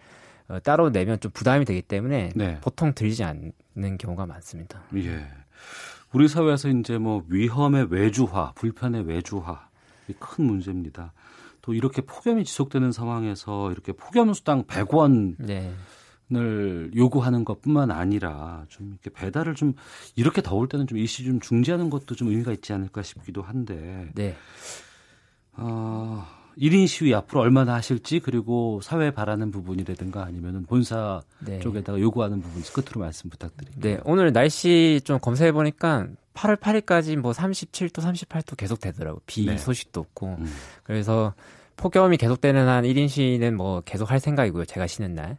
어, 0.47 0.59
따로 0.61 0.89
내면 0.89 1.19
좀 1.19 1.29
부담이 1.33 1.65
되기 1.65 1.81
때문에 1.81 2.31
네. 2.33 2.57
보통 2.61 2.93
들지 2.93 3.25
않는 3.25 3.97
경우가 3.99 4.27
많습니다. 4.27 4.81
예. 4.95 5.27
우리 6.13 6.29
사회에서 6.29 6.69
이제 6.69 6.97
뭐 6.97 7.25
위험의 7.27 7.87
외주화, 7.89 8.53
불편의 8.55 9.07
외주화 9.07 9.67
큰 10.19 10.45
문제입니다. 10.45 11.11
또 11.61 11.73
이렇게 11.73 12.01
폭염이 12.01 12.43
지속되는 12.43 12.91
상황에서 12.91 13.71
이렇게 13.71 13.91
폭염 13.91 14.33
수당 14.33 14.63
100원을 14.65 15.35
네. 15.39 15.73
요구하는 16.95 17.43
것뿐만 17.43 17.91
아니라 17.91 18.65
좀 18.69 18.89
이렇게 18.89 19.09
배달을 19.09 19.55
좀 19.55 19.73
이렇게 20.15 20.41
더울 20.41 20.67
때는 20.67 20.87
좀 20.87 20.97
일시 20.97 21.23
좀 21.23 21.39
중지하는 21.39 21.89
것도 21.89 22.15
좀 22.15 22.29
의미가 22.29 22.51
있지 22.53 22.73
않을까 22.73 23.03
싶기도 23.03 23.41
한데. 23.41 24.09
네. 24.15 24.35
어, 25.53 26.25
1인 26.57 26.87
시위 26.87 27.13
앞으로 27.13 27.41
얼마나 27.41 27.73
하실지 27.75 28.19
그리고 28.19 28.79
사회에 28.81 29.11
바라는 29.11 29.51
부분이라든가 29.51 30.23
아니면은 30.23 30.65
본사 30.65 31.21
네. 31.39 31.59
쪽에다가 31.59 31.99
요구하는 31.99 32.41
부분 32.41 32.61
끝으로 32.73 33.01
말씀 33.01 33.29
부탁드립니다. 33.29 33.81
네, 33.81 33.99
오늘 34.05 34.33
날씨 34.33 35.01
좀 35.03 35.19
검사해 35.19 35.51
보니까 35.51 36.07
8월 36.33 36.57
8일까지 36.57 37.17
뭐 37.17 37.31
37도, 37.31 38.01
38도 38.01 38.57
계속 38.57 38.79
되더라고. 38.79 39.21
비 39.25 39.45
네. 39.45 39.57
소식도 39.57 39.99
없고. 39.99 40.37
음. 40.39 40.53
그래서 40.83 41.33
폭염이 41.77 42.17
계속되는 42.17 42.67
한 42.67 42.83
1인 42.83 43.09
시위는 43.09 43.57
뭐 43.57 43.81
계속 43.81 44.11
할 44.11 44.19
생각이고요. 44.19 44.65
제가 44.65 44.87
쉬는 44.87 45.15
날. 45.15 45.37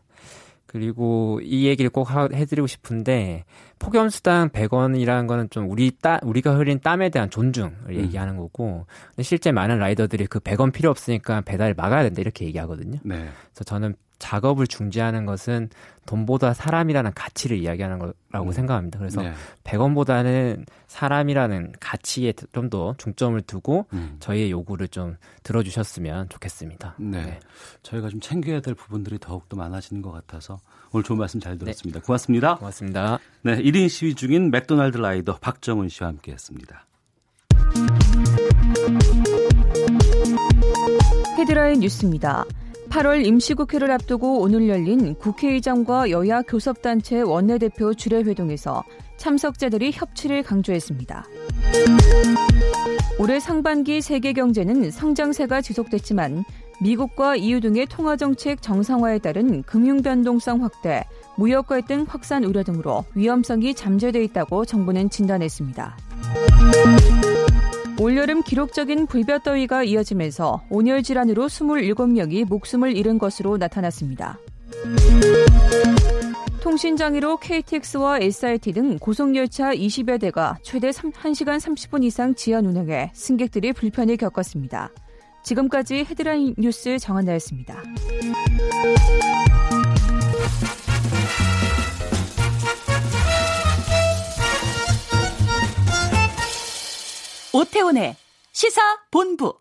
그리고 0.73 1.39
이 1.43 1.67
얘기를 1.67 1.91
꼭 1.91 2.09
해드리고 2.11 2.67
싶은데 2.67 3.45
폭염 3.79 4.09
수당 4.09 4.49
100원이라는 4.49 5.27
거는 5.27 5.51
좀 5.51 5.71
우리 5.71 5.91
따 6.01 6.19
우리가 6.23 6.57
흘린 6.57 6.81
땀에 6.81 7.11
대한 7.11 7.29
존중을 7.29 7.73
음. 7.91 7.95
얘기하는 7.95 8.39
거고 8.39 8.87
근데 9.09 9.23
실제 9.23 9.53
많은 9.53 9.79
라이더들이 9.79 10.27
그 10.29 10.41
100원 10.41 10.73
필요 10.73 10.89
없으니까 10.89 11.43
배달 11.43 11.75
막아야 11.75 12.05
된다 12.05 12.23
이렇게 12.23 12.47
얘기하거든요. 12.47 13.01
네. 13.05 13.17
그래서 13.17 13.65
저는 13.65 13.97
작업을 14.23 14.67
중지하는 14.67 15.27
것은 15.27 15.69
돈보다 16.07 16.55
사람이라는 16.55 17.13
가치를 17.15 17.59
이야기하는 17.59 17.99
거라고 17.99 18.51
음. 18.51 18.53
생각합니다. 18.53 18.99
그래서 18.99 19.21
네. 19.23 19.33
100원보다는 19.65 20.65
사람이라는 20.87 21.75
가치에 21.79 22.33
좀 22.53 22.73
더 22.73 22.95
중점을 22.97 23.39
두고 23.43 23.87
음. 23.93 24.17
저희의 24.21 24.51
요구를 24.51 24.89
좀 24.89 25.17
들어주셨으면 25.43 26.31
좋겠습니다. 26.31 26.95
네. 26.99 27.23
네. 27.23 27.41
저희가 27.83 28.09
좀 28.09 28.21
챙겨야 28.21 28.61
될 28.61 28.75
부분들이 28.75 29.19
더욱더 29.19 29.57
많아지는 29.57 30.01
것 30.01 30.11
같아서 30.11 30.59
오늘 30.93 31.05
좋은 31.05 31.19
말씀 31.19 31.39
잘 31.39 31.59
들었습니다. 31.59 32.01
네. 32.01 32.07
고맙습니다. 32.07 32.57
고맙습니다. 32.57 33.19
네. 33.43 33.57
1인 33.57 33.91
시위 33.91 34.15
중인 34.15 34.51
맥도날드 34.51 34.97
라이더 34.97 35.39
박정은 35.41 35.91
씨와 35.91 36.09
함께 36.09 36.33
했습니다. 36.33 36.87
헤드라인 41.37 41.81
뉴스입니다. 41.81 42.45
8월 42.93 43.25
임시국회를 43.25 43.91
앞두고 43.91 44.41
오늘 44.41 44.69
열린 44.69 45.15
국회의장과 45.15 46.11
여야 46.11 46.43
교섭단체 46.43 47.23
원내대표 47.23 47.95
주례회동에서 47.95 48.85
참석자들이 49.17 49.93
협치를 49.95 50.43
강조했습니다. 50.43 51.25
올해 53.19 53.41
상반기 53.41 54.03
세계 54.03 54.35
경제는 54.35 54.91
성장세가 54.91 55.63
지속됐지만 55.63 56.45
미국과 56.83 57.37
EU 57.37 57.61
등의 57.61 57.87
통화 57.87 58.17
정책 58.17 58.61
정상화에 58.61 59.21
따른 59.21 59.63
금융 59.63 60.03
변동성 60.03 60.63
확대, 60.63 61.05
무역 61.37 61.69
갈등 61.69 62.05
확산 62.07 62.45
우려 62.45 62.63
등으로 62.63 63.07
위험성이 63.15 63.73
잠재돼 63.73 64.23
있다고 64.25 64.67
정부는 64.67 65.09
진단했습니다. 65.09 65.97
올여름 68.01 68.43
기록적인 68.43 69.07
불볕더위가 69.07 69.85
이어지면서 69.85 70.63
온열 70.71 71.03
질환으로 71.03 71.47
27명이 71.47 72.47
목숨을 72.47 72.97
잃은 72.97 73.19
것으로 73.19 73.57
나타났습니다. 73.57 74.39
통신장애로 76.61 77.39
KTX와 77.39 78.19
SRT 78.21 78.73
등 78.73 78.99
고속열차 78.99 79.75
20여 79.75 80.21
대가 80.21 80.57
최대 80.63 80.91
1시간 80.91 81.59
30분 81.59 82.05
이상 82.05 82.35
지연 82.35 82.67
운행해 82.67 83.11
승객들이 83.15 83.73
불편을 83.73 84.17
겪었습니다. 84.17 84.91
지금까지 85.43 86.07
헤드라인 86.09 86.55
뉴스 86.57 86.99
정한나였습니다. 86.99 87.83
오태훈의 97.55 98.17
시사본부. 98.53 99.59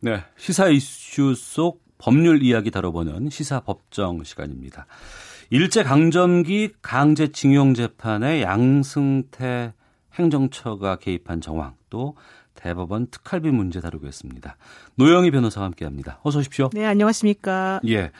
네, 0.00 0.22
시사 0.36 0.68
이슈 0.68 1.34
속 1.34 1.82
법률 1.96 2.42
이야기 2.42 2.70
다뤄보는 2.70 3.30
시사법정 3.30 4.24
시간입니다. 4.24 4.86
일제강점기 5.48 6.74
강제징용 6.82 7.74
재판에 7.74 8.42
양승태 8.42 9.72
행정처가 10.14 10.96
개입한 10.96 11.40
정황 11.40 11.74
또 11.88 12.14
대법원 12.54 13.06
특활비 13.10 13.50
문제 13.50 13.80
다루겠습니다. 13.80 14.56
노영희 14.96 15.30
변호사와 15.30 15.66
함께합니다. 15.66 16.20
어서 16.22 16.40
오십시오. 16.40 16.68
네, 16.74 16.84
안녕하십니까. 16.84 17.80
예. 17.88 18.10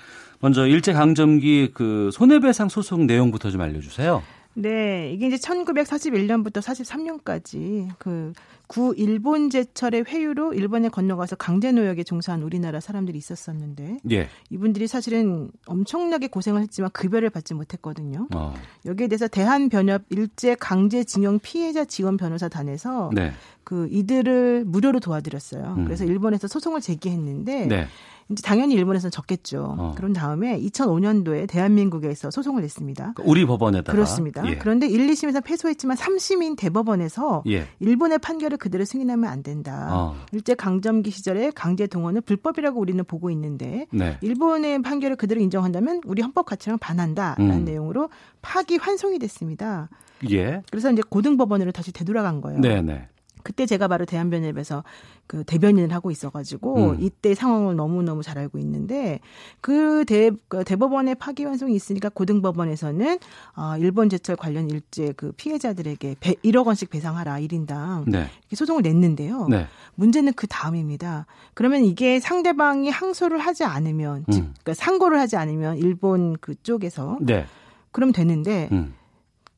먼저 0.41 0.67
일제강점기 0.67 1.73
그 1.75 2.11
손해배상 2.13 2.71
소송 2.71 3.07
내용부터 3.07 3.51
좀 3.51 3.61
알려주세요. 3.61 4.23
네, 4.55 5.13
이게 5.13 5.29
이제 5.29 5.37
1941년부터 5.37 6.61
43년까지 6.61 7.89
그 7.99 8.33
구 8.71 8.95
일본 8.97 9.51
제철의 9.51 10.05
회유로 10.07 10.55
일본에 10.55 10.89
건너가서 10.89 11.35
강제 11.35 11.73
노역에 11.73 12.05
종사한 12.05 12.45
우리나라 12.45 12.79
사람들이 12.79 13.19
있었었는데 13.19 13.97
예. 14.13 14.29
이분들이 14.49 14.87
사실은 14.87 15.51
엄청나게 15.67 16.29
고생을 16.29 16.63
했지만 16.63 16.89
급여를 16.93 17.31
받지 17.31 17.53
못했거든요. 17.53 18.29
어. 18.33 18.55
여기에 18.87 19.09
대해서 19.09 19.27
대한변협 19.27 20.05
일제 20.11 20.55
강제징용 20.55 21.41
피해자 21.41 21.85
지원 21.85 22.17
변호사단에서 22.17 23.11
네. 23.13 23.33
그 23.71 23.87
이들을 23.89 24.65
무료로 24.67 24.99
도와드렸어요. 24.99 25.77
음. 25.79 25.85
그래서 25.85 26.05
일본에서 26.05 26.49
소송을 26.49 26.81
제기했는데 26.81 27.67
네. 27.67 27.87
이제 28.29 28.43
당연히 28.43 28.75
일본에서는 28.75 29.13
졌겠죠. 29.13 29.77
어. 29.79 29.95
그런 29.97 30.13
다음에 30.13 30.61
2005년도에 30.61 31.49
대한민국에서 31.49 32.33
소송을 32.33 32.63
냈습니다. 32.63 33.13
그러니까 33.15 33.23
우리 33.31 33.47
법원에다가 33.47 33.93
그렇습니다. 33.93 34.45
예. 34.49 34.59
그런데 34.59 34.89
1, 34.89 35.07
2심에서 35.07 35.45
패소했지만 35.45 35.97
3심인 35.97 36.57
대법원에서 36.59 37.45
예. 37.47 37.69
일본의 37.79 38.19
판결을 38.19 38.59
그대로 38.59 38.85
승인하면 38.85 39.31
안 39.31 39.45
된다. 39.45 39.89
어. 39.93 40.17
일제 40.33 40.57
강점기 40.57 41.13
시절에 41.13 41.53
강제 41.53 41.87
동원을 41.87 42.23
불법이라고 42.23 42.81
우리는 42.81 43.05
보고 43.05 43.31
있는데 43.31 43.87
네. 43.93 44.19
일본의 44.21 44.83
판결을 44.83 45.15
그대로 45.15 45.41
인정한다면 45.41 46.01
우리 46.07 46.23
헌법 46.23 46.47
가치랑 46.47 46.81
반한다라는 46.81 47.51
음. 47.53 47.65
내용으로 47.65 48.11
파기 48.43 48.79
환송이 48.79 49.21
됐습니다. 49.21 49.89
예. 50.29 50.63
그래서 50.73 50.91
이제 50.91 51.03
고등법원으로 51.09 51.71
다시 51.71 51.93
되돌아간 51.93 52.41
거예요. 52.41 52.61
네네. 52.61 53.07
네. 53.41 53.43
그때 53.43 53.67
제가 53.67 53.89
바로 53.89 54.05
대한변협에서 54.05 54.85
그 55.27 55.45
대변인을 55.45 55.93
하고 55.95 56.11
있어가지고 56.11 56.91
음. 56.91 56.97
이때 57.01 57.35
상황을 57.35 57.77
너무 57.77 58.03
너무 58.03 58.23
잘 58.23 58.39
알고 58.39 58.59
있는데 58.59 59.21
그 59.61 60.05
대, 60.07 60.31
그 60.49 60.65
대법원의 60.65 61.15
파기환송이 61.17 61.75
있으니까 61.75 62.09
고등법원에서는 62.09 63.19
어, 63.57 63.75
일본 63.79 64.09
제철 64.09 64.37
관련 64.37 64.69
일제 64.71 65.13
그 65.17 65.33
피해자들에게 65.33 66.17
배, 66.21 66.35
1억 66.35 66.67
원씩 66.67 66.91
배상하라 66.91 67.35
1인당 67.41 68.11
네. 68.11 68.19
이렇게 68.41 68.57
소송을 68.57 68.83
냈는데요. 68.83 69.47
네. 69.49 69.67
문제는 69.95 70.33
그 70.35 70.47
다음입니다. 70.47 71.27
그러면 71.55 71.85
이게 71.85 72.19
상대방이 72.21 72.91
항소를 72.91 73.39
하지 73.39 73.65
않으면 73.65 74.25
음. 74.29 74.33
즉 74.33 74.41
그러니까 74.41 74.75
상고를 74.75 75.21
하지 75.21 75.37
않으면 75.37 75.79
일본 75.79 76.37
그쪽에서 76.39 77.19
네. 77.21 77.47
그럼 77.93 78.13
되는데. 78.13 78.69
음. 78.73 78.95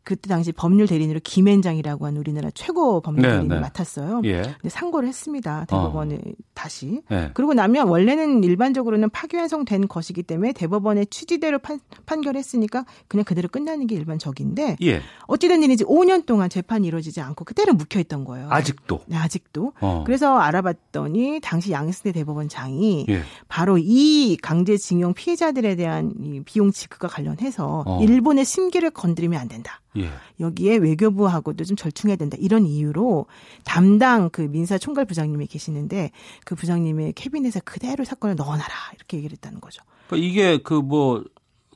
그때 0.04 0.28
당시 0.28 0.50
법률 0.50 0.88
대리인으로 0.88 1.20
김앤장이라고 1.22 2.06
하는 2.06 2.18
우리나라 2.18 2.50
최고 2.54 3.00
법률 3.00 3.22
네, 3.22 3.28
대리인을 3.34 3.56
네. 3.56 3.60
맡았어요. 3.60 4.22
예. 4.24 4.42
근데 4.42 4.68
상고를 4.68 5.08
했습니다. 5.08 5.64
대법원에 5.66 6.16
어. 6.16 6.32
다시. 6.54 7.02
네. 7.08 7.30
그리고 7.34 7.54
나면 7.54 7.88
원래는 7.88 8.42
일반적으로는 8.42 9.10
파기환송된 9.10 9.86
것이기 9.86 10.24
때문에 10.24 10.52
대법원의 10.52 11.06
취지대로 11.06 11.60
판, 11.60 11.78
판결했으니까 12.04 12.84
그냥 13.06 13.24
그대로 13.24 13.48
끝나는 13.48 13.86
게 13.86 13.94
일반적인데 13.94 14.78
예. 14.82 15.02
어찌된 15.26 15.62
일인지 15.62 15.84
5년 15.84 16.26
동안 16.26 16.50
재판이 16.50 16.86
이루어지지 16.88 17.20
않고 17.20 17.44
그대로 17.44 17.72
묵혀 17.72 18.00
있던 18.00 18.24
거예요. 18.24 18.48
아직도. 18.50 19.02
네, 19.06 19.16
아직도. 19.16 19.72
어. 19.80 20.02
그래서 20.04 20.36
알아봤더니 20.36 21.40
당시 21.42 21.70
양승태 21.70 22.12
대법원장이 22.12 23.06
예. 23.08 23.22
바로 23.46 23.78
이 23.78 24.36
강제징용 24.42 25.14
피해자들에 25.14 25.76
대한 25.76 26.12
이 26.20 26.40
비용 26.44 26.72
지급과 26.72 27.06
관련해서 27.06 27.84
어. 27.86 28.02
일본의 28.02 28.44
심기를 28.44 28.90
건드리면 28.90 29.40
안 29.40 29.48
된다. 29.48 29.80
예. 29.96 30.10
여기에 30.40 30.76
외교부하고도 30.76 31.64
좀 31.64 31.76
절충해야 31.76 32.16
된다. 32.16 32.36
이런 32.40 32.66
이유로 32.66 33.26
담당 33.64 34.30
그 34.30 34.42
민사 34.42 34.78
총괄 34.78 35.04
부장님이 35.04 35.46
계시는데 35.46 36.10
그 36.44 36.54
부장님의 36.54 37.12
캐비넷에 37.14 37.60
그대로 37.64 38.04
사건을 38.04 38.36
넣어놔라 38.36 38.74
이렇게 38.94 39.18
얘기를 39.18 39.32
했다는 39.34 39.60
거죠. 39.60 39.82
그러니까 40.08 40.28
이게 40.28 40.58
그 40.58 40.82
뭐 40.82 41.24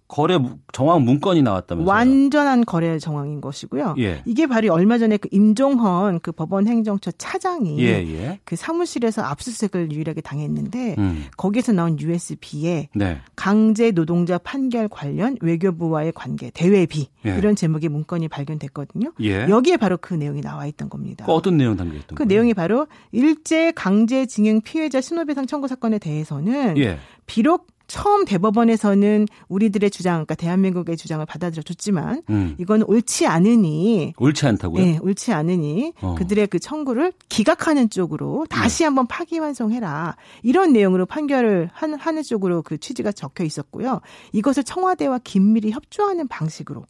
거래 0.08 0.38
정황 0.72 1.04
문건이 1.04 1.42
나왔다면서요? 1.42 1.92
완전한 1.92 2.64
거래 2.64 2.98
정황인 2.98 3.40
것이고요. 3.40 3.96
예. 3.98 4.22
이게 4.24 4.46
바로 4.46 4.72
얼마 4.72 4.98
전에 4.98 5.16
그 5.16 5.28
임종헌 5.32 6.20
그 6.20 6.30
법원 6.30 6.66
행정처 6.68 7.10
차장이 7.12 7.80
예, 7.80 8.04
예. 8.06 8.38
그 8.44 8.54
사무실에서 8.54 9.22
압수수색을 9.22 9.90
유일하게 9.92 10.20
당했는데 10.20 10.94
음. 10.98 11.24
거기에서 11.36 11.72
나온 11.72 11.98
USB에 11.98 12.88
네. 12.94 13.20
강제 13.34 13.90
노동자 13.90 14.38
판결 14.38 14.88
관련 14.88 15.36
외교부와의 15.40 16.12
관계 16.14 16.50
대외비 16.50 17.08
예. 17.26 17.36
이런 17.36 17.56
제목의 17.56 17.88
문건이 17.88 18.28
발견됐거든요. 18.28 19.12
예. 19.22 19.48
여기에 19.48 19.76
바로 19.76 19.96
그 20.00 20.14
내용이 20.14 20.40
나와 20.40 20.66
있던 20.66 20.88
겁니다. 20.88 21.26
그 21.26 21.32
어떤 21.32 21.56
내용 21.56 21.76
담겨 21.76 21.96
있던 21.96 22.14
그 22.14 22.24
거예요? 22.24 22.28
내용이 22.28 22.54
바로 22.54 22.86
일제 23.10 23.72
강제징용 23.72 24.60
피해자 24.60 25.00
신호배상 25.00 25.46
청구 25.46 25.66
사건에 25.66 25.98
대해서는 25.98 26.78
예. 26.78 26.98
비록 27.26 27.66
처음 27.86 28.24
대법원에서는 28.24 29.26
우리들의 29.48 29.90
주장, 29.90 30.14
그러니까 30.14 30.34
대한민국의 30.34 30.96
주장을 30.96 31.24
받아들여 31.24 31.62
줬지만 31.62 32.22
음. 32.30 32.56
이건 32.58 32.82
옳지 32.82 33.26
않으니 33.26 34.14
옳지 34.18 34.46
않다고요? 34.46 34.84
네, 34.84 34.98
옳지 35.00 35.32
않으니 35.32 35.92
어. 36.00 36.14
그들의 36.16 36.48
그 36.48 36.58
청구를 36.58 37.12
기각하는 37.28 37.88
쪽으로 37.90 38.46
다시 38.48 38.78
네. 38.78 38.84
한번 38.86 39.06
파기환송해라 39.06 40.16
이런 40.42 40.72
내용으로 40.72 41.06
판결을 41.06 41.70
하는 41.72 42.22
쪽으로 42.22 42.62
그 42.62 42.78
취지가 42.78 43.12
적혀 43.12 43.44
있었고요. 43.44 44.00
이것을 44.32 44.64
청와대와 44.64 45.20
긴밀히 45.22 45.70
협조하는 45.70 46.28
방식으로 46.28 46.84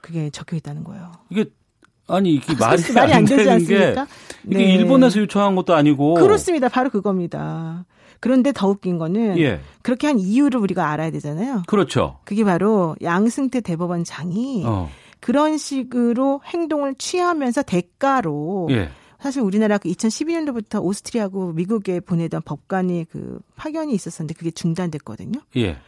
그게 0.00 0.30
적혀 0.30 0.56
있다는 0.56 0.84
거예요. 0.84 1.12
이게 1.30 1.46
아니 2.08 2.34
이게 2.34 2.54
말이, 2.54 2.82
말이 2.92 3.12
안 3.14 3.24
되지 3.24 3.48
않습니까? 3.48 4.06
이게 4.46 4.58
네. 4.58 4.74
일본에서 4.74 5.20
요청한 5.20 5.54
것도 5.54 5.74
아니고 5.74 6.14
그렇습니다. 6.14 6.68
바로 6.68 6.90
그겁니다. 6.90 7.86
그런데 8.22 8.52
더 8.52 8.68
웃긴 8.68 8.98
거는 8.98 9.36
예. 9.40 9.60
그렇게 9.82 10.06
한 10.06 10.20
이유를 10.20 10.60
우리가 10.60 10.88
알아야 10.90 11.10
되잖아요. 11.10 11.64
그렇죠. 11.66 12.20
그게 12.22 12.44
바로 12.44 12.94
양승태 13.02 13.60
대법원장이 13.62 14.62
어. 14.64 14.88
그런 15.18 15.58
식으로 15.58 16.40
행동을 16.46 16.94
취하면서 16.94 17.62
대가로 17.62 18.68
예. 18.70 18.90
사실 19.18 19.42
우리나라 19.42 19.76
그 19.76 19.88
2012년도부터 19.88 20.80
오스트리아하고 20.84 21.52
미국에 21.52 21.98
보내던 21.98 22.42
법관이 22.42 23.06
그 23.10 23.40
파견이 23.56 23.92
있었었는데 23.92 24.34
그게 24.34 24.52
중단됐거든요. 24.52 25.40
예. 25.56 25.78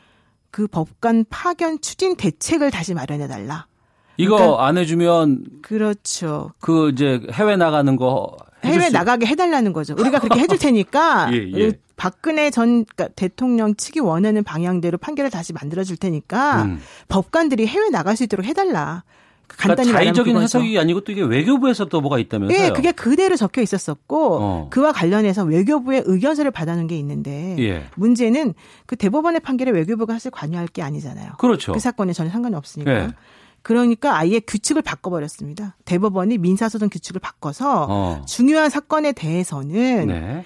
그 0.51 0.67
법관 0.67 1.27
파견 1.31 1.81
추진 1.81 2.17
대책을 2.17 2.73
다시 2.73 2.95
마련해 2.95 3.29
달라. 3.29 3.69
이거 4.17 4.37
그러니까, 4.37 4.67
안 4.67 4.77
해주면 4.77 5.45
그렇죠. 5.63 6.51
그 6.59 6.91
이제 6.91 7.21
해외 7.33 7.57
나가는 7.57 7.95
거 7.95 8.37
해외 8.65 8.89
나가게 8.91 9.27
해달라는 9.27 9.73
거죠. 9.73 9.95
우리가 9.99 10.19
그렇게 10.19 10.41
해줄 10.41 10.59
테니까 10.59 11.31
예, 11.35 11.51
예. 11.55 11.73
박근혜 11.97 12.51
전 12.51 12.85
그러니까 12.85 13.09
대통령 13.15 13.75
측이 13.75 14.01
원하는 14.01 14.43
방향대로 14.43 14.99
판결을 14.99 15.31
다시 15.31 15.53
만들어줄 15.53 15.97
테니까 15.97 16.63
음. 16.63 16.81
법관들이 17.09 17.67
해외 17.67 17.89
나갈 17.91 18.17
수 18.17 18.25
있도록 18.25 18.47
해달라. 18.47 19.05
간단히 19.47 19.91
그러니까 19.91 19.99
자의적인 19.99 20.37
해석이 20.39 20.79
아니고 20.79 21.03
또 21.03 21.13
이게 21.13 21.23
외교부에서 21.23 21.85
또 21.85 22.01
뭐가 22.01 22.19
있다면서요? 22.19 22.59
예, 22.59 22.71
그게 22.71 22.93
그대로 22.93 23.37
적혀 23.37 23.61
있었었고 23.61 24.39
어. 24.41 24.69
그와 24.71 24.93
관련해서 24.93 25.45
외교부의 25.45 26.03
의견서를 26.07 26.51
받아놓은 26.51 26.87
게 26.87 26.97
있는데 26.99 27.55
예. 27.59 27.85
문제는 27.95 28.55
그 28.87 28.97
대법원의 28.97 29.41
판결에 29.41 29.71
외교부가 29.71 30.15
사실 30.15 30.31
관여할 30.31 30.67
게 30.67 30.83
아니잖아요. 30.83 31.33
그렇죠. 31.39 31.73
그 31.73 31.79
사건에 31.79 32.13
전혀 32.13 32.31
상관이 32.31 32.57
없으니까. 32.57 32.93
예. 32.93 33.09
그러니까 33.65 34.19
아예 34.19 34.41
규칙을 34.41 34.83
바꿔버렸습니다. 34.83 35.75
대법원이 35.87 36.37
민사소송 36.37 36.91
규칙을 36.91 37.19
바꿔서 37.19 37.87
어. 37.89 38.23
중요한 38.27 38.69
사건에 38.69 39.13
대해서는 39.13 40.07
네. 40.07 40.45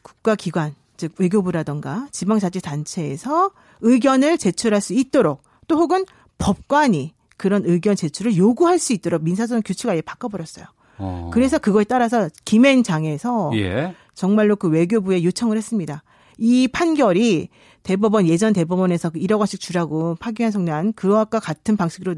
국가기관, 0.00 0.74
즉 0.96 1.12
외교부라던가 1.18 2.08
지방자치단체에서 2.12 3.50
의견을 3.82 4.38
제출할 4.38 4.80
수 4.80 4.94
있도록 4.94 5.42
또 5.68 5.76
혹은 5.76 6.06
법관이 6.38 7.12
그런 7.36 7.62
의견 7.66 7.94
제출을 7.94 8.38
요구할 8.38 8.78
수 8.78 8.94
있도록 8.94 9.22
민사소송 9.22 9.60
규칙을 9.62 9.92
아예 9.92 10.00
바꿔버렸어요. 10.00 10.64
어. 10.96 11.30
그래서 11.34 11.58
그거에 11.58 11.84
따라서 11.84 12.30
김앤장에서 12.46 13.50
예. 13.56 13.94
정말로 14.14 14.56
그 14.56 14.68
외교부에 14.68 15.22
요청을 15.24 15.58
했습니다. 15.58 16.02
이 16.38 16.68
판결이 16.68 17.50
대법원 17.82 18.26
예전 18.26 18.54
대법원에서 18.54 19.10
1억 19.10 19.28
그 19.28 19.38
원씩 19.40 19.60
주라고 19.60 20.14
파기한 20.14 20.52
속난 20.52 20.94
그와 20.94 21.26
같은 21.26 21.76
방식으로 21.76 22.14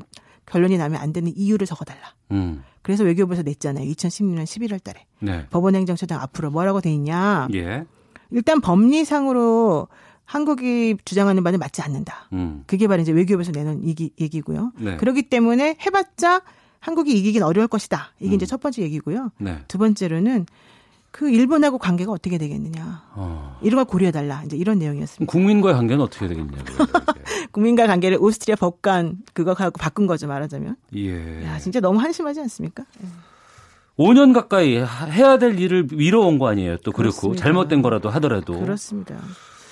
결론이 0.50 0.78
나면 0.78 1.00
안 1.00 1.12
되는 1.12 1.32
이유를 1.34 1.66
적어달라. 1.66 2.14
음. 2.32 2.62
그래서 2.82 3.04
외교부에서 3.04 3.42
냈잖아요. 3.42 3.84
2016년 3.90 4.44
11월 4.44 4.82
달에. 4.82 5.04
네. 5.20 5.46
법원행정처장 5.50 6.20
앞으로 6.20 6.50
뭐라고 6.50 6.80
돼 6.80 6.92
있냐. 6.92 7.48
예. 7.54 7.84
일단 8.30 8.60
법리상으로 8.60 9.88
한국이 10.24 10.96
주장하는 11.04 11.42
바는 11.42 11.58
맞지 11.58 11.82
않는다. 11.82 12.28
음. 12.32 12.64
그게 12.66 12.86
바로 12.86 13.00
이제 13.02 13.12
외교부에서 13.12 13.52
내놓은 13.52 13.86
얘기, 13.86 14.12
얘기고요. 14.20 14.72
네. 14.78 14.96
그렇기 14.96 15.22
때문에 15.22 15.76
해봤자 15.84 16.42
한국이 16.80 17.12
이기긴 17.18 17.42
어려울 17.42 17.66
것이다. 17.66 18.12
이게 18.20 18.34
음. 18.34 18.36
이제 18.36 18.46
첫 18.46 18.60
번째 18.60 18.82
얘기고요. 18.82 19.32
네. 19.38 19.58
두 19.68 19.78
번째로는 19.78 20.46
그 21.10 21.30
일본하고 21.30 21.78
관계가 21.78 22.12
어떻게 22.12 22.38
되겠느냐. 22.38 23.02
어. 23.14 23.58
이런 23.62 23.76
걸 23.76 23.84
고려해달라. 23.86 24.42
이제 24.44 24.56
이런 24.56 24.78
내용이었습니다. 24.78 25.30
국민과의 25.30 25.74
관계는 25.74 26.02
어떻게 26.02 26.28
되겠냐고요. 26.28 26.86
국민과 27.52 27.82
의 27.84 27.88
관계를 27.88 28.18
오스트리아 28.20 28.56
법관 28.56 29.18
그거 29.32 29.54
갖고 29.54 29.78
바꾼 29.78 30.06
거죠 30.06 30.28
말하자면. 30.28 30.76
예. 30.96 31.44
야 31.44 31.58
진짜 31.58 31.80
너무 31.80 31.98
한심하지 31.98 32.40
않습니까? 32.40 32.84
예. 33.02 33.06
5년 33.98 34.32
가까이 34.32 34.76
해야 34.76 35.38
될 35.38 35.58
일을 35.58 35.88
미뤄온 35.90 36.38
거 36.38 36.48
아니에요. 36.48 36.76
또 36.78 36.92
그렇고. 36.92 37.34
잘못된 37.34 37.82
거라도 37.82 38.10
하더라도. 38.10 38.58
그렇습니다. 38.60 39.16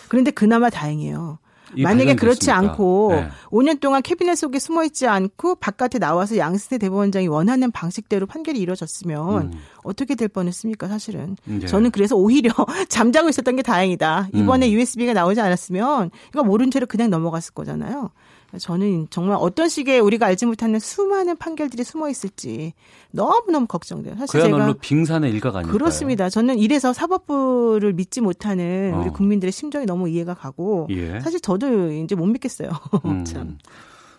그런데 0.09 0.31
그나마 0.31 0.69
다행이에요. 0.69 1.39
만약에 1.83 2.15
그렇지 2.15 2.51
않고 2.51 3.09
네. 3.13 3.29
5년 3.51 3.81
동안 3.81 4.03
캐비넷 4.03 4.37
속에 4.37 4.59
숨어 4.59 4.85
있지 4.85 5.07
않고 5.07 5.57
바깥에 5.57 5.99
나와서 5.99 6.37
양승태 6.37 6.79
대법원장이 6.79 7.29
원하는 7.29 7.71
방식대로 7.71 8.27
판결이 8.27 8.59
이루어졌으면 8.59 9.43
음. 9.43 9.53
어떻게 9.83 10.15
될 10.15 10.29
뻔했습니까 10.29 10.89
사실은 10.89 11.37
네. 11.45 11.67
저는 11.67 11.91
그래서 11.91 12.17
오히려 12.17 12.51
잠자고 12.89 13.29
있었던 13.29 13.57
게 13.57 13.63
다행이다 13.63 14.29
이번에 14.33 14.69
음. 14.69 14.73
USB가 14.73 15.13
나오지 15.13 15.41
않았으면 15.41 16.11
이거 16.31 16.43
모른 16.43 16.71
채로 16.71 16.87
그냥 16.87 17.11
넘어갔을 17.11 17.55
거잖아요 17.55 18.11
저는 18.59 19.09
정말 19.11 19.37
어떤 19.41 19.69
식의 19.69 20.01
우리가 20.01 20.27
알지 20.27 20.47
못하는 20.47 20.79
수많은 20.79 21.37
판결들이 21.37 21.85
숨어 21.85 22.09
있을지 22.11 22.73
너무너무 23.11 23.67
걱정돼요. 23.67 24.15
사실 24.17 24.41
그야말로 24.41 24.73
제가 24.73 24.79
빙산의 24.81 25.31
일각 25.33 25.57
아닐까요? 25.57 25.73
그렇습니다. 25.73 26.29
저는 26.29 26.59
이래서 26.59 26.93
사법부를 26.93 27.93
믿지 27.95 28.21
못하는 28.21 28.95
우리 28.95 29.09
어. 29.09 29.13
국민들의 29.13 29.53
심정이 29.53 29.87
너무 29.87 30.09
이해가 30.09 30.35
가고 30.35 30.87
예. 30.91 31.21
사실 31.21 31.41
저도 31.41 31.93
이제 31.93 32.15
못 32.15 32.27
믿겠어요. 32.27 32.71
음. 33.05 33.25
참. 33.25 33.59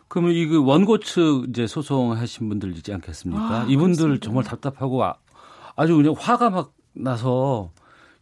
그러면 0.10 0.32
이 0.34 0.48
그 0.48 0.64
원고 0.64 1.00
측 1.00 1.46
이제 1.50 1.68
소송하신 1.68 2.48
분들 2.50 2.76
있지 2.78 2.94
않겠습니까? 2.94 3.42
아, 3.42 3.66
이분들 3.68 3.96
그렇습니다. 3.98 4.26
정말 4.26 4.44
답답하고 4.46 5.04
아, 5.04 5.16
아주 5.76 5.96
그냥 5.98 6.16
화가 6.18 6.50
막 6.50 6.74
나서 6.94 7.72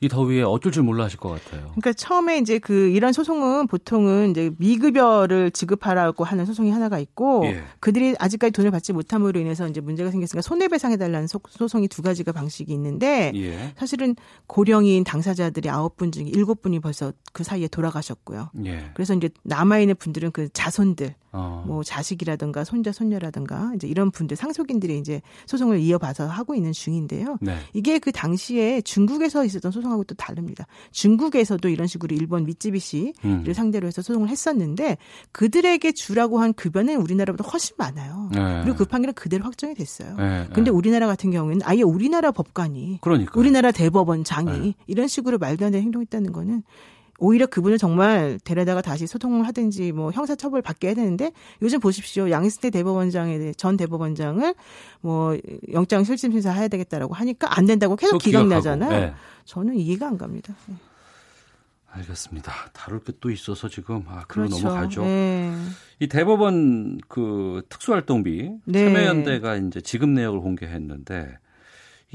이 0.06 0.08
더위에 0.08 0.44
어쩔 0.44 0.72
줄 0.72 0.84
몰라 0.84 1.06
하실 1.06 1.20
것 1.20 1.30
같아요. 1.30 1.64
그러니까 1.72 1.94
처음에 1.94 2.38
이제 2.38 2.60
그 2.60 2.90
이런 2.90 3.12
소송은 3.12 3.66
보통은 3.68 4.32
이제 4.32 4.52
미급여를 4.58 5.50
지급하라고 5.52 6.24
하는 6.24 6.46
소송이 6.46 6.70
하나가 6.70 7.00
있고 7.00 7.44
예. 7.46 7.64
그들이 7.80 8.16
아직까지 8.20 8.52
돈을 8.52 8.70
받지 8.70 8.94
못함으로 8.94 9.40
인해서 9.40 9.68
이제 9.68 9.82
문제가 9.82 10.12
생겼으니까 10.12 10.42
손해배상해 10.42 10.98
달라는 10.98 11.28
소송이 11.28 11.88
두 11.88 12.04
가지가 12.04 12.32
방식이 12.32 12.72
있는데 12.74 13.32
예. 13.36 13.74
사실은 13.78 14.16
고령인 14.46 15.04
당사자들이 15.04 15.70
아홉 15.70 15.98
분 15.98 16.12
중에 16.12 16.26
일곱 16.26 16.62
분이 16.62 16.80
벌써 16.80 17.12
그 17.34 17.44
사이에 17.44 17.68
돌아가셨고요. 17.68 18.52
예. 18.66 18.92
그래서 18.94 19.16
이제 19.16 19.30
남아 19.44 19.80
있는 19.80 19.96
분들은 19.96 20.32
그 20.32 20.50
자손들 20.50 21.16
어. 21.36 21.64
뭐 21.68 21.84
자식이라든가 21.84 22.64
손자 22.64 22.94
손녀라든가 22.94 23.74
이제 23.76 23.88
이런 23.88 24.10
분들 24.10 24.38
상속인들이 24.38 24.98
이제 24.98 25.22
소송을 25.48 25.80
이어봐서 25.80 26.28
하고 26.28 26.56
있는 26.56 26.72
중인데요. 26.72 27.38
네. 27.42 27.58
이게 27.74 28.00
그 28.00 28.14
당시에 28.14 28.82
중국에서 28.82 29.44
있었던 29.44 29.72
소송하고 29.72 30.06
또 30.06 30.16
다릅니다. 30.16 30.66
중국에서도 30.92 31.68
이런 31.68 31.88
식으로 31.88 32.16
일본 32.16 32.46
미쯔비시를 32.46 33.14
음. 33.26 33.54
상대로 33.54 33.88
해서 33.88 34.02
소송을 34.02 34.30
했었는데 34.30 34.98
그들에게 35.34 35.92
주라고 35.92 36.40
한 36.40 36.54
급여는 36.54 36.96
우리나라보다 36.96 37.44
훨씬 37.50 37.76
많아요. 37.78 38.30
네. 38.32 38.62
그리고 38.64 38.78
그 38.78 38.86
판결은 38.86 39.14
그대로 39.14 39.44
확정이 39.44 39.74
됐어요. 39.74 40.16
네. 40.16 40.48
근데 40.54 40.72
우리나라 40.72 41.06
같은 41.08 41.32
경우에는 41.32 41.62
아예 41.66 41.82
우리나라 41.82 42.32
법관이 42.32 43.00
그러니까요. 43.02 43.38
우리나라 43.38 43.72
대법원장이 43.72 44.60
네. 44.60 44.74
이런 44.88 45.08
식으로 45.10 45.38
말도 45.38 45.66
안 45.66 45.72
되는 45.72 45.84
행동했다는 45.84 46.32
거는 46.32 46.64
오히려 47.18 47.46
그분을 47.46 47.78
정말 47.78 48.40
데려다가 48.44 48.82
다시 48.82 49.08
소통을 49.08 49.48
하든지 49.48 49.92
뭐 49.94 50.12
형사 50.12 50.36
처벌 50.36 50.62
받게 50.62 50.88
해야 50.88 50.96
되는데 50.96 51.32
요즘 51.62 51.80
보십시오. 51.80 52.30
양승태 52.30 52.70
대법원장에 52.72 53.54
전 53.54 53.78
대법원장을 53.78 54.54
뭐 55.02 55.38
영장 55.72 56.04
실질 56.04 56.32
심사 56.32 56.52
해야 56.52 56.68
되겠다라고 56.68 57.14
하니까 57.14 57.58
안 57.58 57.66
된다고 57.66 57.96
계속 57.96 58.18
기각나잖아요. 58.20 58.90
네. 58.90 59.14
저는 59.46 59.76
이해가 59.76 60.08
안 60.08 60.18
갑니다. 60.18 60.56
네. 60.68 60.76
알겠습니다. 61.92 62.52
다룰 62.74 63.00
게 63.02 63.14
또 63.22 63.32
있어서 63.32 63.70
지금 63.70 64.04
아 64.08 64.26
그로 64.28 64.48
그렇죠. 64.48 64.68
넘어가죠. 64.68 65.02
네. 65.04 65.54
이 66.00 66.08
대법원 66.08 67.00
그 67.08 67.62
특수활동비 67.70 68.52
네. 68.66 68.86
참여연대가 68.86 69.56
이제 69.56 69.80
지급 69.80 70.10
내역을 70.10 70.42
공개했는데 70.42 71.38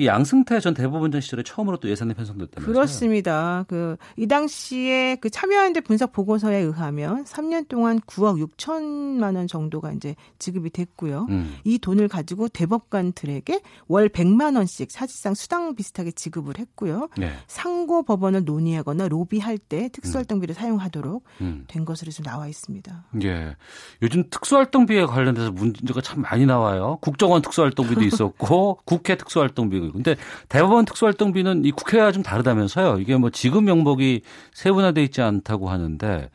이 0.01 0.07
양승태 0.07 0.61
전 0.61 0.75
대법원장 0.75 1.21
시절에 1.21 1.43
처음으로 1.43 1.79
또 1.79 1.89
예산이 1.89 2.15
편성됐다면서요? 2.15 2.73
그렇습니다. 2.75 3.65
그 3.69 3.97
이 4.17 4.27
당시에 4.27 5.17
그 5.17 5.31
참여연대 5.31 5.81
분석 5.81 6.13
보고서에 6.13 6.59
의하면 6.59 7.25
3년 7.25 7.69
동안 7.69 8.01
9억 8.01 8.45
6천만 8.57 9.37
원 9.37 9.47
정도가 9.47 9.93
이제 9.93 10.15
지급이 10.39 10.71
됐고요. 10.71 11.27
음. 11.31 11.57
이 11.65 11.79
돈을 11.79 12.09
가지고 12.09 12.49
대법관들에게 12.49 13.61
월 13.89 14.09
100만 14.09 14.57
원씩 14.57 14.91
사실상 14.91 15.35
수당 15.35 15.75
비슷하게 15.75 16.13
지급을 16.13 16.59
했고요. 16.59 17.09
네. 17.17 17.33
상고 17.47 18.03
법원을 18.03 18.45
논의하거나 18.45 19.09
로비할 19.09 19.59
때 19.59 19.89
특수활동비를 19.93 20.55
음. 20.55 20.61
사용하도록 20.61 21.25
음. 21.41 21.65
된 21.69 21.85
것으로 21.85 22.11
좀 22.11 22.25
나와 22.25 22.49
있습니다. 22.49 23.07
예. 23.23 23.57
요즘 24.03 24.25
특수활동비에 24.31 25.07
관련돼서 25.07 25.51
문제가 25.51 26.01
참 26.01 26.23
많이 26.23 26.47
나와요. 26.47 26.99
국정원 27.01 27.43
특수활동비도 27.43 28.03
있었고 28.05 28.81
국회 28.85 29.17
특수활동비 29.17 29.90
도 29.91 29.95
근데 29.95 30.17
대법원 30.49 30.85
특수활동비는 30.85 31.65
이 31.65 31.73
국회와 31.73 32.13
좀 32.13 32.23
다르다면서요. 32.23 32.99
이게 32.99 33.17
뭐 33.17 33.31
지급 33.31 33.65
명목이 33.65 34.23
세분화돼 34.55 35.03
있지 35.05 35.23
않다고 35.23 35.69
하는데 35.69 36.31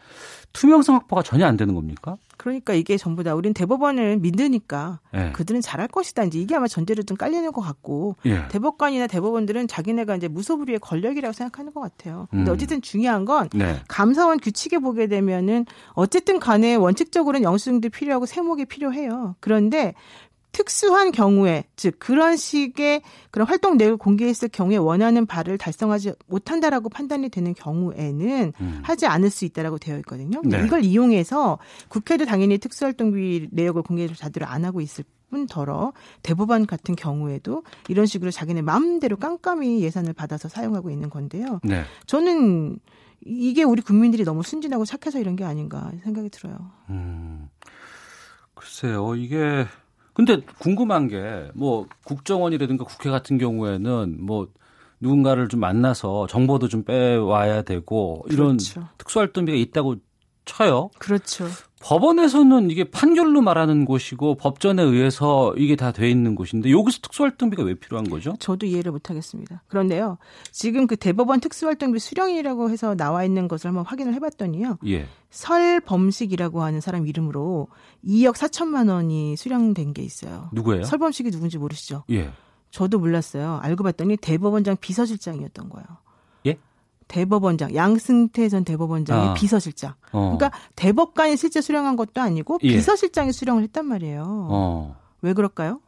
투명성 0.55 0.95
확보가 0.95 1.21
전혀 1.21 1.45
안 1.45 1.57
되는 1.57 1.75
겁니까? 1.75 2.15
그러니까 2.37 2.73
이게 2.73 2.95
전부 2.95 3.23
다 3.23 3.35
우린 3.35 3.53
대법원을 3.53 4.17
믿으니까 4.17 4.99
네. 5.13 5.31
그들은 5.33 5.59
잘할 5.61 5.89
것이다. 5.89 6.23
이제 6.23 6.39
이게 6.39 6.55
아마 6.55 6.67
전제로 6.67 7.03
좀 7.03 7.17
깔리는 7.17 7.51
것 7.51 7.61
같고 7.61 8.15
예. 8.25 8.47
대법관이나 8.47 9.07
대법원들은 9.07 9.67
자기네가 9.67 10.15
이제 10.15 10.27
무소불위의 10.29 10.79
권력이라고 10.79 11.33
생각하는 11.33 11.73
것 11.73 11.81
같아요. 11.81 12.27
근데 12.31 12.51
음. 12.51 12.53
어쨌든 12.53 12.81
중요한 12.81 13.25
건 13.25 13.49
네. 13.53 13.81
감사원 13.89 14.39
규칙에 14.39 14.79
보게 14.79 15.07
되면은 15.07 15.65
어쨌든 15.93 16.39
간에 16.39 16.75
원칙적으로는 16.75 17.43
영수증도 17.43 17.89
필요하고 17.89 18.25
세목이 18.25 18.65
필요해요. 18.65 19.35
그런데 19.41 19.93
특수한 20.55 21.11
경우에 21.11 21.65
즉 21.75 21.95
그런 21.99 22.37
식의 22.37 23.01
그런 23.29 23.45
활동 23.45 23.75
내역을 23.75 23.97
공개했을 23.97 24.47
경우에 24.47 24.77
원하는 24.77 25.25
바를 25.25 25.57
달성하지 25.57 26.13
못한다라고 26.27 26.87
판단이 26.87 27.27
되는 27.27 27.53
경우에는 27.53 28.53
음. 28.61 28.79
하지 28.81 29.05
않을 29.05 29.29
수 29.31 29.43
있다라고 29.43 29.79
되어 29.79 29.97
있거든요. 29.97 30.41
네. 30.45 30.63
이걸 30.63 30.85
이용해서 30.85 31.59
국회도 31.89 32.23
당연히 32.23 32.57
특수활동비 32.57 33.49
내역을 33.51 33.81
공개를 33.81 34.15
자대로 34.15 34.45
안 34.45 34.63
하고 34.63 34.79
있을 34.79 35.03
뿐더러 35.29 35.91
대법원 36.23 36.67
같은 36.67 36.95
경우에도 36.95 37.63
이런 37.89 38.05
식으로 38.05 38.31
자기네 38.31 38.61
마음대로 38.61 39.17
깜깜이 39.17 39.81
예산을 39.81 40.13
받아서 40.13 40.47
사용하고 40.47 40.89
있는 40.89 41.09
건데요. 41.09 41.59
네. 41.65 41.83
저는 42.05 42.79
이게 43.25 43.63
우리 43.63 43.81
국민들이 43.81 44.23
너무 44.23 44.41
순진하고 44.41 44.85
착해서 44.85 45.19
이런 45.19 45.35
게 45.35 45.43
아닌가 45.43 45.91
생각이 46.01 46.29
들어요. 46.29 46.71
음, 46.91 47.49
글쎄요, 48.53 49.15
이게 49.15 49.67
근데 50.15 50.41
궁금한 50.59 51.07
게 51.07 51.51
뭐 51.53 51.85
국정원이라든가 52.05 52.83
국회 52.85 53.09
같은 53.11 53.37
경우에는 53.37 54.17
뭐 54.19 54.47
누군가를 54.99 55.49
좀 55.49 55.59
만나서 55.59 56.27
정보도 56.27 56.67
좀 56.67 56.83
빼와야 56.83 57.61
되고 57.61 58.25
이런 58.29 58.57
그렇죠. 58.57 58.87
특수활동비가 58.97 59.57
있다고 59.57 59.97
쳐요. 60.45 60.89
그렇죠. 60.97 61.45
법원에서는 61.85 62.71
이게 62.71 62.83
판결로 62.83 63.41
말하는 63.41 63.85
곳이고 63.85 64.35
법전에 64.37 64.81
의해서 64.81 65.53
이게 65.55 65.75
다 65.75 65.91
돼 65.91 66.09
있는 66.09 66.33
곳인데 66.33 66.71
여기서 66.71 66.97
특수활동비가 67.03 67.61
왜 67.61 67.75
필요한 67.75 68.09
거죠? 68.09 68.33
저도 68.39 68.65
이해를 68.65 68.91
못 68.91 69.11
하겠습니다. 69.11 69.61
그런데요. 69.67 70.17
지금 70.51 70.87
그 70.87 70.95
대법원 70.95 71.41
특수활동비 71.41 71.99
수령이라고 71.99 72.71
해서 72.71 72.95
나와 72.95 73.23
있는 73.23 73.47
것을 73.47 73.67
한번 73.67 73.85
확인을 73.85 74.15
해봤더니요. 74.15 74.79
예. 74.87 75.07
설범식이라고 75.29 76.63
하는 76.63 76.81
사람 76.81 77.05
이름으로 77.05 77.67
2억 78.03 78.33
4천만 78.33 78.89
원이 78.89 79.37
수령된 79.37 79.93
게 79.93 80.01
있어요. 80.01 80.49
누구예요? 80.53 80.85
설범식이 80.85 81.29
누군지 81.29 81.59
모르시죠? 81.59 82.03
예. 82.09 82.31
저도 82.71 82.97
몰랐어요. 82.97 83.59
알고 83.61 83.83
봤더니 83.83 84.17
대법원장 84.17 84.77
비서실장이었던 84.81 85.69
거예요. 85.69 85.85
대법원장 87.07 87.75
양승태 87.75 88.49
전 88.49 88.63
대법원장의 88.63 89.29
아. 89.29 89.33
비서실장. 89.33 89.93
어. 90.11 90.35
그러니까 90.37 90.51
대법관이 90.75 91.37
실제 91.37 91.61
수령한 91.61 91.95
것도 91.95 92.21
아니고 92.21 92.59
예. 92.63 92.69
비서실장이 92.69 93.31
수령을 93.31 93.63
했단 93.63 93.85
말이에요. 93.85 94.23
어. 94.27 94.95
왜 95.21 95.33
그럴까요? 95.33 95.79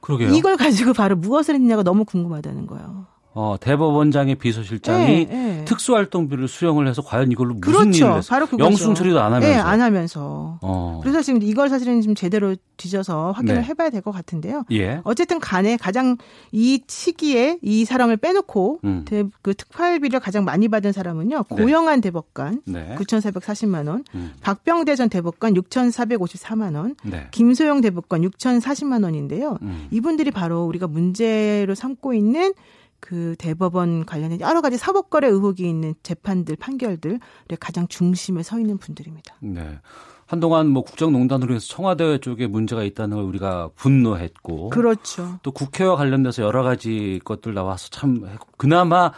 그러게요. 0.00 0.30
이걸 0.30 0.56
가지고 0.56 0.92
바로 0.92 1.16
무엇을 1.16 1.54
했냐가 1.54 1.82
너무 1.82 2.04
궁금하다는 2.04 2.66
거예요. 2.66 3.06
어, 3.32 3.56
대법원장의 3.60 4.34
비서실장이 4.36 5.26
네, 5.26 5.34
네. 5.34 5.64
특수활동비를 5.64 6.48
수령을 6.48 6.88
해서 6.88 7.00
과연 7.00 7.30
이걸로 7.30 7.54
무슨 7.54 7.60
그렇죠. 7.72 8.04
일을 8.06 8.16
했어? 8.16 8.28
바로 8.28 8.46
그거죠. 8.46 8.64
영수증 8.64 8.94
처리도 8.94 9.20
안 9.20 9.32
하면서. 9.32 9.48
네, 9.48 9.54
안 9.54 9.80
하면서. 9.80 10.58
어. 10.62 10.98
그래서 11.02 11.22
지금 11.22 11.40
이걸 11.42 11.68
사실은 11.68 12.02
좀 12.02 12.16
제대로 12.16 12.56
뒤져서 12.76 13.32
확인을 13.32 13.56
네. 13.56 13.62
해봐야 13.62 13.90
될 13.90 14.00
것 14.00 14.10
같은데요. 14.12 14.64
예. 14.72 15.00
어쨌든 15.04 15.38
간에 15.38 15.76
가장 15.76 16.16
이 16.52 16.82
시기에 16.86 17.58
이 17.62 17.84
사람을 17.84 18.16
빼놓고 18.16 18.80
음. 18.84 19.04
대, 19.06 19.24
그 19.42 19.52
특활비를 19.54 20.18
가장 20.20 20.44
많이 20.44 20.68
받은 20.68 20.92
사람은요. 20.92 21.44
네. 21.50 21.56
고영한 21.62 22.00
대법관 22.00 22.62
네. 22.66 22.96
9,440만 22.98 23.86
원, 23.88 24.04
음. 24.14 24.32
박병대 24.40 24.96
전 24.96 25.08
대법관 25.10 25.54
6,454만 25.54 26.74
원, 26.76 26.96
네. 27.04 27.28
김소영 27.30 27.80
대법관 27.82 28.22
6,040만 28.22 29.04
원인데요. 29.04 29.58
음. 29.62 29.86
이분들이 29.90 30.30
바로 30.30 30.64
우리가 30.64 30.86
문제로 30.86 31.74
삼고 31.74 32.14
있는 32.14 32.54
그 33.00 33.34
대법원 33.38 34.04
관련된 34.06 34.40
여러 34.40 34.60
가지 34.60 34.76
사법거래 34.76 35.28
의혹이 35.28 35.68
있는 35.68 35.94
재판들 36.02 36.56
판결들의 36.56 37.20
가장 37.58 37.88
중심에 37.88 38.42
서 38.42 38.58
있는 38.58 38.78
분들입니다. 38.78 39.36
네. 39.40 39.78
한동안 40.26 40.68
뭐 40.68 40.84
국정농단으로 40.84 41.54
해서 41.54 41.66
청와대 41.66 42.18
쪽에 42.18 42.46
문제가 42.46 42.84
있다는 42.84 43.16
걸 43.16 43.26
우리가 43.26 43.70
분노했고 43.74 44.68
그렇죠. 44.68 45.40
또 45.42 45.50
국회와 45.50 45.96
관련돼서 45.96 46.44
여러 46.44 46.62
가지 46.62 47.20
것들 47.24 47.52
나와서 47.52 47.88
참 47.90 48.24
그나마 48.56 49.10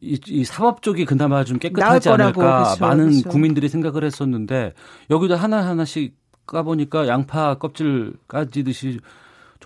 이, 0.00 0.20
이 0.28 0.44
사법 0.44 0.82
쪽이 0.82 1.04
그나마 1.04 1.42
좀 1.42 1.58
깨끗하지 1.58 2.10
않을까 2.10 2.32
그렇죠, 2.32 2.80
많은 2.80 3.08
그렇죠. 3.08 3.28
국민들이 3.28 3.68
생각을 3.68 4.04
했었는데 4.04 4.74
여기도 5.10 5.34
하나 5.34 5.66
하나씩 5.66 6.14
까보니까 6.46 7.08
양파 7.08 7.58
껍질 7.58 8.14
까지듯이 8.28 9.00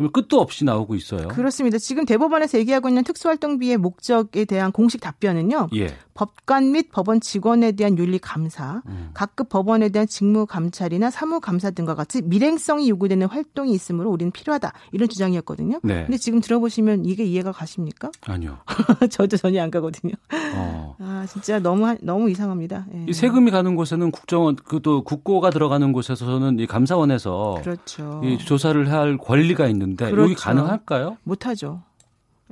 정말 0.00 0.12
끝도 0.12 0.40
없이 0.40 0.64
나오고 0.64 0.94
있어요. 0.94 1.28
그렇습니다. 1.28 1.76
지금 1.76 2.06
대법원에서 2.06 2.58
얘기하고 2.58 2.88
있는 2.88 3.04
특수활동비의 3.04 3.76
목적에 3.76 4.46
대한 4.46 4.72
공식 4.72 5.02
답변은요. 5.02 5.68
예. 5.76 5.88
법관 6.20 6.72
및 6.72 6.90
법원 6.92 7.18
직원에 7.18 7.72
대한 7.72 7.96
윤리 7.96 8.18
감사, 8.18 8.82
음. 8.86 9.10
각급 9.14 9.48
법원에 9.48 9.88
대한 9.88 10.06
직무 10.06 10.44
감찰이나 10.44 11.08
사무 11.10 11.40
감사 11.40 11.70
등과 11.70 11.94
같이 11.94 12.20
밀행성이 12.20 12.90
요구되는 12.90 13.26
활동이 13.26 13.72
있으므로 13.72 14.10
우리는 14.10 14.30
필요하다. 14.30 14.70
이런 14.92 15.08
주장이었거든요. 15.08 15.80
네. 15.82 16.04
근데 16.04 16.18
지금 16.18 16.42
들어보시면 16.42 17.06
이게 17.06 17.24
이해가 17.24 17.52
가십니까? 17.52 18.10
아니요. 18.26 18.58
저도 19.10 19.38
전혀 19.38 19.62
안 19.62 19.70
가거든요. 19.70 20.12
어. 20.56 20.94
아, 20.98 21.24
진짜 21.26 21.58
너무 21.58 21.96
너무 22.02 22.28
이상합니다. 22.28 22.86
예. 22.94 23.06
이 23.08 23.14
세금이 23.14 23.50
가는 23.50 23.74
곳에는 23.74 24.10
국정원 24.10 24.56
그 24.56 24.80
또 24.82 25.02
국고가 25.04 25.50
들어가는 25.50 25.92
곳에서는 25.92 26.58
이 26.58 26.66
감사원에서 26.66 27.60
그렇죠. 27.62 28.20
이 28.24 28.38
조사를 28.38 28.90
할 28.90 29.18
권리가 29.18 29.68
있는데 29.68 30.10
그렇죠. 30.10 30.22
여기 30.24 30.34
가능할까요? 30.34 31.16
못 31.22 31.46
하죠. 31.46 31.82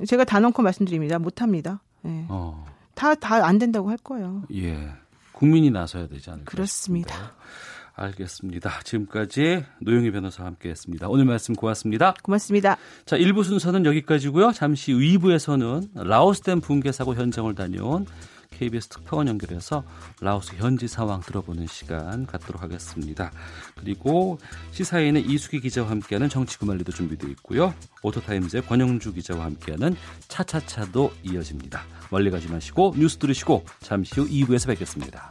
제가 0.06 0.24
단언코 0.24 0.62
말씀드립니다. 0.62 1.18
못 1.18 1.42
합니다. 1.42 1.80
예. 2.06 2.26
어. 2.28 2.64
다 2.98 3.14
다 3.14 3.44
안 3.44 3.58
된다고 3.58 3.90
할 3.90 3.96
거예요. 3.98 4.42
예. 4.54 4.90
국민이 5.32 5.70
나서야 5.70 6.08
되지 6.08 6.30
않을까 6.30 6.50
그렇습니다. 6.50 7.14
싶습니다. 7.14 7.34
알겠습니다. 7.94 8.70
지금까지 8.84 9.64
노영희 9.80 10.10
변호사와 10.12 10.48
함께했습니다. 10.50 11.08
오늘 11.08 11.24
말씀 11.24 11.54
고맙습니다. 11.54 12.14
고맙습니다. 12.22 12.76
자, 13.06 13.16
1부 13.16 13.42
순서는 13.44 13.84
여기까지고요. 13.86 14.52
잠시 14.52 14.92
2부에서는 14.92 15.88
라오스댐 15.94 16.60
붕괴 16.60 16.92
사고 16.92 17.14
현장을 17.14 17.52
다녀온 17.56 18.06
KBS 18.50 18.88
특파원 18.88 19.28
연결해서 19.28 19.84
라오스 20.20 20.56
현지 20.56 20.88
상황 20.88 21.20
들어보는 21.20 21.66
시간 21.66 22.26
갖도록 22.26 22.62
하겠습니다. 22.62 23.30
그리고 23.76 24.38
시사인의 24.72 25.22
이수기 25.22 25.60
기자와 25.60 25.90
함께하는 25.90 26.28
정치구말리도 26.28 26.92
준비되어 26.92 27.30
있고요. 27.30 27.74
오토타임즈의 28.02 28.66
권영주 28.66 29.12
기자와 29.14 29.44
함께하는 29.44 29.96
차차차도 30.28 31.12
이어집니다. 31.22 31.82
멀리 32.10 32.30
가지 32.30 32.48
마시고 32.48 32.94
뉴스 32.96 33.18
들으시고 33.18 33.64
잠시 33.80 34.20
후 34.20 34.28
2부에서 34.28 34.68
뵙겠습니다. 34.68 35.30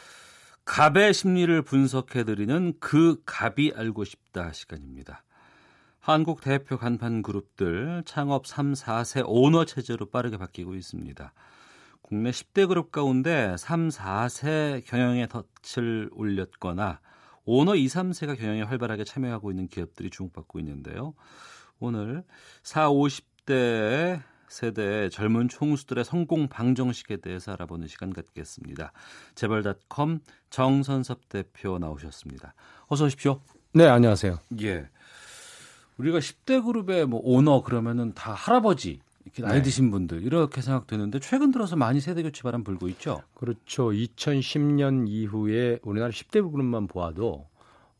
갑의 0.71 1.13
심리를 1.13 1.61
분석해드리는 1.63 2.75
그 2.79 3.21
갑이 3.25 3.73
알고 3.75 4.05
싶다 4.05 4.53
시간입니다. 4.53 5.25
한국 5.99 6.39
대표 6.39 6.77
간판 6.77 7.23
그룹들 7.23 8.03
창업 8.05 8.47
3, 8.47 8.71
4세 8.71 9.21
오너 9.27 9.65
체제로 9.65 10.05
빠르게 10.09 10.37
바뀌고 10.37 10.75
있습니다. 10.75 11.33
국내 12.01 12.31
10대 12.31 12.69
그룹 12.69 12.93
가운데 12.93 13.53
3, 13.57 13.89
4세 13.89 14.85
경영에 14.85 15.27
덫을 15.27 16.09
올렸거나 16.13 17.01
오너 17.43 17.75
2, 17.75 17.87
3세가 17.87 18.39
경영에 18.39 18.61
활발하게 18.61 19.03
참여하고 19.03 19.51
있는 19.51 19.67
기업들이 19.67 20.09
주목받고 20.09 20.57
있는데요. 20.59 21.15
오늘 21.79 22.23
4, 22.63 22.89
50대 22.91 24.21
세대의 24.51 25.09
젊은 25.09 25.47
총수들의 25.47 26.03
성공 26.03 26.47
방정식에 26.47 27.17
대해서 27.17 27.53
알아보는 27.53 27.87
시간 27.87 28.11
갖겠습니다. 28.11 28.91
재벌닷컴 29.33 30.19
정선섭 30.49 31.29
대표 31.29 31.79
나오셨습니다. 31.79 32.53
어서 32.87 33.05
오십시오. 33.05 33.39
네, 33.73 33.87
안녕하세요. 33.87 34.39
예. 34.61 34.89
우리가 35.97 36.19
10대 36.19 36.65
그룹의 36.65 37.05
뭐 37.05 37.21
오너 37.23 37.63
그러면은 37.63 38.13
다 38.13 38.33
할아버지 38.33 38.99
이렇게 39.23 39.41
나이 39.41 39.57
네. 39.57 39.61
드신 39.61 39.89
분들 39.89 40.23
이렇게 40.23 40.61
생각되는데 40.61 41.19
최근 41.19 41.51
들어서 41.51 41.77
많이 41.77 42.01
세대 42.01 42.21
교체 42.21 42.41
바람 42.41 42.65
불고 42.65 42.89
있죠. 42.89 43.21
그렇죠. 43.33 43.91
2010년 43.91 45.07
이후에 45.07 45.79
우리나라 45.83 46.11
10대 46.11 46.51
그룹만 46.51 46.87
보아도 46.87 47.47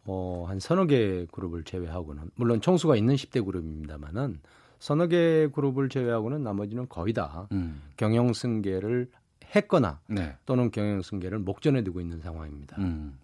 어, 0.03 0.45
한 0.49 0.59
서너 0.59 0.85
개 0.87 1.25
그룹을 1.31 1.63
제외하고는 1.63 2.31
물론 2.35 2.59
총수가 2.59 2.97
있는 2.97 3.15
10대 3.15 3.45
그룹입니다만은 3.45 4.41
서너 4.81 5.05
개 5.05 5.47
그룹을 5.53 5.89
제외하고는 5.89 6.43
나머지는 6.43 6.89
거의 6.89 7.13
다 7.13 7.47
음. 7.51 7.83
경영 7.97 8.33
승계를 8.33 9.11
했거나 9.55 9.99
네. 10.07 10.35
또는 10.47 10.71
경영 10.71 11.03
승계를 11.03 11.37
목전에 11.37 11.83
두고 11.83 12.01
있는 12.01 12.19
상황입니다. 12.19 12.77
음. 12.79 13.15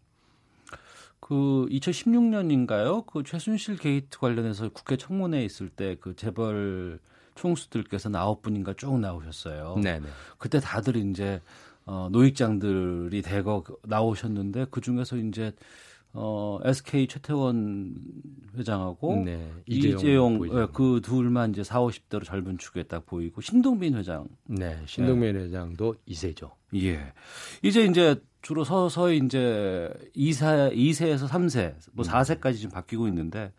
그 1.19 1.65
2016년인가요? 1.71 3.07
그 3.07 3.23
최순실 3.23 3.77
게이트 3.77 4.19
관련해서 4.19 4.69
국회 4.69 4.97
청문회에 4.97 5.43
있을 5.43 5.69
때 5.69 5.95
그 5.99 6.15
재벌 6.15 6.99
총수들께서 7.33 8.11
아홉 8.13 8.43
분인가 8.43 8.73
쭉 8.73 8.99
나오셨어요. 8.99 9.79
네네. 9.81 10.07
그때 10.37 10.59
다들 10.59 10.95
이제 10.95 11.41
어, 11.85 12.07
노익장들이 12.11 13.23
대거 13.23 13.63
나오셨는데 13.83 14.67
그 14.69 14.79
중에서 14.79 15.17
이제 15.17 15.53
어, 16.19 16.59
SK 16.63 17.07
최태원 17.07 17.93
회장하고 18.57 19.23
네, 19.23 19.51
이재용, 19.67 19.99
이재용 19.99 20.39
네, 20.41 20.67
그 20.73 20.99
둘만 21.03 21.51
이제 21.51 21.63
4, 21.63 21.79
50대로 21.79 22.25
젊은 22.25 22.57
축에 22.57 22.83
딱 22.83 23.05
보이고 23.05 23.39
신동빈 23.39 23.95
회장. 23.95 24.27
네, 24.45 24.79
신동빈 24.87 25.33
네. 25.33 25.43
회장도 25.43 25.95
2세죠. 26.07 26.51
예. 26.75 27.13
이제 27.61 27.85
이제 27.85 28.15
주로 28.41 28.63
서서히 28.63 29.17
이제 29.23 29.91
2세, 30.15 30.73
2세에서 30.75 31.27
3세, 31.27 31.75
뭐 31.93 32.03
4세까지 32.03 32.47
음. 32.49 32.53
지금 32.55 32.69
바뀌고 32.71 33.07
있는데 33.09 33.51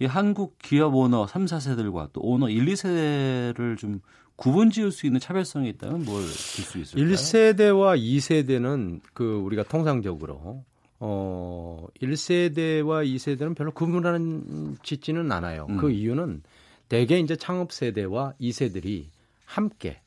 이 0.00 0.06
한국 0.06 0.56
기업 0.58 0.94
오너 0.94 1.26
3, 1.26 1.44
4세들과 1.44 2.10
또 2.14 2.20
오너 2.22 2.48
1, 2.48 2.64
2세를 2.64 3.76
좀 3.76 4.00
구분 4.36 4.70
지을 4.70 4.92
수 4.92 5.04
있는 5.06 5.20
차별성이 5.20 5.68
있다면 5.70 6.04
뭘 6.06 6.22
줄 6.22 6.28
수 6.64 6.78
있을까요? 6.78 7.04
1세대와 7.12 8.00
2세대는 8.00 9.00
그 9.12 9.34
우리가 9.44 9.64
통상적으로 9.64 10.64
어 11.00 11.86
1세대와 12.00 13.06
2세대는 13.06 13.56
별로 13.56 13.72
구분하는 13.72 14.76
짓지는 14.82 15.30
않아요. 15.32 15.66
음. 15.68 15.76
그 15.76 15.90
이유는 15.90 16.42
대개 16.88 17.18
이제 17.18 17.36
창업 17.36 17.72
세대와 17.72 18.34
2세들이 18.40 19.06
함께 19.44 20.00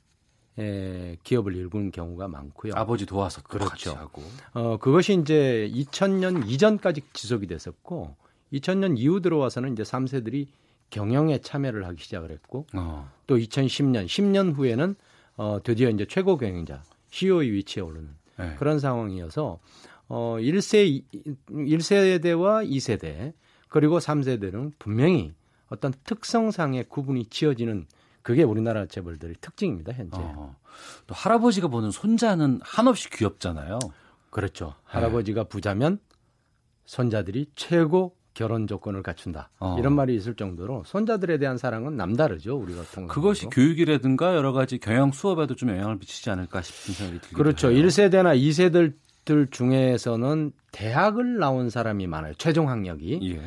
에, 0.60 1.18
기업을 1.24 1.56
일구는 1.56 1.92
경우가 1.92 2.28
많고요. 2.28 2.74
아버지 2.76 3.06
도와서 3.06 3.42
그렇죠. 3.42 3.94
하고. 3.94 4.22
어, 4.54 4.78
그것이 4.78 5.18
이제 5.20 5.72
2000년 5.74 6.48
이전까지 6.48 7.02
지속이 7.14 7.48
됐었고 7.48 8.16
2000년 8.54 8.98
이후 8.98 9.22
들어와서는 9.22 9.74
이제 9.74 9.84
3세들이 9.84 10.48
경영에 10.90 11.40
참여를 11.40 11.88
하기 11.88 12.04
시작을 12.04 12.32
했고 12.32 12.68
어. 12.74 13.10
또 13.28 13.38
2010년 13.38 14.06
10년 14.06 14.54
후에는 14.56 14.96
어, 15.38 15.60
드디어 15.64 15.90
이제 15.90 16.06
최고 16.06 16.38
경영자 16.38 16.84
CEO의 17.10 17.52
위치에 17.52 17.82
오르는 17.82 18.10
네. 18.38 18.56
그런 18.58 18.80
상황이어서 18.80 19.60
어 20.14 20.36
1세 20.40 21.04
1세대와 21.50 22.70
2세대 22.70 23.34
그리고 23.70 24.00
3세대는 24.00 24.74
분명히 24.78 25.34
어떤 25.70 25.94
특성상의 26.04 26.84
구분이 26.90 27.28
지어지는 27.28 27.86
그게 28.22 28.44
우리나라 28.44 28.86
재벌들의 28.86 29.36
특징입니다, 29.40 29.94
현재. 29.94 30.18
어, 30.20 30.56
또 31.08 31.16
할아버지가 31.16 31.70
보는 31.70 31.92
손자는 31.92 32.60
한없이 32.62 33.10
귀엽잖아요. 33.10 33.80
그렇죠. 34.30 34.66
네. 34.66 34.74
할아버지가 34.84 35.46
부자면 35.46 36.00
손자들이 36.86 37.50
최고 37.56 38.16
결혼 38.34 38.68
조건을 38.68 39.04
갖춘다. 39.04 39.50
어. 39.60 39.78
이런 39.80 39.94
말이 39.94 40.14
있을 40.16 40.36
정도로 40.36 40.84
손자들에 40.86 41.38
대한 41.38 41.58
사랑은 41.58 41.96
남다르죠. 41.96 42.58
우리가 42.58 42.84
통한 42.94 43.08
그것이 43.08 43.46
교육이라든가 43.48 44.36
여러 44.36 44.52
가지 44.52 44.78
경영 44.78 45.14
수업에도 45.14 45.56
좀 45.56 45.70
영향을 45.70 45.96
미치지 45.96 46.30
않을까 46.30 46.62
싶은 46.62 46.94
생각이 46.94 47.20
듭니다. 47.22 47.38
그렇죠. 47.38 47.72
해요. 47.72 47.86
1세대나 47.86 48.38
2세들 48.38 48.94
중에서는 49.26 50.52
대학을 50.72 51.38
나온 51.38 51.70
사람이 51.70 52.08
많아요. 52.08 52.34
최종 52.36 52.70
학력이. 52.70 53.20
예. 53.36 53.42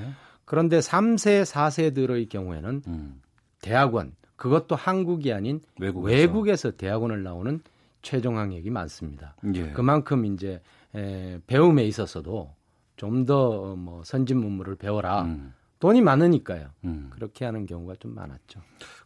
그런데 0.45 0.79
3세, 0.79 1.43
4세들의 1.45 2.29
경우에는 2.29 2.83
음. 2.87 3.20
대학원, 3.61 4.12
그것도 4.37 4.77
한국이 4.77 5.33
아닌 5.33 5.61
외국에서, 5.81 6.16
외국에서 6.16 6.70
대학원을 6.72 7.22
나오는 7.22 7.61
최종 8.03 8.39
학력이 8.39 8.70
많습니다. 8.70 9.35
예. 9.55 9.70
그만큼 9.72 10.25
이제 10.27 10.61
에, 10.95 11.39
배움에 11.47 11.85
있어서도 11.85 12.53
좀 12.97 13.25
더 13.25 13.75
뭐 13.77 14.03
선진 14.05 14.39
문물을 14.39 14.77
배워라. 14.77 15.22
음. 15.22 15.53
돈이 15.81 16.01
많으니까요. 16.03 16.68
음. 16.85 17.11
그렇게 17.11 17.45
하는 17.45 17.66
경우가 17.66 17.97
좀 17.99 18.14
많았죠. 18.14 18.61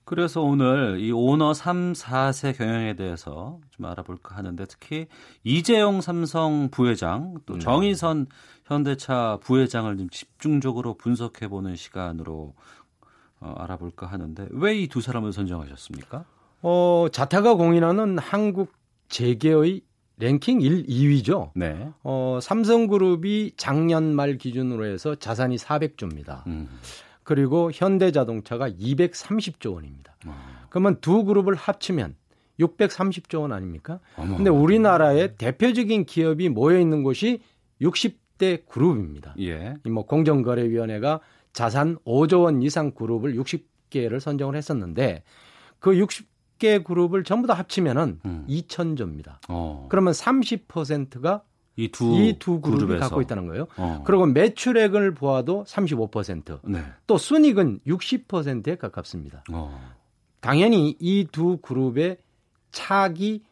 그래서 0.09 0.41
오늘 0.41 1.01
이 1.01 1.13
오너 1.13 1.53
3, 1.53 1.93
4세 1.93 2.57
경영에 2.57 2.95
대해서 2.97 3.61
좀 3.69 3.85
알아볼까 3.85 4.37
하는데 4.37 4.65
특히 4.65 5.07
이재용 5.45 6.01
삼성 6.01 6.71
부회장 6.71 7.35
또 7.45 7.55
네. 7.55 7.61
정의선 7.61 8.27
현대차 8.65 9.37
부회장을 9.43 9.95
좀 9.99 10.09
집중적으로 10.09 10.95
분석해 10.95 11.49
보는 11.49 11.77
시간으로 11.77 12.55
어, 13.41 13.55
알아볼까 13.59 14.07
하는데 14.07 14.49
왜 14.51 14.77
이 14.81 14.89
두 14.89 15.03
사람을 15.03 15.35
선정하셨습니까? 15.35 16.25
어, 16.63 17.07
자타가 17.13 17.57
공인하는 17.57 18.17
한국 18.17 18.73
재계의 19.11 19.83
랭킹 20.17 20.63
1, 20.63 20.87
2위죠. 20.87 21.51
네. 21.55 21.91
어, 22.03 22.39
삼성그룹이 22.41 23.53
작년 23.59 24.15
말 24.17 24.39
기준으로 24.39 24.87
해서 24.87 25.15
자산이 25.17 25.57
400조입니다. 25.57 26.47
음. 26.47 26.67
그리고 27.29 27.71
현대자동차가 27.75 28.71
230조 28.71 29.75
원입니다. 29.75 30.17
어. 30.25 30.35
그러면 30.71 30.97
두 31.03 31.25
그룹을 31.25 31.57
합치면 31.57 32.15
630조 32.59 33.43
원 33.43 33.53
아닙니까? 33.53 34.01
어머. 34.17 34.39
근데 34.39 34.49
우리나라의 34.49 35.37
대표적인 35.37 36.07
기업이 36.07 36.49
모여 36.49 36.81
있는 36.81 37.03
곳이 37.03 37.43
60대 37.83 38.65
그룹입니다. 38.67 39.35
예. 39.41 39.75
뭐 39.85 40.07
공정거래위원회가 40.07 41.21
자산 41.53 41.99
5조 42.07 42.45
원 42.45 42.63
이상 42.63 42.93
그룹을 42.93 43.35
60개를 43.35 44.21
선정을 44.21 44.57
했었는데 44.57 45.23
그 45.81 45.91
60개 45.91 46.83
그룹을 46.83 47.25
전부 47.25 47.47
다 47.47 47.53
합치면은 47.53 48.21
음. 48.25 48.47
2천조입니다. 48.49 49.37
어. 49.51 49.87
그러면 49.91 50.15
30%가 50.15 51.43
이두 51.79 52.17
이 52.17 52.39
두 52.39 52.61
그룹이 52.61 52.81
그룹에서. 52.81 53.01
갖고 53.05 53.21
있다는 53.23 53.47
거예요. 53.47 53.67
어. 53.77 54.03
그리고 54.05 54.27
매출액을 54.27 55.15
보아도 55.15 55.65
35%. 55.67 56.59
네. 56.65 56.83
또 57.07 57.17
순익은 57.17 57.81
60%에 57.87 58.77
가깝습니다. 58.77 59.45
어. 59.53 59.81
당연히 60.41 60.97
이 61.01 61.27
두 61.31 61.59
그룹의 61.59 62.19
차기 62.73 63.43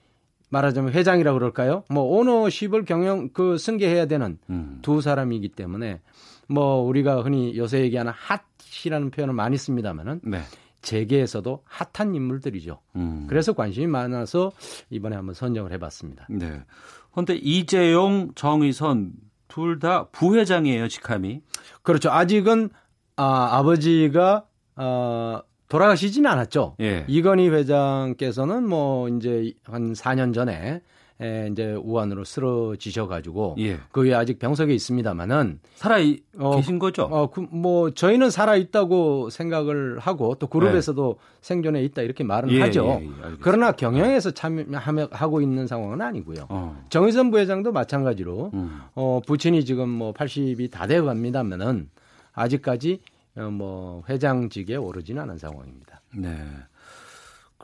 말하자면 0.50 0.92
회장이라고 0.92 1.38
그럴까요? 1.38 1.84
뭐 1.88 2.02
오너십을 2.04 2.84
경영 2.84 3.28
그 3.30 3.58
승계해야 3.58 4.06
되는 4.06 4.38
음. 4.50 4.78
두 4.82 5.00
사람이기 5.00 5.48
때문에 5.50 6.00
뭐 6.48 6.76
우리가 6.82 7.22
흔히 7.22 7.56
요새 7.56 7.80
얘기하는 7.80 8.12
핫이라는 8.14 9.10
표현을 9.10 9.34
많이 9.34 9.56
씁니다만은 9.56 10.20
네. 10.24 10.40
재계에서도 10.86 11.62
핫한 11.64 12.14
인물들이죠. 12.14 12.80
음. 12.96 13.26
그래서 13.28 13.52
관심이 13.52 13.86
많아서 13.88 14.52
이번에 14.88 15.16
한번 15.16 15.34
선정을 15.34 15.72
해봤습니다. 15.72 16.26
네. 16.30 16.62
그런데 17.10 17.34
이재용, 17.36 18.30
정의선 18.34 19.12
둘 19.48 19.78
다 19.78 20.08
부회장이에요, 20.10 20.88
직함이. 20.88 21.40
그렇죠. 21.82 22.10
아직은 22.10 22.70
아, 23.16 23.48
아버지가 23.58 24.44
어, 24.76 25.40
돌아가시지는 25.68 26.30
않았죠. 26.30 26.76
예. 26.80 27.04
이건희 27.08 27.48
회장께서는 27.48 28.68
뭐 28.68 29.08
이제 29.08 29.52
한 29.64 29.92
4년 29.92 30.32
전에 30.34 30.82
에, 31.20 31.48
이제 31.50 31.72
우한으로 31.72 32.24
쓰러지셔 32.24 33.06
가지고 33.06 33.56
예. 33.58 33.78
그 33.90 34.04
위에 34.04 34.12
아직 34.12 34.38
병석에 34.38 34.74
있습니다만은 34.74 35.60
살아 35.74 35.96
어, 36.38 36.56
계신 36.56 36.78
거죠? 36.78 37.04
어, 37.04 37.30
그, 37.30 37.40
뭐 37.50 37.90
저희는 37.90 38.30
살아 38.30 38.54
있다고 38.56 39.30
생각을 39.30 39.98
하고 39.98 40.34
또 40.34 40.46
그룹에서도 40.46 41.18
네. 41.18 41.38
생존해 41.40 41.82
있다 41.84 42.02
이렇게 42.02 42.22
말은 42.22 42.50
예, 42.50 42.60
하죠. 42.60 43.00
예, 43.00 43.06
예 43.06 43.36
그러나 43.40 43.72
경영에서 43.72 44.32
참여하고 44.32 45.40
있는 45.40 45.66
상황은 45.66 46.02
아니고요. 46.02 46.46
어. 46.50 46.84
정의선 46.90 47.30
부회장도 47.30 47.72
마찬가지로 47.72 48.50
음. 48.52 48.80
어, 48.94 49.20
부친이 49.26 49.64
지금 49.64 49.88
뭐 49.88 50.12
80이 50.12 50.70
다 50.70 50.86
되어 50.86 51.04
갑니다만은 51.04 51.88
아직까지 52.34 53.00
어, 53.36 53.50
뭐 53.50 54.02
회장직에 54.08 54.76
오르지는 54.76 55.22
않은 55.22 55.38
상황입니다. 55.38 56.02
네. 56.14 56.36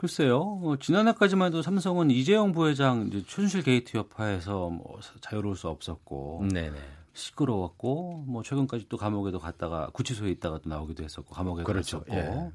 글쎄요. 0.03 0.59
어, 0.61 0.75
지난해까지만 0.77 1.47
해도 1.47 1.61
삼성은 1.61 2.11
이재용 2.11 2.51
부회장 2.51 3.07
이제 3.07 3.23
순실 3.25 3.63
게이트 3.63 3.95
여파에서 3.95 4.69
뭐 4.69 4.99
자유로울 5.21 5.55
수 5.55 5.69
없었고 5.69 6.45
네네. 6.51 6.77
시끄러웠고 7.13 8.25
뭐 8.27 8.43
최근까지 8.43 8.87
또 8.89 8.97
감옥에도 8.97 9.39
갔다가 9.39 9.87
구치소에 9.93 10.29
있다가 10.31 10.59
또 10.61 10.69
나오기도 10.69 11.05
했었고 11.05 11.33
감옥에 11.33 11.63
그렇죠. 11.63 11.99
갔었고 11.99 12.17
예. 12.17 12.51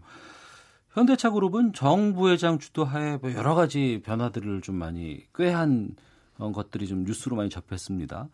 현대차 0.92 1.30
그룹은 1.30 1.72
정 1.72 2.12
부회장 2.12 2.58
주도하에 2.58 3.16
뭐 3.16 3.32
여러 3.32 3.54
가지 3.54 4.02
변화들을 4.04 4.60
좀 4.60 4.74
많이 4.74 5.24
꾀한 5.34 5.96
어, 6.36 6.52
것들이 6.52 6.86
좀 6.86 7.04
뉴스로 7.04 7.34
많이 7.34 7.48
접했습니다. 7.48 8.28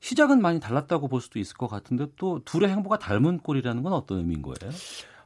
시작은 0.00 0.40
많이 0.40 0.60
달랐다고 0.60 1.08
볼 1.08 1.20
수도 1.20 1.38
있을 1.38 1.58
것 1.58 1.66
같은데 1.66 2.06
또 2.16 2.40
둘의 2.42 2.70
행보가 2.70 3.00
닮은 3.00 3.40
꼴이라는 3.40 3.82
건 3.82 3.92
어떤 3.92 4.16
의미인 4.16 4.40
거예요? 4.40 4.72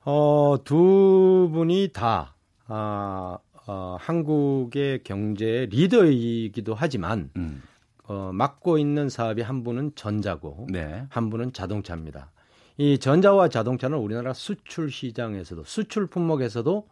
어, 0.05 0.57
두 0.65 1.49
분이 1.53 1.91
다 1.93 2.35
아, 2.71 3.39
어, 3.67 3.97
한국의 4.01 5.03
경제 5.05 5.67
리더이기도 5.71 6.75
하지만 6.75 7.31
음. 7.37 7.63
어, 8.05 8.31
맡고 8.33 8.79
있는 8.79 9.09
사업이 9.09 9.43
한 9.43 9.63
분은 9.63 9.93
전자고 9.95 10.67
네. 10.71 11.05
한 11.11 11.31
분은 11.31 11.53
자동차입니다. 11.53 12.31
이 12.79 12.99
전자와 12.99 13.49
자동차는 13.49 13.99
우리나라 13.99 14.33
수출 14.33 14.91
시장에서도 14.91 15.65
수출 15.65 16.07
품목에서도 16.07 16.89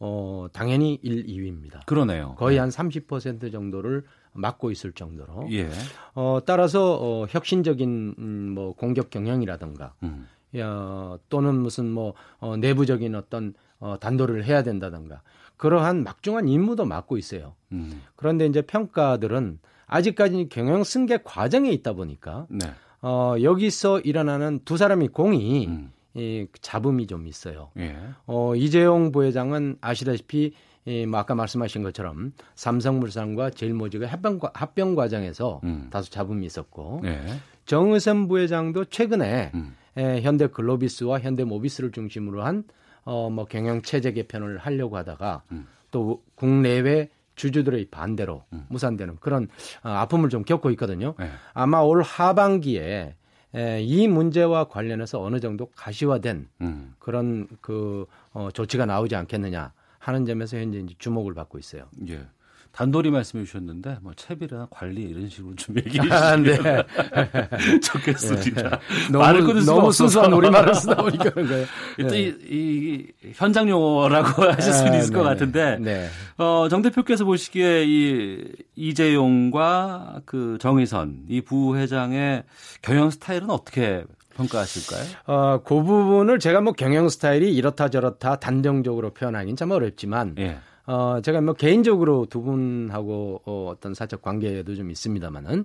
어, 0.00 0.46
당연히 0.52 0.98
1, 1.02 1.26
2위입니다. 1.26 1.84
그러네요. 1.86 2.34
거의 2.36 2.58
네. 2.58 2.64
한30% 2.64 3.52
정도를 3.52 4.04
맡고 4.32 4.70
있을 4.70 4.92
정도로. 4.92 5.48
예. 5.52 5.68
어, 6.14 6.40
따라서 6.44 6.98
어, 7.00 7.26
혁신적인 7.28 8.14
음, 8.18 8.52
뭐 8.54 8.74
공격 8.74 9.10
경영이라든가 9.10 9.94
음. 10.02 10.26
야, 10.58 11.18
또는 11.28 11.54
무슨 11.56 11.90
뭐 11.90 12.14
어, 12.38 12.56
내부적인 12.56 13.14
어떤 13.14 13.54
어, 13.82 13.96
단도를 13.98 14.44
해야 14.44 14.62
된다든가 14.62 15.22
그러한 15.56 16.04
막중한 16.04 16.48
임무도 16.48 16.84
맡고 16.84 17.18
있어요. 17.18 17.54
음. 17.72 18.00
그런데 18.16 18.46
이제 18.46 18.62
평가들은 18.62 19.58
아직까지 19.86 20.48
경영 20.50 20.84
승계 20.84 21.18
과정에 21.24 21.70
있다 21.70 21.92
보니까 21.92 22.46
네. 22.48 22.66
어, 23.02 23.34
여기서 23.42 24.00
일어나는 24.00 24.60
두 24.64 24.76
사람이 24.76 25.08
공이 25.08 25.66
음. 25.66 25.92
이 26.14 26.46
잡음이 26.60 27.08
좀 27.08 27.26
있어요. 27.26 27.70
예. 27.78 27.96
어, 28.26 28.54
이재용 28.54 29.10
부회장은 29.10 29.78
아시다시피 29.80 30.54
이, 30.84 31.06
뭐 31.06 31.18
아까 31.18 31.34
말씀하신 31.34 31.82
것처럼 31.82 32.32
삼성물산과 32.54 33.50
제일모직의 33.50 34.06
합병, 34.06 34.38
합병 34.54 34.94
과정에서 34.94 35.60
음. 35.64 35.88
다소 35.90 36.10
잡음이 36.10 36.46
있었고 36.46 37.00
예. 37.04 37.20
정의선 37.66 38.28
부회장도 38.28 38.86
최근에 38.86 39.50
음. 39.54 39.74
에, 39.96 40.20
현대 40.22 40.46
글로비스와 40.46 41.20
현대 41.20 41.44
모비스를 41.44 41.90
중심으로 41.90 42.44
한 42.44 42.64
어, 43.04 43.30
뭐 43.30 43.44
경영 43.44 43.82
체제 43.82 44.12
개편을 44.12 44.58
하려고 44.58 44.96
하다가 44.96 45.42
음. 45.52 45.66
또 45.90 46.22
국내외 46.34 47.10
주주들의 47.34 47.86
반대로 47.90 48.44
음. 48.52 48.66
무산되는 48.68 49.16
그런 49.20 49.48
어, 49.82 49.88
아픔을 49.88 50.28
좀 50.28 50.44
겪고 50.44 50.70
있거든요. 50.72 51.14
네. 51.18 51.30
아마 51.54 51.80
올 51.80 52.02
하반기에 52.02 53.14
에, 53.54 53.82
이 53.82 54.08
문제와 54.08 54.64
관련해서 54.64 55.20
어느 55.20 55.40
정도 55.40 55.70
가시화된 55.74 56.48
음. 56.62 56.94
그런 56.98 57.48
그 57.60 58.06
어, 58.32 58.50
조치가 58.52 58.86
나오지 58.86 59.14
않겠느냐 59.14 59.72
하는 59.98 60.24
점에서 60.24 60.56
현재 60.56 60.78
이제 60.78 60.94
주목을 60.98 61.34
받고 61.34 61.58
있어요. 61.58 61.84
예. 62.08 62.26
단돌이 62.72 63.10
말씀해 63.10 63.44
주셨는데 63.44 63.98
뭐 64.00 64.12
채비나 64.16 64.68
관리 64.70 65.02
이런 65.02 65.28
식으로 65.28 65.54
좀 65.56 65.76
얘기해 65.76 66.02
주시면 66.02 66.22
아, 66.22 66.36
네. 66.36 66.56
좋겠습니다. 67.80 68.70
네. 68.70 68.78
너무, 69.12 69.64
너무 69.64 69.92
순수한 69.92 70.32
우리말을 70.32 70.74
쓰다 70.74 70.96
보니까 70.96 71.30
그런 71.30 71.48
거예요. 71.48 71.66
일단 71.98 72.12
네. 72.12 72.20
이, 72.20 72.34
이, 72.48 73.32
현장 73.34 73.68
용어라고 73.68 74.44
하실 74.52 74.72
수는 74.72 74.92
아, 74.92 74.96
있을 74.96 75.10
네. 75.10 75.18
것 75.18 75.22
같은데 75.22 75.78
네. 75.80 76.08
어, 76.38 76.68
정 76.70 76.80
대표께서 76.80 77.26
보시기에 77.26 77.84
이 77.86 78.44
이재용과 78.74 80.22
그 80.24 80.56
정의선 80.58 81.24
이 81.28 81.42
부회장의 81.42 82.44
경영 82.80 83.10
스타일은 83.10 83.50
어떻게 83.50 84.04
평가하실까요? 84.34 85.04
어, 85.26 85.60
그 85.62 85.74
부분을 85.74 86.38
제가 86.38 86.62
뭐 86.62 86.72
경영 86.72 87.10
스타일이 87.10 87.54
이렇다 87.54 87.90
저렇다 87.90 88.36
단정적으로 88.36 89.10
표현하기는 89.10 89.56
참 89.56 89.70
어렵지만 89.72 90.36
예. 90.38 90.58
어, 90.86 91.20
제가 91.22 91.40
뭐 91.40 91.54
개인적으로 91.54 92.26
두 92.26 92.42
분하고 92.42 93.42
어, 93.44 93.68
어떤 93.70 93.94
사적 93.94 94.22
관계도 94.22 94.74
좀 94.74 94.90
있습니다만은 94.90 95.64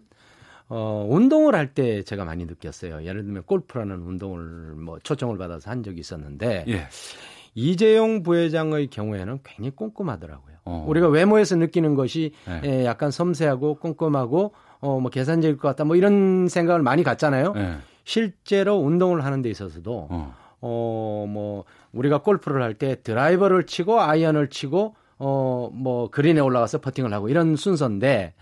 어, 0.69 1.07
운동을 1.09 1.55
할 1.55 1.73
때 1.73 2.03
제가 2.03 2.25
많이 2.25 2.45
느꼈어요. 2.45 3.03
예를 3.03 3.23
들면 3.23 3.43
골프라는 3.43 3.97
운동을 4.01 4.41
뭐 4.75 4.99
초청을 4.99 5.37
받아서 5.37 5.71
한 5.71 5.81
적이 5.83 5.99
있었는데 6.01 6.65
예. 6.67 6.87
이재용 7.55 8.21
부회장의 8.21 8.87
경우에는 8.89 9.39
굉장히 9.43 9.71
꼼꼼하더라고요. 9.71 10.55
어. 10.65 10.85
우리가 10.87 11.07
외모에서 11.07 11.55
느끼는 11.55 11.95
것이 11.95 12.33
네. 12.45 12.61
예, 12.65 12.85
약간 12.85 13.09
섬세하고 13.09 13.75
꼼꼼하고 13.75 14.53
어, 14.79 14.99
뭐 14.99 15.09
계산적일 15.09 15.57
것 15.57 15.67
같다 15.69 15.83
뭐 15.85 15.95
이런 15.95 16.47
생각을 16.47 16.81
많이 16.83 17.03
갖잖아요. 17.03 17.53
네. 17.53 17.77
실제로 18.03 18.75
운동을 18.77 19.23
하는 19.25 19.41
데 19.41 19.49
있어서도 19.49 20.07
어, 20.11 20.35
어 20.59 21.25
뭐 21.27 21.63
우리가 21.93 22.19
골프를 22.19 22.61
할 22.61 22.73
때 22.75 23.01
드라이버를 23.01 23.63
치고 23.65 23.99
아이언을 24.01 24.49
치고 24.49 24.95
어, 25.19 25.69
뭐, 25.73 26.09
그린에 26.09 26.39
올라가서 26.41 26.79
퍼팅을 26.81 27.13
하고 27.13 27.29
이런 27.29 27.55
순서인데, 27.55 28.33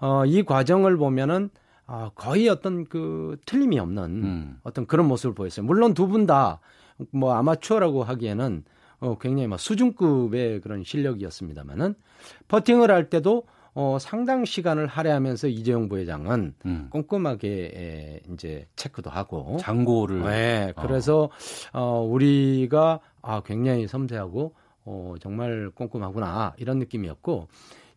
어, 0.00 0.24
이 0.26 0.42
과정을 0.42 0.96
보면은, 0.96 1.50
어, 1.86 2.10
거의 2.14 2.48
어떤 2.48 2.84
그 2.84 3.36
틀림이 3.46 3.78
없는 3.78 4.04
음. 4.04 4.60
어떤 4.62 4.86
그런 4.86 5.06
모습을 5.08 5.34
보였어요. 5.34 5.66
물론 5.66 5.92
두 5.94 6.06
분 6.06 6.26
다 6.26 6.60
뭐 7.10 7.34
아마추어라고 7.34 8.04
하기에는 8.04 8.64
어, 9.00 9.16
굉장히 9.18 9.46
막 9.48 9.58
수준급의 9.58 10.60
그런 10.60 10.84
실력이었습니다만은 10.84 11.94
퍼팅을 12.48 12.90
할 12.90 13.08
때도 13.08 13.44
어, 13.72 13.98
상당 14.00 14.44
시간을 14.44 14.86
할애하면서 14.86 15.48
이재용 15.48 15.88
부회장은 15.88 16.54
음. 16.66 16.88
꼼꼼하게 16.90 17.72
에, 17.74 18.20
이제 18.34 18.66
체크도 18.76 19.08
하고 19.08 19.56
장고를 19.60 20.22
네, 20.24 20.72
그래서 20.76 21.30
어, 21.72 21.80
어 21.80 22.00
우리가 22.02 23.00
아 23.22 23.40
굉장히 23.44 23.86
섬세하고 23.86 24.54
어, 24.84 25.14
정말 25.20 25.70
꼼꼼하구나 25.74 26.54
이런 26.58 26.78
느낌이었고 26.78 27.48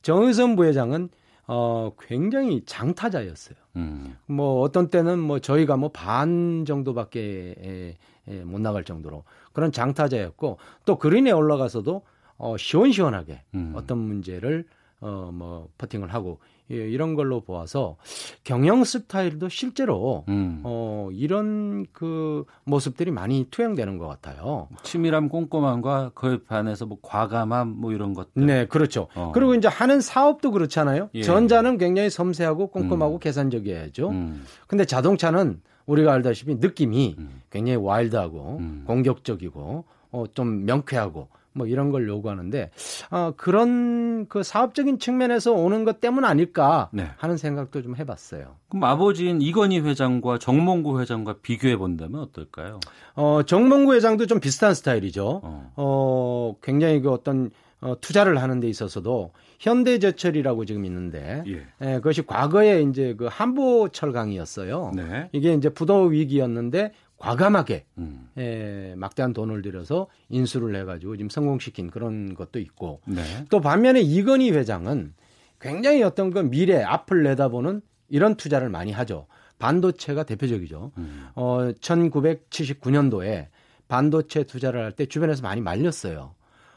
정의선 0.01 0.55
부회장은 0.55 1.09
어, 1.45 1.91
굉장히 1.99 2.63
장타자였어요. 2.65 3.57
음. 3.75 4.15
뭐 4.27 4.61
어떤 4.61 4.89
때는 4.89 5.19
뭐 5.19 5.39
저희가 5.39 5.75
뭐 5.77 5.89
반 5.89 6.63
정도밖에 6.65 7.55
에, 7.57 7.97
에, 8.31 8.43
못 8.45 8.61
나갈 8.61 8.83
정도로 8.85 9.23
그런 9.51 9.71
장타자였고 9.71 10.57
또 10.85 10.97
그린에 10.97 11.31
올라가서도 11.31 12.01
어, 12.37 12.57
시원시원하게 12.57 13.41
음. 13.55 13.73
어떤 13.75 13.97
문제를 13.97 14.65
어, 15.01 15.31
뭐 15.33 15.67
퍼팅을 15.77 16.13
하고 16.13 16.39
예, 16.71 16.75
이런 16.75 17.15
걸로 17.15 17.41
보아서 17.41 17.97
경영 18.43 18.83
스타일도 18.83 19.49
실제로 19.49 20.23
음. 20.29 20.61
어, 20.63 21.09
이런 21.11 21.85
그 21.91 22.45
모습들이 22.63 23.11
많이 23.11 23.47
투영되는 23.51 23.97
것 23.97 24.07
같아요. 24.07 24.69
치밀함, 24.83 25.29
꼼꼼함과 25.29 26.11
그에 26.13 26.39
반해서 26.47 26.85
뭐 26.85 26.97
과감함 27.01 27.67
뭐 27.67 27.91
이런 27.91 28.13
것들. 28.13 28.45
네, 28.45 28.65
그렇죠. 28.65 29.07
어. 29.15 29.31
그리고 29.33 29.55
이제 29.55 29.67
하는 29.67 30.01
사업도 30.01 30.51
그렇잖아요. 30.51 31.09
예. 31.15 31.21
전자는 31.23 31.77
굉장히 31.77 32.09
섬세하고 32.09 32.67
꼼꼼하고 32.67 33.15
음. 33.15 33.19
계산적이어야죠. 33.19 34.09
음. 34.09 34.45
근데 34.67 34.85
자동차는 34.85 35.61
우리가 35.85 36.13
알다시피 36.13 36.55
느낌이 36.55 37.15
음. 37.17 37.41
굉장히 37.49 37.77
와일드하고 37.77 38.57
음. 38.59 38.83
공격적이고 38.87 39.85
어, 40.11 40.25
좀 40.33 40.65
명쾌하고 40.65 41.27
뭐 41.53 41.67
이런 41.67 41.91
걸 41.91 42.07
요구하는데 42.07 42.71
어, 43.11 43.33
그런 43.37 44.27
그 44.27 44.43
사업적인 44.43 44.99
측면에서 44.99 45.53
오는 45.53 45.83
것 45.83 46.01
때문 46.01 46.25
아닐까 46.25 46.89
네. 46.91 47.09
하는 47.17 47.37
생각도 47.37 47.81
좀 47.81 47.95
해봤어요. 47.95 48.55
그럼 48.69 48.83
아버지인 48.83 49.41
이건희 49.41 49.79
회장과 49.79 50.39
정몽구 50.39 50.99
회장과 50.99 51.35
비교해 51.41 51.77
본다면 51.77 52.21
어떨까요? 52.21 52.79
어, 53.15 53.41
정몽구 53.43 53.93
회장도 53.93 54.25
좀 54.25 54.39
비슷한 54.39 54.73
스타일이죠. 54.73 55.41
어, 55.43 55.71
어 55.75 56.55
굉장히 56.61 57.01
그 57.01 57.11
어떤 57.11 57.51
어, 57.83 57.99
투자를 57.99 58.41
하는 58.41 58.61
데 58.61 58.69
있어서도 58.69 59.33
현대제철이라고 59.59 60.63
지금 60.63 60.85
있는데 60.85 61.43
예. 61.47 61.67
예, 61.81 61.95
그것이 61.95 62.25
과거에 62.25 62.81
이제 62.81 63.13
그 63.17 63.27
한보철강이었어요. 63.29 64.93
네. 64.95 65.29
이게 65.33 65.53
이제 65.53 65.69
부도 65.69 66.03
위기였는데 66.03 66.93
과감하게 67.23 67.85
음. 67.99 68.29
에, 68.37 68.95
막대한 68.95 69.31
돈을 69.33 69.61
들여서 69.61 70.07
인수를 70.29 70.75
해가지고 70.81 71.15
지금 71.15 71.29
성공시킨 71.29 71.89
그런 71.89 72.35
것도 72.35 72.59
있고 72.59 72.99
네. 73.05 73.21
또 73.49 73.61
반면에 73.61 74.01
이건희 74.01 74.51
회장은 74.51 75.13
굉장히 75.61 76.03
어떤 76.03 76.31
그 76.31 76.39
미래 76.39 76.83
앞을 76.83 77.23
내다보는 77.23 77.81
이런 78.09 78.35
투자를 78.35 78.69
많이 78.69 78.91
하죠. 78.91 79.27
반도체가 79.59 80.23
대표적이죠. 80.23 80.91
음. 80.97 81.27
어, 81.35 81.71
1979년도에 81.79 83.47
반도체 83.87 84.43
투자를 84.43 84.83
할 84.83 84.91
때 84.91 85.05
주변에서 85.05 85.41
많이 85.43 85.61
말렸어요. 85.61 86.35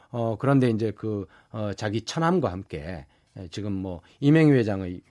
어, 0.09 0.37
그런데 0.39 0.69
이제 0.69 0.91
그, 0.95 1.25
어, 1.51 1.71
자기 1.75 2.01
처남과 2.01 2.49
함께 2.51 3.05
지금 3.51 3.73
뭐 3.73 4.01
이명희 4.21 4.51
회장의 4.53 5.01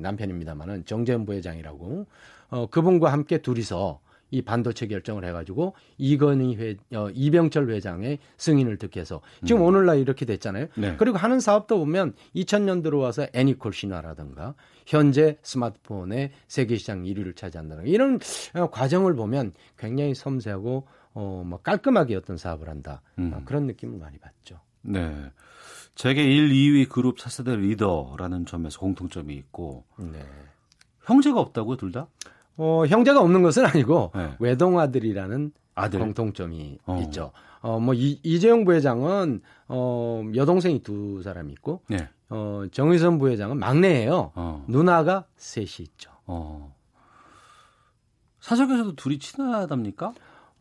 남편입니다만은 0.00 0.84
정재현 0.84 1.24
부회장이라고 1.24 2.06
어, 2.50 2.66
그분과 2.66 3.12
함께 3.12 3.38
둘이서 3.38 4.00
이 4.30 4.42
반도체 4.42 4.86
결정을 4.86 5.24
해가지고 5.24 5.74
이건희 5.98 6.56
회, 6.56 6.76
어, 6.94 7.08
이병철 7.12 7.70
회장의 7.70 8.18
승인을 8.36 8.78
듣게 8.78 9.00
해서 9.00 9.20
지금 9.44 9.62
음. 9.62 9.66
오늘날 9.66 9.98
이렇게 9.98 10.24
됐잖아요. 10.24 10.68
네. 10.76 10.96
그리고 10.96 11.18
하는 11.18 11.40
사업도 11.40 11.78
보면 11.78 12.14
2000년 12.34 12.82
들어와서 12.82 13.26
애니콜 13.32 13.72
신화라든가 13.72 14.54
현재 14.86 15.38
스마트폰의 15.42 16.32
세계 16.48 16.76
시장 16.76 17.04
1위를 17.04 17.36
차지한다는 17.36 17.86
이런 17.86 18.18
어, 18.54 18.70
과정을 18.70 19.14
보면 19.14 19.52
굉장히 19.78 20.14
섬세하고 20.14 20.86
어, 21.12 21.42
뭐 21.44 21.60
깔끔하게 21.60 22.16
어떤 22.16 22.36
사업을 22.36 22.68
한다 22.68 23.02
음. 23.18 23.32
어, 23.34 23.42
그런 23.44 23.66
느낌을 23.66 23.98
많이 23.98 24.18
받죠. 24.18 24.60
네. 24.82 25.30
세계 25.94 26.24
1, 26.24 26.48
2위 26.48 26.88
그룹 26.88 27.18
차세대 27.18 27.56
리더라는 27.56 28.46
점에서 28.46 28.78
공통점이 28.78 29.34
있고 29.34 29.84
네. 29.98 30.24
형제가 31.04 31.40
없다고요, 31.40 31.76
둘 31.76 31.92
다? 31.92 32.08
어, 32.62 32.84
형제가 32.86 33.20
없는 33.20 33.42
것은 33.42 33.64
아니고 33.64 34.12
네. 34.14 34.34
외동아들이라는 34.38 35.52
아들. 35.74 35.98
공통점이 36.00 36.78
어. 36.84 37.00
있죠. 37.04 37.32
어, 37.62 37.80
뭐 37.80 37.94
이, 37.94 38.20
이재용 38.22 38.64
부회장은 38.66 39.40
어, 39.68 40.22
여동생이 40.34 40.82
두 40.82 41.22
사람이 41.22 41.52
있고 41.54 41.80
네. 41.88 42.08
어, 42.28 42.64
정의선 42.70 43.18
부회장은 43.18 43.58
막내예요. 43.58 44.32
어. 44.34 44.64
누나가 44.68 45.24
셋이 45.36 45.68
있죠. 45.80 46.10
어. 46.26 46.74
사석에서도 48.40 48.94
둘이 48.96 49.18
친하답니까? 49.18 50.12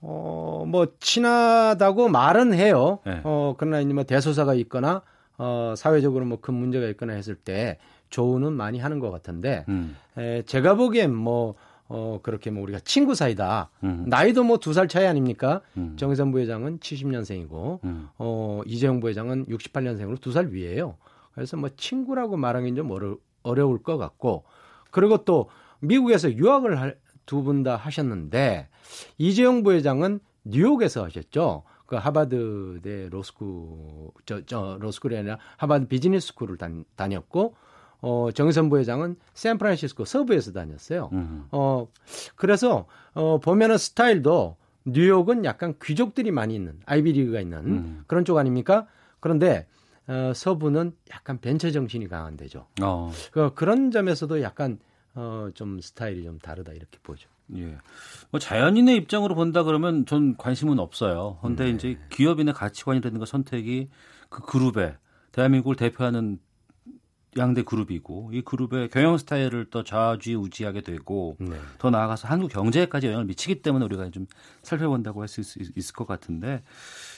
어, 0.02 0.64
뭐 0.68 0.88
친하다고 1.00 2.08
말은 2.08 2.54
해요. 2.54 3.00
네. 3.06 3.20
어, 3.26 3.56
그러나 3.58 3.82
이제 3.82 3.93
뭐 3.93 4.04
대소사가 4.04 4.54
있거나 4.56 5.02
어, 5.38 5.74
사회적으로 5.78 6.26
뭐 6.26 6.38
큰 6.41 6.54
문제가 6.54 6.88
있거나 6.88 7.14
했을 7.14 7.36
때 7.36 7.78
조언은 8.10 8.54
많이 8.54 8.80
하는 8.80 9.00
것 9.00 9.12
같은데 9.12 9.66
음. 9.68 9.95
에, 10.18 10.41
제가 10.43 10.76
보기엔 10.76 11.14
뭐 11.14 11.56
어, 11.91 12.19
그렇게 12.23 12.51
뭐 12.51 12.61
우리가 12.63 12.79
친구 12.79 13.15
사이다. 13.15 13.71
음. 13.83 14.05
나이도 14.07 14.43
뭐 14.43 14.57
두 14.57 14.73
살 14.73 14.87
차이 14.87 15.05
아닙니까? 15.07 15.61
음. 15.75 15.95
정의선 15.97 16.31
부회장은 16.31 16.79
70년생이고, 16.79 17.83
음. 17.83 18.09
어, 18.17 18.61
이재용 18.65 18.99
부회장은 18.99 19.47
68년생으로 19.47 20.21
두 20.21 20.31
살 20.31 20.49
위에요. 20.51 20.97
그래서 21.33 21.57
뭐 21.57 21.69
친구라고 21.75 22.37
말하기는 22.37 22.75
좀 22.75 22.91
어려, 22.91 23.17
어려울 23.43 23.81
것 23.81 23.97
같고, 23.97 24.43
그리고 24.91 25.23
또 25.25 25.49
미국에서 25.81 26.31
유학을 26.31 26.97
두 27.25 27.43
분 27.43 27.63
다 27.63 27.75
하셨는데, 27.75 28.69
이재용 29.17 29.63
부회장은 29.63 30.19
뉴욕에서 30.45 31.03
하셨죠. 31.05 31.63
그 31.87 31.95
하버드대 31.95 33.09
로스쿨, 33.09 34.11
저, 34.25 34.45
저, 34.45 34.77
로스쿨이 34.79 35.17
아니라 35.17 35.37
하버드 35.57 35.87
비즈니스 35.87 36.27
스쿨을 36.27 36.57
다녔고, 36.95 37.55
어, 38.02 38.30
정의선 38.34 38.70
부회장은 38.70 39.18
샌프란시스코 39.34 40.06
서부에서 40.06 40.52
다녔어요. 40.54 41.10
음. 41.14 41.45
어, 41.52 41.88
그래서, 42.36 42.86
어, 43.14 43.39
보면은 43.39 43.78
스타일도 43.78 44.56
뉴욕은 44.86 45.45
약간 45.45 45.76
귀족들이 45.82 46.32
많이 46.32 46.56
있는, 46.56 46.80
아이비리그가 46.86 47.41
있는 47.41 47.58
음. 47.66 48.04
그런 48.08 48.26
쪽 48.26 48.38
아닙니까? 48.38 48.88
그런데, 49.20 49.68
어, 50.08 50.32
서부는 50.34 50.93
약간 51.12 51.39
벤처 51.39 51.72
정신이 51.72 52.08
강한 52.08 52.38
데죠. 52.38 52.68
어. 52.82 53.12
그, 53.32 53.54
그런 53.54 53.91
점에서도 53.91 54.41
약간, 54.41 54.80
어, 55.16 55.50
좀 55.54 55.82
스타일이 55.82 56.24
좀 56.24 56.39
다르다 56.39 56.72
이렇게 56.72 56.97
보죠. 57.04 57.30
예. 57.58 57.78
뭐 58.32 58.39
자연인의 58.39 58.95
입장으로 58.97 59.36
본다 59.36 59.64
그러면 59.64 60.06
전 60.06 60.38
관심은 60.38 60.80
없어요. 60.80 61.39
근데 61.41 61.66
네. 61.66 61.70
이제 61.72 61.97
기업인의 62.10 62.54
가치관이라든가 62.54 63.26
선택이 63.26 63.89
그 64.30 64.41
그룹에 64.43 64.95
대한민국을 65.32 65.76
대표하는 65.76 66.39
양대 67.38 67.61
그룹이고 67.61 68.32
이 68.34 68.41
그룹의 68.41 68.89
경영 68.89 69.17
스타일을 69.17 69.69
더 69.69 69.84
좌지우지하게 69.84 70.82
되고 70.82 71.38
네. 71.39 71.55
더 71.77 71.89
나아가서 71.91 72.27
한국 72.27 72.49
경제에까지 72.51 73.07
영향을 73.07 73.25
미치기 73.25 73.61
때문에 73.61 73.86
우리가 73.86 74.09
좀 74.09 74.25
살펴본다고 74.63 75.21
할 75.21 75.27
수 75.27 75.41
있을 75.41 75.93
것 75.93 76.07
같은데 76.07 76.63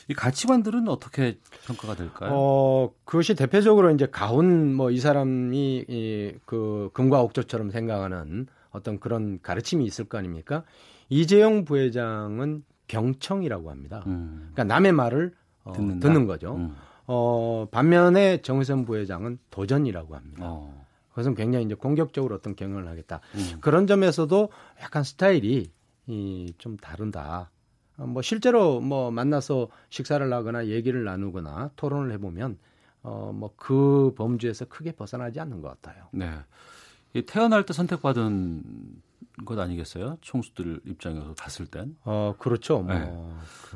이 0.09 0.13
가치관들은 0.13 0.87
어떻게 0.89 1.37
평가가 1.65 1.95
될까요? 1.95 2.31
어, 2.33 2.91
그것이 3.05 3.35
대표적으로 3.35 3.89
이제 3.91 4.07
가훈 4.11 4.73
뭐 4.75 4.91
이 4.91 4.99
사람이 4.99 5.85
이, 5.87 6.33
그 6.45 6.89
금과 6.93 7.21
옥조처럼 7.21 7.69
생각하는 7.71 8.47
어떤 8.71 8.99
그런 8.99 9.39
가르침이 9.41 9.85
있을 9.85 10.05
거 10.05 10.17
아닙니까? 10.17 10.63
이재용 11.09 11.63
부회장은 11.65 12.63
경청이라고 12.87 13.71
합니다. 13.71 14.03
음. 14.07 14.49
그러니까 14.53 14.63
남의 14.65 14.91
말을 14.91 15.33
어, 15.63 15.73
듣는 15.73 16.25
거죠. 16.25 16.55
음. 16.55 16.75
어, 17.13 17.67
반면에 17.71 18.41
정의선 18.41 18.85
부회장은 18.85 19.37
도전이라고 19.49 20.15
합니다. 20.15 20.45
어. 20.45 20.85
그것은 21.09 21.35
굉장히 21.35 21.65
이제 21.65 21.75
공격적으로 21.75 22.35
어떤 22.35 22.55
경영을 22.55 22.87
하겠다. 22.87 23.19
음. 23.35 23.57
그런 23.59 23.85
점에서도 23.85 24.49
약간 24.81 25.03
스타일이 25.03 25.69
이, 26.07 26.53
좀 26.57 26.77
다른다. 26.77 27.51
어, 27.97 28.05
뭐 28.05 28.21
실제로 28.21 28.79
뭐 28.79 29.11
만나서 29.11 29.67
식사를 29.89 30.31
하거나 30.31 30.67
얘기를 30.67 31.03
나누거나 31.03 31.71
토론을 31.75 32.13
해보면 32.13 32.57
어, 33.03 33.31
뭐 33.35 33.51
그 33.57 34.13
범주에서 34.15 34.65
크게 34.65 34.93
벗어나지 34.93 35.41
않는 35.41 35.61
것 35.61 35.81
같아요. 35.81 36.05
네. 36.13 36.31
태어날 37.27 37.65
때 37.65 37.73
선택받은 37.73 38.63
것 39.45 39.57
아니겠어요? 39.59 40.17
총수들 40.21 40.81
입장에서 40.85 41.33
봤을 41.33 41.65
땐. 41.65 41.95
어, 42.03 42.35
그렇죠. 42.37 42.79
뭐. 42.79 42.93
네. 42.93 43.11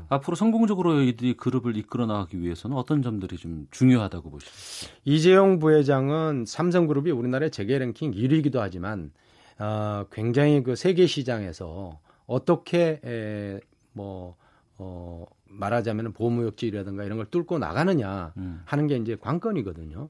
앞으로 0.09 0.35
성공적으로 0.35 1.01
이들이 1.01 1.35
그룹을 1.37 1.77
이끌어 1.77 2.05
나가기 2.05 2.39
위해서는 2.41 2.77
어떤 2.77 3.01
점들이 3.01 3.37
좀 3.37 3.67
중요하다고 3.71 4.29
보십니까? 4.29 4.99
이재용 5.05 5.59
부회장은 5.59 6.45
삼성그룹이 6.45 7.11
우리나라의 7.11 7.51
재계 7.51 7.77
랭킹 7.77 8.11
1위이기도 8.11 8.57
하지만 8.57 9.11
어, 9.59 10.05
굉장히 10.11 10.63
그 10.63 10.75
세계 10.75 11.07
시장에서 11.07 11.99
어떻게 12.27 12.99
에, 13.03 13.59
뭐 13.93 14.35
어, 14.77 15.25
말하자면 15.47 16.13
보호무역지라든가 16.13 17.03
이런 17.03 17.17
걸 17.17 17.27
뚫고 17.27 17.59
나가느냐 17.59 18.33
음. 18.37 18.61
하는 18.65 18.87
게 18.87 18.97
이제 18.97 19.15
관건이거든요. 19.15 20.09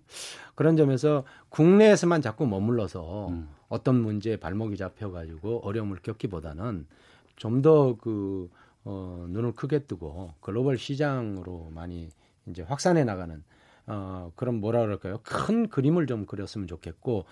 그런 0.55 0.75
점에서 0.75 1.23
국내에서만 1.49 2.21
자꾸 2.21 2.47
머물러서 2.47 3.29
음. 3.29 3.49
어떤 3.75 4.01
문제에 4.01 4.37
발목이 4.37 4.77
잡혀가지고 4.77 5.59
어려움을 5.63 5.97
겪기보다는 6.01 6.87
좀 7.35 7.61
더 7.61 7.97
그, 7.97 8.49
어, 8.85 9.25
눈을 9.29 9.53
크게 9.53 9.79
뜨고 9.85 10.33
글로벌 10.39 10.77
시장으로 10.77 11.69
많이 11.73 12.09
이제 12.47 12.61
확산해 12.61 13.03
나가는 13.03 13.43
어, 13.87 14.31
그런 14.35 14.55
뭐라 14.55 14.79
그럴까요? 14.81 15.19
큰 15.23 15.67
그림을 15.69 16.07
좀 16.07 16.25
그렸으면 16.25 16.67
좋겠고, 16.67 17.25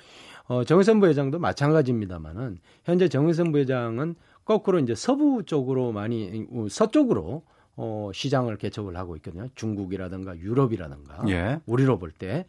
어, 0.47 0.63
정의선 0.63 0.99
부회장도 0.99 1.39
마찬가지입니다만은, 1.39 2.59
현재 2.85 3.07
정의선 3.09 3.51
부회장은 3.51 4.15
거꾸로 4.45 4.77
이제 4.79 4.93
서부 4.93 5.43
쪽으로 5.45 5.91
많이, 5.91 6.45
서쪽으로 6.69 7.43
어, 7.75 8.11
시장을 8.13 8.57
개척을 8.57 8.95
하고 8.97 9.15
있거든요. 9.17 9.47
중국이라든가 9.55 10.37
유럽이라든가 10.37 11.23
예. 11.29 11.59
우리로 11.65 11.97
볼 11.99 12.11
때. 12.11 12.45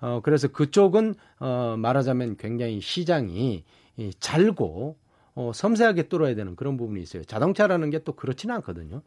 어, 0.00 0.20
그래서 0.22 0.48
그쪽은 0.48 1.14
어, 1.38 1.76
말하자면 1.78 2.36
굉장히 2.36 2.80
시장이 2.80 3.64
이, 3.96 4.10
잘고 4.18 4.96
어, 5.36 5.50
섬세하게 5.54 6.04
뚫어야 6.08 6.34
되는 6.34 6.56
그런 6.56 6.76
부분이 6.76 7.00
있어요. 7.02 7.24
자동차라는 7.24 7.90
게 7.90 7.98
또 8.04 8.12
그렇지는 8.14 8.54
않거든요. 8.56 9.02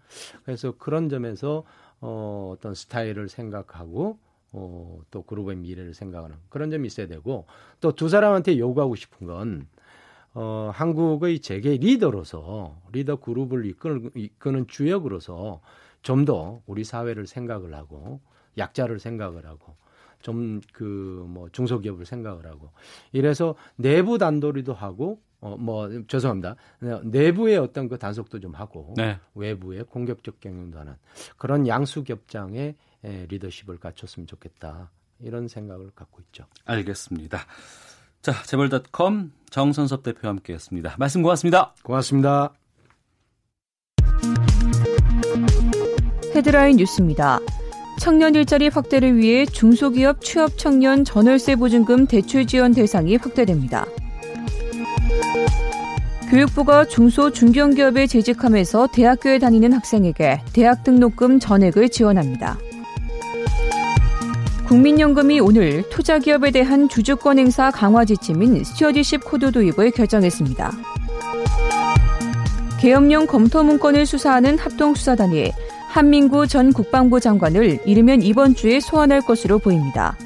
그래서 0.46 0.74
그런 0.78 1.10
점에서 1.10 1.64
어, 2.00 2.54
어떤 2.56 2.74
스타일을 2.74 3.28
생각하고 3.30 4.18
어, 4.54 5.00
또 5.12 5.22
그룹의 5.24 5.58
미래를 5.58 5.94
생각하는 5.94 6.38
그런 6.50 6.72
점이 6.72 6.88
있어야 6.88 7.08
되고 7.08 7.46
또 7.82 7.92
두 7.92 8.08
사람한테 8.10 8.58
요구하고 8.58 8.96
싶은 8.96 9.28
건 9.28 9.68
어, 10.40 10.70
한국의 10.72 11.40
재계 11.40 11.78
리더로서 11.78 12.80
리더 12.92 13.16
그룹을 13.16 13.66
이끄는, 13.66 14.12
이끄는 14.14 14.68
주역으로서 14.68 15.62
좀 16.04 16.26
더 16.26 16.62
우리 16.68 16.84
사회를 16.84 17.26
생각을 17.28 17.74
하고 17.74 18.22
약자를 18.58 19.00
생각을 19.00 19.48
하고 19.48 19.76
좀 20.22 20.62
그 20.74 21.26
뭐 21.28 21.50
중소기업을 21.50 22.06
생각을 22.06 22.46
하고 22.46 22.70
이래서 23.12 23.56
내부 23.78 24.18
단도리도 24.20 24.74
하고 24.76 25.22
어 25.42 25.56
뭐 25.58 25.90
죄송합니다 26.08 26.56
내부의 27.04 27.58
어떤 27.58 27.88
그 27.90 27.98
단속도 27.98 28.40
좀 28.40 28.54
하고 28.54 28.94
네. 28.96 29.18
외부의 29.36 29.86
공격적 29.86 30.40
경영도 30.40 30.78
하는 30.80 30.96
그런 31.38 31.68
양수겹장의 31.68 32.76
리더십을 33.04 33.78
갖췄으면 33.80 34.28
좋겠다 34.28 34.92
이런 35.20 35.48
생각을 35.48 35.92
갖고 35.96 36.22
있죠. 36.22 36.46
알겠습니다. 36.66 37.40
자, 38.22 38.34
재벌닷컴 38.44 39.32
정선섭 39.50 40.04
대표와 40.04 40.32
함께했습니다. 40.34 40.96
말씀 40.98 41.22
고맙습니다. 41.22 41.74
고맙습니다. 41.84 42.54
헤드라인 46.36 46.78
뉴스입니다. 46.78 47.40
청년 48.00 48.36
일자리 48.36 48.68
확대를 48.68 49.18
위해 49.18 49.46
중소기업 49.46 50.22
취업 50.22 50.58
청년 50.58 51.04
전월세 51.04 51.56
보증금 51.56 52.06
대출 52.06 52.46
지원 52.46 52.74
대상이 52.74 53.16
확대됩니다. 53.16 53.86
교육부가 56.30 56.86
중소 56.86 57.32
중견기업에 57.32 58.06
재직하면서 58.06 58.90
대학교에 58.94 59.40
다니는 59.40 59.74
학생에게 59.74 60.42
대학 60.54 60.84
등록금 60.84 61.40
전액을 61.40 61.90
지원합니다. 61.90 62.58
국민연금이 64.68 65.40
오늘 65.40 65.82
투자기업에 65.90 66.52
대한 66.52 66.90
주주권 66.90 67.40
행사 67.40 67.72
강화 67.72 68.04
지침인 68.04 68.66
stewardship 68.66 69.24
code 69.24 69.50
도입을 69.50 69.92
결정했습니다. 69.92 70.74
계엄령 72.82 73.28
검토 73.28 73.64
문건을 73.64 74.06
수사하는 74.06 74.58
합동수사단이 74.58 75.52
한민구 75.88 76.48
전 76.48 76.74
국방부 76.74 77.22
장관을 77.22 77.80
이르면 77.86 78.22
이번 78.22 78.56
주에 78.56 78.82
소환할 78.82 79.22
것으로 79.22 79.58
보입니다. 79.58 80.18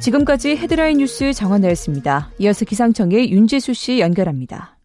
지금까지 0.00 0.56
헤드라인 0.56 0.96
뉴스 0.96 1.34
정원나였습니다. 1.34 2.30
이어서 2.38 2.64
기상청의 2.64 3.30
윤재수 3.30 3.74
씨 3.74 4.00
연결합니다. 4.00 4.78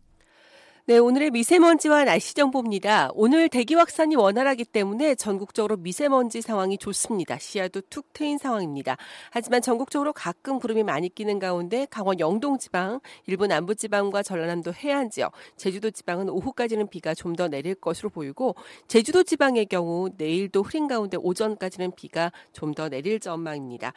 네, 0.89 0.99
오늘의 0.99 1.31
미세먼지와 1.31 2.05
날씨 2.05 2.33
정보입니다. 2.33 3.09
오늘 3.13 3.49
대기 3.49 3.75
확산이 3.75 4.15
원활하기 4.15 4.63
때문에 4.63 5.15
전국적으로 5.15 5.75
미세먼지 5.75 6.39
상황이 6.41 6.77
좋습니다. 6.77 7.37
시야도 7.37 7.81
툭 7.89 8.13
트인 8.13 8.37
상황입니다. 8.37 8.95
하지만 9.29 9.61
전국적으로 9.61 10.13
가끔 10.13 10.59
구름이 10.59 10.83
많이 10.83 11.13
끼는 11.13 11.39
가운데 11.39 11.87
강원 11.89 12.21
영동 12.21 12.57
지방, 12.57 13.01
일부 13.25 13.47
남부 13.47 13.75
지방과 13.75 14.23
전라남도 14.23 14.71
해안 14.75 15.09
지역, 15.09 15.33
제주도 15.57 15.91
지방은 15.91 16.29
오후까지는 16.29 16.87
비가 16.87 17.13
좀 17.13 17.35
더 17.35 17.49
내릴 17.49 17.75
것으로 17.75 18.09
보이고 18.09 18.55
제주도 18.87 19.23
지방의 19.23 19.65
경우 19.65 20.07
내일도 20.15 20.63
흐린 20.63 20.87
가운데 20.87 21.17
오전까지는 21.17 21.91
비가 21.97 22.31
좀 22.53 22.71
더 22.73 22.87
내릴 22.87 23.19
전망입니다. 23.19 23.91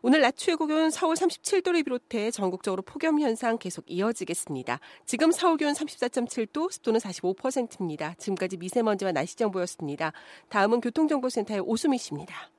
오늘 0.00 0.20
낮 0.20 0.36
최고 0.36 0.68
기온 0.68 0.92
서울 0.92 1.16
37도를 1.16 1.84
비롯해 1.84 2.30
전국적으로 2.30 2.82
폭염 2.82 3.18
현상 3.18 3.58
계속 3.58 3.84
이어지겠습니다. 3.88 4.78
지금 5.06 5.32
서울 5.32 5.56
기온 5.56 5.72
34.7 5.72 6.35
도, 6.44 6.68
습도는 6.68 7.00
45%입니다. 7.00 8.12
지금까지 8.18 8.58
미세먼지와 8.58 9.12
날씨 9.12 9.36
정보였습니다. 9.36 10.12
다음은 10.50 10.82
교통정보센터의 10.82 11.60
오수미 11.60 11.96
씨입니다. 11.96 12.50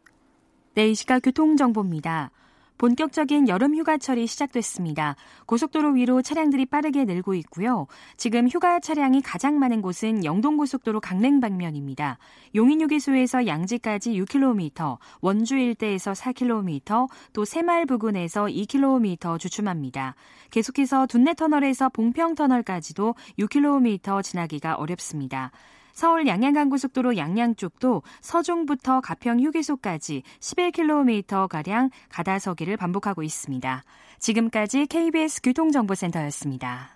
네, 0.73 0.89
이 0.89 0.95
시각 0.95 1.19
교통정보입니다. 1.19 2.31
본격적인 2.77 3.47
여름 3.47 3.75
휴가철이 3.75 4.27
시작됐습니다. 4.27 5.15
고속도로 5.45 5.91
위로 5.91 6.21
차량들이 6.21 6.65
빠르게 6.65 7.05
늘고 7.05 7.33
있고요. 7.35 7.87
지금 8.17 8.47
휴가 8.47 8.79
차량이 8.79 9.21
가장 9.21 9.59
많은 9.59 9.81
곳은 9.81 10.23
영동고속도로 10.23 10.99
강릉 10.99 11.39
방면입니다. 11.39 12.17
용인휴게소에서 12.55 13.47
양지까지 13.47 14.13
6km, 14.21 14.97
원주 15.21 15.57
일대에서 15.57 16.13
4km, 16.13 17.07
또 17.33 17.45
새마을 17.45 17.85
부근에서 17.85 18.45
2km 18.45 19.39
주춤합니다. 19.39 20.15
계속해서 20.51 21.07
둔내터널에서 21.07 21.89
봉평터널까지도 21.89 23.15
6km 23.39 24.23
지나기가 24.23 24.75
어렵습니다. 24.75 25.51
서울 25.97 26.27
양양간고속도로 26.27 27.17
양양 27.17 27.55
쪽도 27.55 28.03
서종부터 28.21 29.01
가평 29.01 29.39
휴게소까지 29.39 30.21
11km가량 30.39 31.89
가다서기를 32.09 32.77
반복하고 32.77 33.23
있습니다. 33.23 33.83
지금까지 34.19 34.85
KBS 34.85 35.41
교통정보센터였습니다. 35.41 36.91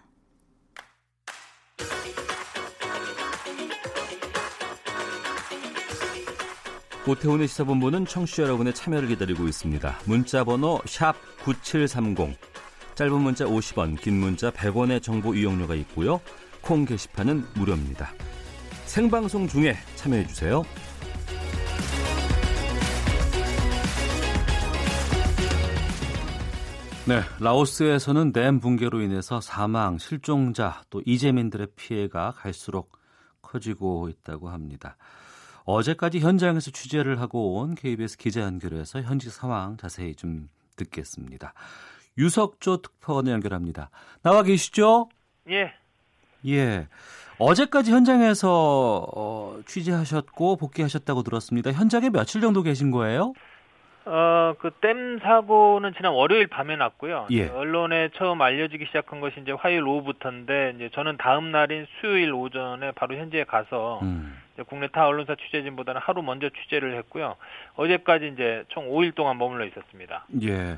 오태훈의 7.08 7.48
시사본부는 7.48 8.06
청취자 8.06 8.44
여러분의 8.44 8.76
참여를 8.76 9.08
기다리고 9.08 9.48
있습니다. 9.48 9.98
문자 10.06 10.44
번호 10.44 10.80
9730. 11.44 12.38
짧은 12.94 13.20
문자 13.20 13.46
50원, 13.46 14.00
긴 14.00 14.20
문자 14.20 14.52
100원의 14.52 15.02
정보 15.02 15.34
이용료가 15.34 15.74
있고요. 15.74 16.22
콩 16.62 16.86
게시판은 16.86 17.46
무료입니다. 17.56 18.14
생방송 18.92 19.48
중에 19.48 19.74
참여해 19.96 20.28
주세요. 20.28 20.64
네, 27.08 27.22
라오스에서는 27.40 28.34
댐 28.34 28.60
붕괴로 28.60 29.00
인해서 29.00 29.40
사망, 29.40 29.98
실종자, 29.98 30.82
또 30.90 31.02
이재민들의 31.06 31.68
피해가 31.78 32.32
갈수록 32.32 32.92
커지고 33.42 34.10
있다고 34.10 34.50
합니다. 34.50 34.98
어제까지 35.64 36.20
현장에서 36.20 36.72
취재를 36.72 37.22
하고 37.22 37.60
온 37.60 37.76
KBS 37.76 38.18
기자 38.18 38.42
연결해서 38.42 39.04
현지 39.04 39.30
상황 39.30 39.78
자세히 39.78 40.16
좀 40.16 40.50
듣겠습니다. 40.76 41.54
유석조 42.18 42.82
특파원 42.82 43.30
연결합니다. 43.30 43.90
나와 44.22 44.44
계시죠? 44.44 45.08
예. 45.50 45.72
예. 46.46 46.88
어제까지 47.42 47.92
현장에서 47.92 49.08
어, 49.16 49.60
취재하셨고 49.66 50.58
복귀하셨다고 50.58 51.24
들었습니다. 51.24 51.72
현장에 51.72 52.10
며칠 52.12 52.40
정도 52.40 52.62
계신 52.62 52.92
거예요? 52.92 53.34
어, 54.06 54.54
그 54.60 54.72
댐 54.82 55.20
사고는 55.20 55.94
지난 55.96 56.14
월요일 56.14 56.48
밤에 56.48 56.76
났고요. 56.76 57.28
예. 57.32 57.48
언론에 57.50 58.10
처음 58.16 58.42
알려지기 58.42 58.86
시작한 58.88 59.20
것이 59.20 59.40
이제 59.42 59.52
화요일 59.52 59.84
오후부터인데 59.88 60.74
이제 60.76 60.90
저는 60.94 61.18
다음 61.18 61.52
날인 61.52 61.86
수요일 62.00 62.34
오전에 62.34 62.92
바로 62.94 63.16
현지에 63.16 63.44
가서 63.44 64.00
음. 64.02 64.38
국내 64.68 64.88
타 64.88 65.06
언론사 65.08 65.36
취재진보다는 65.36 66.02
하루 66.04 66.22
먼저 66.24 66.50
취재를 66.50 66.98
했고요. 66.98 67.36
어제까지 67.76 68.32
이제 68.34 68.64
총 68.70 68.90
5일 68.90 69.16
동안 69.16 69.38
머물러 69.38 69.66
있었습니다. 69.66 70.26
예. 70.44 70.78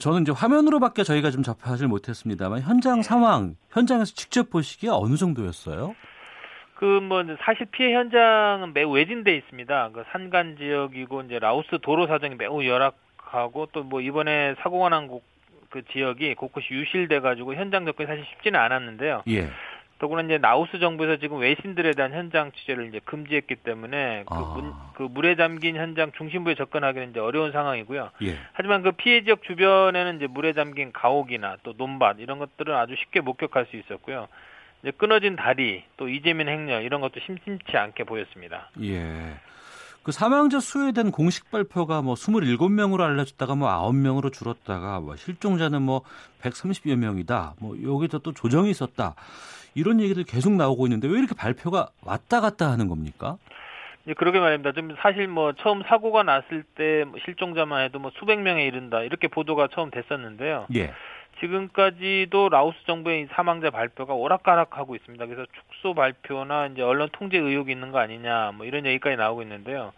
저는 0.00 0.22
이제 0.22 0.32
화면으로밖에 0.32 1.02
저희가 1.02 1.30
좀 1.30 1.42
접하지 1.42 1.86
못했습니다만 1.86 2.62
현장 2.62 2.96
네. 2.96 3.02
상황, 3.02 3.56
현장에서 3.70 4.14
직접 4.14 4.50
보시기에 4.50 4.90
어느 4.90 5.16
정도였어요? 5.16 5.94
그뭐 6.84 7.24
사실 7.40 7.64
피해 7.70 7.94
현장은 7.94 8.74
매우 8.74 8.90
외진돼 8.90 9.34
있습니다. 9.34 9.90
그 9.94 10.04
산간 10.12 10.58
지역이고 10.58 11.22
이제 11.22 11.38
라오스 11.38 11.78
도로 11.80 12.06
사정이 12.06 12.34
매우 12.34 12.62
열악하고 12.62 13.68
또 13.72 13.84
뭐 13.84 14.02
이번에 14.02 14.54
사고가 14.58 14.90
난그 14.90 15.20
지역이 15.92 16.34
곳곳이 16.34 16.74
유실돼 16.74 17.20
가지고 17.20 17.54
현장 17.54 17.86
접근이 17.86 18.06
사실 18.06 18.26
쉽지는 18.26 18.60
않았는데요. 18.60 19.22
예. 19.28 19.48
더구나 19.98 20.20
이제 20.22 20.36
라오스 20.36 20.78
정부에서 20.78 21.16
지금 21.16 21.38
외신들에 21.38 21.92
대한 21.92 22.12
현장 22.12 22.52
취재를 22.52 22.88
이제 22.88 23.00
금지했기 23.02 23.54
때문에 23.56 24.24
그, 24.26 24.34
아. 24.34 24.54
문, 24.54 24.72
그 24.94 25.02
물에 25.04 25.36
잠긴 25.36 25.76
현장 25.76 26.12
중심부에 26.12 26.54
접근하기는 26.54 27.10
이제 27.10 27.20
어려운 27.20 27.52
상황이고요. 27.52 28.10
예. 28.24 28.38
하지만 28.52 28.82
그 28.82 28.92
피해 28.92 29.24
지역 29.24 29.42
주변에는 29.44 30.16
이제 30.16 30.26
물에 30.26 30.52
잠긴 30.52 30.92
가옥이나 30.92 31.56
또 31.62 31.72
논밭 31.78 32.16
이런 32.18 32.38
것들은 32.38 32.74
아주 32.74 32.94
쉽게 32.96 33.20
목격할 33.20 33.66
수 33.70 33.76
있었고요. 33.76 34.28
끊어진 34.92 35.36
다리, 35.36 35.84
또 35.96 36.08
이재민 36.08 36.48
행렬 36.48 36.82
이런 36.82 37.00
것도 37.00 37.20
심심치 37.24 37.76
않게 37.76 38.04
보였습니다. 38.04 38.70
예. 38.82 39.36
그 40.02 40.12
사망자 40.12 40.60
수에 40.60 40.92
대한 40.92 41.10
공식 41.10 41.50
발표가 41.50 42.02
뭐 42.02 42.14
27명으로 42.14 43.00
알려졌다가 43.00 43.54
뭐 43.54 43.68
9명으로 43.70 44.30
줄었다가 44.30 45.00
뭐 45.00 45.16
실종자는 45.16 45.80
뭐 45.80 46.02
130여 46.42 46.96
명이다. 46.96 47.54
뭐 47.58 47.74
여기서 47.82 48.18
또 48.18 48.32
조정이 48.32 48.70
있었다. 48.70 49.14
이런 49.74 50.00
얘기들 50.00 50.24
계속 50.24 50.52
나오고 50.52 50.86
있는데 50.86 51.08
왜 51.08 51.18
이렇게 51.18 51.34
발표가 51.34 51.88
왔다 52.02 52.42
갔다 52.42 52.70
하는 52.70 52.88
겁니까? 52.88 53.38
예, 54.06 54.12
그러게 54.12 54.38
말입니다. 54.38 54.72
좀 54.72 54.94
사실 55.00 55.26
뭐 55.26 55.54
처음 55.54 55.82
사고가 55.82 56.22
났을 56.22 56.64
때뭐 56.74 57.14
실종자만 57.24 57.84
해도 57.84 57.98
뭐 57.98 58.10
수백 58.18 58.40
명에 58.40 58.66
이른다 58.66 59.00
이렇게 59.02 59.28
보도가 59.28 59.68
처음 59.72 59.90
됐었는데요. 59.90 60.66
예. 60.74 60.92
지금까지도 61.40 62.48
라오스 62.48 62.84
정부의 62.86 63.28
사망자 63.32 63.70
발표가 63.70 64.14
오락가락하고 64.14 64.94
있습니다. 64.94 65.26
그래서 65.26 65.46
축소 65.52 65.94
발표나 65.94 66.66
이제 66.66 66.82
언론 66.82 67.08
통제 67.12 67.38
의혹이 67.38 67.72
있는 67.72 67.90
거 67.90 67.98
아니냐 67.98 68.52
뭐 68.54 68.66
이런 68.66 68.86
얘기까지 68.86 69.16
나오고 69.16 69.42
있는데요. 69.42 69.92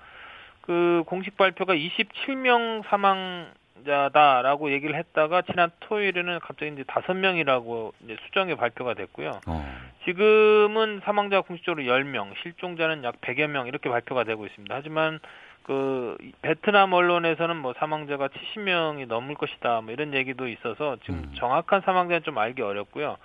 그 0.63 1.05
공식 1.07 1.37
발표가 1.37 1.75
27명 1.75 2.83
사망자다라고 2.87 4.73
얘기를 4.73 4.97
했다가 4.97 5.43
지난 5.43 5.71
토요일에는 5.81 6.41
갑자기 6.41 6.73
이제 6.73 6.83
5명이라고 6.83 7.93
이제 8.05 8.17
수정의 8.25 8.57
발표가 8.57 8.95
됐고요. 8.95 9.41
어. 9.47 9.77
지금은 10.05 11.03
사망자 11.05 11.41
공식적으로 11.41 11.85
10명, 11.85 12.33
실종자는 12.43 13.05
약 13.05 13.21
100여 13.21 13.47
명 13.47 13.69
이렇게 13.69 13.89
발표가 13.89 14.25
되고 14.25 14.45
있습니다. 14.45 14.75
하지만 14.75 15.21
그 15.67 16.17
베트남 16.43 16.93
언론에서는 16.93 17.57
뭐 17.57 17.75
사망자가 17.77 18.29
70명이 18.29 19.09
넘을 19.09 19.35
것이다 19.35 19.81
뭐 19.81 19.93
이런 19.93 20.15
얘기도 20.15 20.47
있어서 20.47 20.97
지금 21.05 21.25
음. 21.25 21.33
정확한 21.35 21.81
사망자는 21.81 22.23
좀 22.23 22.39
알기 22.39 22.63
어렵고요. 22.63 23.17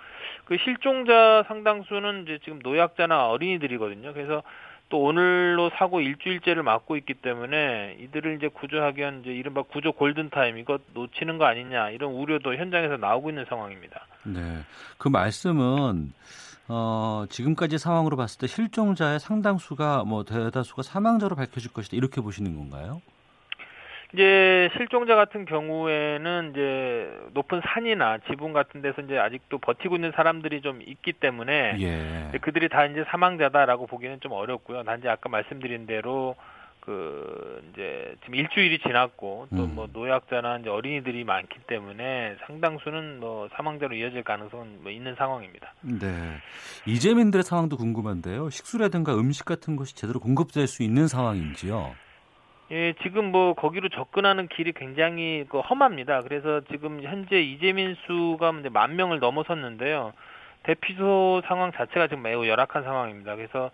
그 0.44 0.56
실종자 0.58 1.44
상당수는 1.46 2.24
이제 2.24 2.40
지금 2.42 2.58
노약자나 2.60 3.28
어린이들이거든요. 3.28 4.12
그래서 4.12 4.42
또 4.88 5.04
오늘로 5.04 5.70
사고 5.76 6.00
일주일째를 6.00 6.64
맞고 6.64 6.96
있기 6.96 7.14
때문에 7.14 7.98
이들을 8.00 8.34
이제 8.34 8.48
구조하기 8.48 9.00
위한 9.00 9.20
이제 9.20 9.30
이른바 9.30 9.62
구조 9.62 9.92
골든 9.92 10.30
타임 10.30 10.58
이것 10.58 10.82
놓치는 10.94 11.38
거 11.38 11.44
아니냐 11.44 11.90
이런 11.90 12.10
우려도 12.10 12.56
현장에서 12.56 12.96
나오고 12.96 13.30
있는 13.30 13.44
상황입니다. 13.48 14.04
네. 14.24 14.40
그 14.98 15.08
말씀은 15.08 16.12
어, 16.74 17.26
지금까지 17.28 17.76
상황으로 17.76 18.16
봤을 18.16 18.40
때 18.40 18.46
실종자의 18.46 19.20
상당수가 19.20 20.04
뭐 20.04 20.24
대다수가 20.24 20.82
사망자로 20.82 21.36
밝혀질 21.36 21.70
것이다 21.70 21.98
이렇게 21.98 22.22
보시는 22.22 22.56
건가요? 22.56 23.02
이제 24.14 24.70
실종자 24.76 25.14
같은 25.14 25.44
경우에는 25.44 26.50
이제 26.50 27.10
높은 27.34 27.60
산이나 27.62 28.18
지붕 28.30 28.54
같은 28.54 28.80
데서 28.80 29.02
이제 29.02 29.18
아직도 29.18 29.58
버티고 29.58 29.96
있는 29.96 30.12
사람들이 30.12 30.62
좀 30.62 30.80
있기 30.82 31.12
때문에 31.12 31.76
예. 31.78 32.38
그들이 32.40 32.70
다 32.70 32.86
이제 32.86 33.04
사망자다라고 33.08 33.86
보기는 33.86 34.20
좀 34.20 34.32
어렵고요. 34.32 34.82
단지 34.84 35.08
아까 35.08 35.28
말씀드린 35.28 35.86
대로 35.86 36.36
그 36.82 37.62
이제 37.70 38.16
지금 38.22 38.34
일주일이 38.34 38.80
지났고 38.80 39.46
또뭐 39.54 39.84
음. 39.84 39.90
노약자나 39.92 40.58
이제 40.58 40.68
어린이들이 40.68 41.22
많기 41.22 41.60
때문에 41.68 42.36
상당수는 42.46 43.20
뭐 43.20 43.48
사망자로 43.54 43.94
이어질 43.94 44.24
가능성은 44.24 44.82
뭐 44.82 44.90
있는 44.90 45.14
상황입니다. 45.14 45.74
네. 45.82 46.08
이재민들의 46.86 47.44
상황도 47.44 47.76
궁금한데요. 47.76 48.50
식수라든가 48.50 49.14
음식 49.14 49.44
같은 49.44 49.76
것이 49.76 49.94
제대로 49.94 50.18
공급될 50.18 50.66
수 50.66 50.82
있는 50.82 51.06
상황인지요? 51.06 51.94
예, 52.72 52.94
지금 53.02 53.30
뭐 53.30 53.54
거기로 53.54 53.88
접근하는 53.90 54.48
길이 54.48 54.72
굉장히 54.72 55.44
그 55.48 55.60
험합니다. 55.60 56.22
그래서 56.22 56.62
지금 56.72 57.00
현재 57.02 57.40
이재민 57.40 57.94
수가 58.06 58.52
이제 58.58 58.68
만 58.70 58.96
명을 58.96 59.20
넘어섰는데요. 59.20 60.12
대피소 60.64 61.42
상황 61.46 61.70
자체가 61.70 62.08
지금 62.08 62.22
매우 62.22 62.46
열악한 62.46 62.82
상황입니다. 62.82 63.36
그래서 63.36 63.70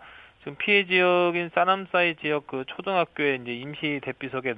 지금 0.49 0.55
피해 0.57 0.85
지역인 0.85 1.51
사남사이 1.53 2.15
지역 2.15 2.47
그 2.47 2.63
초등학교에 2.67 3.35
이제 3.35 3.53
임시 3.53 3.99
대피소에 4.03 4.55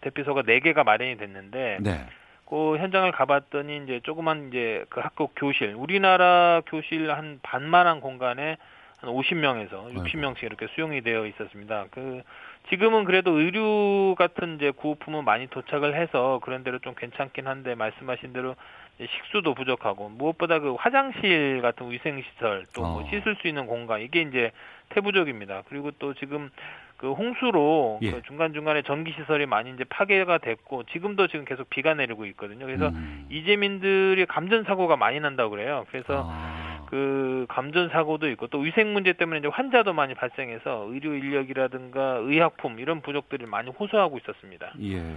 대피소가 0.00 0.42
네 0.42 0.60
개가 0.60 0.84
마련이 0.84 1.16
됐는데 1.16 1.78
네. 1.80 2.06
그 2.48 2.76
현장을 2.78 3.10
가봤더니 3.10 3.82
이제 3.82 4.00
조그만 4.04 4.48
이제 4.48 4.84
그 4.88 5.00
학교 5.00 5.28
교실 5.28 5.74
우리나라 5.74 6.60
교실 6.66 7.10
한 7.10 7.40
반만한 7.42 8.00
공간에 8.00 8.56
한 9.00 9.10
50명에서 9.10 9.92
60명씩 9.92 10.44
이렇게 10.44 10.68
수용이 10.74 11.00
되어 11.00 11.26
있었습니다. 11.26 11.86
그 11.90 12.22
지금은 12.68 13.02
그래도 13.02 13.32
의류 13.32 14.14
같은 14.16 14.56
이제 14.56 14.70
구호품은 14.70 15.24
많이 15.24 15.48
도착을 15.48 15.96
해서 15.96 16.38
그런 16.44 16.62
대로 16.62 16.78
좀 16.78 16.94
괜찮긴 16.94 17.48
한데 17.48 17.74
말씀하신 17.74 18.32
대로 18.32 18.54
식수도 19.00 19.54
부족하고 19.54 20.08
무엇보다 20.10 20.60
그 20.60 20.74
화장실 20.78 21.60
같은 21.62 21.90
위생 21.90 22.22
시설 22.22 22.64
또뭐 22.74 23.02
어. 23.02 23.08
씻을 23.10 23.36
수 23.40 23.48
있는 23.48 23.66
공간 23.66 24.00
이게 24.00 24.20
이제 24.20 24.52
태부적입니다. 24.94 25.62
그리고 25.68 25.90
또 25.98 26.14
지금 26.14 26.50
그 26.96 27.12
홍수로 27.12 27.98
예. 28.02 28.12
그 28.12 28.22
중간 28.22 28.52
중간에 28.52 28.82
전기 28.82 29.12
시설이 29.12 29.46
많이 29.46 29.72
이제 29.72 29.84
파괴가 29.84 30.38
됐고 30.38 30.84
지금도 30.84 31.26
지금 31.26 31.44
계속 31.44 31.68
비가 31.68 31.94
내리고 31.94 32.26
있거든요. 32.26 32.64
그래서 32.64 32.88
음. 32.88 33.26
이재민들이 33.28 34.24
감전 34.26 34.62
사고가 34.64 34.96
많이 34.96 35.18
난다고 35.18 35.50
그래요. 35.50 35.84
그래서 35.90 36.28
아. 36.30 36.71
그 36.92 37.46
감전 37.48 37.88
사고도 37.88 38.28
있고 38.32 38.48
또 38.48 38.58
위생 38.58 38.92
문제 38.92 39.14
때문에 39.14 39.38
이제 39.38 39.48
환자도 39.48 39.94
많이 39.94 40.14
발생해서 40.14 40.88
의료 40.90 41.14
인력이라든가 41.14 42.18
의약품 42.20 42.78
이런 42.80 43.00
부족들이 43.00 43.46
많이 43.46 43.70
호소하고 43.70 44.18
있었습니다. 44.18 44.74
예. 44.82 45.16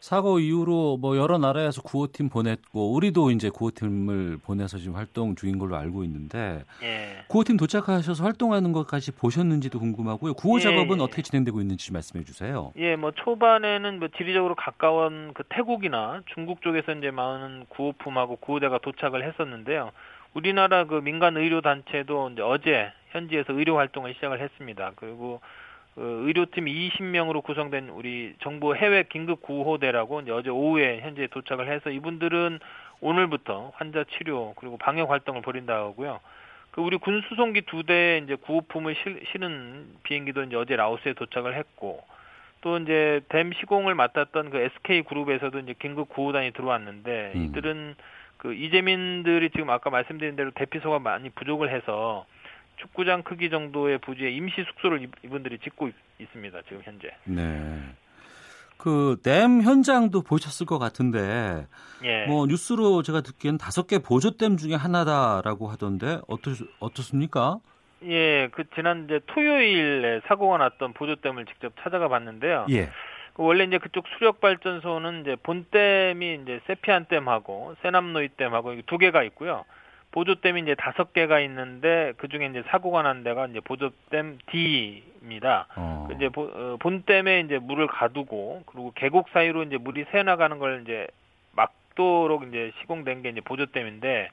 사고 0.00 0.40
이후로 0.40 0.96
뭐 0.96 1.16
여러 1.16 1.38
나라에서 1.38 1.80
구호팀 1.82 2.28
보냈고 2.28 2.92
우리도 2.94 3.30
이제 3.30 3.50
구호팀을 3.50 4.38
보내서 4.44 4.78
지금 4.78 4.96
활동 4.96 5.36
중인 5.36 5.60
걸로 5.60 5.76
알고 5.76 6.02
있는데 6.02 6.64
예. 6.82 7.24
구호팀 7.28 7.56
도착하셔서 7.56 8.24
활동하는 8.24 8.72
것까지 8.72 9.12
보셨는지도 9.12 9.78
궁금하고요. 9.78 10.34
구호 10.34 10.56
예. 10.56 10.62
작업은 10.62 10.98
예. 10.98 11.02
어떻게 11.04 11.22
진행되고 11.22 11.60
있는지 11.60 11.92
말씀해 11.92 12.24
주세요. 12.24 12.72
예, 12.78 12.96
뭐 12.96 13.12
초반에는 13.12 14.00
뭐 14.00 14.08
지리적으로 14.16 14.56
가까운 14.56 15.30
그 15.34 15.44
태국이나 15.50 16.22
중국 16.34 16.62
쪽에서 16.62 16.90
이제 16.94 17.12
많은 17.12 17.66
구호품하고 17.68 18.38
구호대가 18.38 18.78
도착을 18.78 19.24
했었는데요. 19.24 19.92
우리나라 20.34 20.84
그 20.84 21.00
민간 21.02 21.36
의료 21.36 21.60
단체도 21.60 22.30
이제 22.30 22.42
어제 22.42 22.92
현지에서 23.10 23.52
의료 23.52 23.76
활동을 23.76 24.14
시작을 24.14 24.40
했습니다. 24.40 24.92
그리고 24.96 25.40
그 25.94 26.24
의료팀 26.26 26.64
20명으로 26.64 27.42
구성된 27.42 27.90
우리 27.90 28.34
정부 28.40 28.74
해외 28.74 29.02
긴급 29.02 29.42
구호대라고 29.42 30.22
이제 30.22 30.30
어제 30.30 30.48
오후에 30.48 31.00
현지에 31.00 31.26
도착을 31.26 31.68
해서 31.70 31.90
이분들은 31.90 32.60
오늘부터 33.02 33.72
환자 33.74 34.04
치료 34.04 34.54
그리고 34.56 34.78
방역 34.78 35.10
활동을 35.10 35.42
벌인다 35.42 35.74
하고요. 35.74 36.20
그 36.70 36.80
우리 36.80 36.96
군 36.96 37.22
수송기 37.28 37.62
두 37.62 37.82
대 37.82 38.22
이제 38.24 38.34
구호품을 38.36 38.94
실, 39.02 39.20
실은 39.32 39.86
비행기도 40.04 40.44
이제 40.44 40.56
어제 40.56 40.76
라오스에 40.76 41.12
도착을 41.12 41.54
했고 41.56 42.02
또 42.62 42.78
이제 42.78 43.20
댐 43.28 43.52
시공을 43.52 43.94
맡았던 43.94 44.48
그 44.48 44.58
SK 44.58 45.02
그룹에서도 45.02 45.58
이제 45.58 45.74
긴급 45.78 46.08
구호단이 46.08 46.52
들어왔는데 46.52 47.32
음. 47.34 47.44
이들은 47.44 47.96
그 48.42 48.54
이재민들이 48.54 49.50
지금 49.50 49.70
아까 49.70 49.88
말씀드린 49.88 50.34
대로 50.34 50.50
대피소가 50.50 50.98
많이 50.98 51.30
부족을 51.30 51.72
해서 51.72 52.26
축구장 52.78 53.22
크기 53.22 53.50
정도의 53.50 53.98
부지에 53.98 54.30
임시 54.32 54.64
숙소를 54.64 55.08
이분들이 55.24 55.58
짓고 55.58 55.86
있, 55.86 55.94
습니다 56.32 56.60
지금 56.62 56.80
현재. 56.82 57.08
네. 57.22 57.80
그 58.78 59.16
댐 59.22 59.62
현장도 59.62 60.22
보셨을 60.22 60.66
것 60.66 60.80
같은데 60.80 61.68
예. 62.02 62.26
뭐 62.26 62.46
뉴스로 62.48 63.02
제가 63.04 63.20
듣기엔 63.20 63.58
다섯 63.58 63.86
개 63.86 64.00
보조댐 64.00 64.56
중에 64.56 64.74
하나다라고 64.74 65.68
하던데 65.68 66.18
어떻 66.26 66.50
어떻습니까? 66.80 67.58
예, 68.04 68.48
그 68.48 68.64
지난 68.74 69.04
이제 69.04 69.20
토요일에 69.26 70.22
사고가 70.26 70.58
났던 70.58 70.94
보조댐을 70.94 71.46
직접 71.46 71.72
찾아가 71.80 72.08
봤는데요. 72.08 72.66
예. 72.70 72.90
그 73.34 73.42
원래 73.42 73.64
이제 73.64 73.78
그쪽 73.78 74.06
수력 74.08 74.40
발전소는 74.40 75.22
이제 75.22 75.36
본댐이 75.42 76.40
이제 76.42 76.60
세피안 76.66 77.06
댐하고 77.06 77.76
세남노이 77.82 78.30
댐하고 78.36 78.80
두 78.86 78.98
개가 78.98 79.22
있고요. 79.24 79.64
보조댐이 80.12 80.60
이제 80.60 80.74
다섯 80.74 81.12
개가 81.12 81.40
있는데 81.40 82.12
그 82.18 82.28
중에 82.28 82.46
이제 82.46 82.62
사고가 82.68 83.02
난 83.02 83.24
데가 83.24 83.46
이제 83.46 83.60
보조댐 83.60 84.38
D입니다. 84.50 85.66
어. 85.74 86.06
그 86.08 86.14
이제 86.14 86.28
어, 86.36 86.76
본댐에 86.78 87.40
이제 87.40 87.58
물을 87.58 87.86
가두고 87.86 88.62
그리고 88.66 88.92
계곡 88.94 89.30
사이로 89.30 89.64
이제 89.64 89.78
물이 89.78 90.04
새 90.12 90.22
나가는 90.22 90.58
걸 90.58 90.82
이제 90.82 91.06
막도록 91.52 92.46
이제 92.48 92.72
시공된 92.80 93.22
게 93.22 93.30
이제 93.30 93.40
보조댐인데 93.40 94.28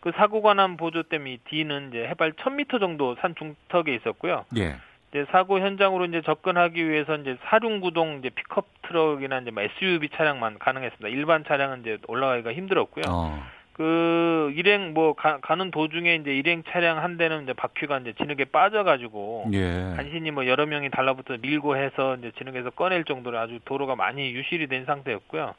그 0.00 0.12
사고가 0.16 0.54
난 0.54 0.78
보조댐 0.78 1.26
이 1.26 1.38
D는 1.44 1.90
이제 1.90 2.08
해발 2.08 2.32
1000m 2.32 2.80
정도 2.80 3.14
산 3.16 3.34
중턱에 3.34 3.94
있었고요. 3.94 4.46
예. 4.56 4.76
이제 5.12 5.26
사고 5.30 5.60
현장으로 5.60 6.06
이제 6.06 6.22
접근하기 6.22 6.88
위해서 6.88 7.16
이제 7.16 7.36
사륜구동 7.44 8.18
이제 8.18 8.30
픽업 8.30 8.66
트럭이나 8.82 9.40
이제 9.40 9.50
뭐 9.50 9.62
SUV 9.62 10.08
차량만 10.14 10.58
가능했습니다. 10.58 11.08
일반 11.08 11.44
차량은 11.44 11.80
이제 11.82 11.98
올라가기가 12.08 12.54
힘들었고요. 12.54 13.04
어. 13.08 13.42
그 13.74 14.52
일행 14.54 14.94
뭐 14.94 15.14
가, 15.14 15.38
는 15.54 15.70
도중에 15.70 16.14
이제 16.16 16.34
일행 16.34 16.62
차량 16.68 16.98
한 16.98 17.18
대는 17.18 17.42
이제 17.42 17.52
바퀴가 17.52 17.98
이제 17.98 18.14
진흙에 18.14 18.46
빠져가지고 18.46 19.50
예. 19.52 19.94
간신히 19.96 20.30
뭐 20.30 20.46
여러 20.46 20.66
명이 20.66 20.90
달라붙어 20.90 21.36
밀고 21.40 21.76
해서 21.76 22.16
이제 22.16 22.32
진흙에서 22.38 22.70
꺼낼 22.70 23.04
정도로 23.04 23.38
아주 23.38 23.58
도로가 23.64 23.96
많이 23.96 24.32
유실이 24.32 24.66
된 24.68 24.86
상태였고요. 24.86 25.54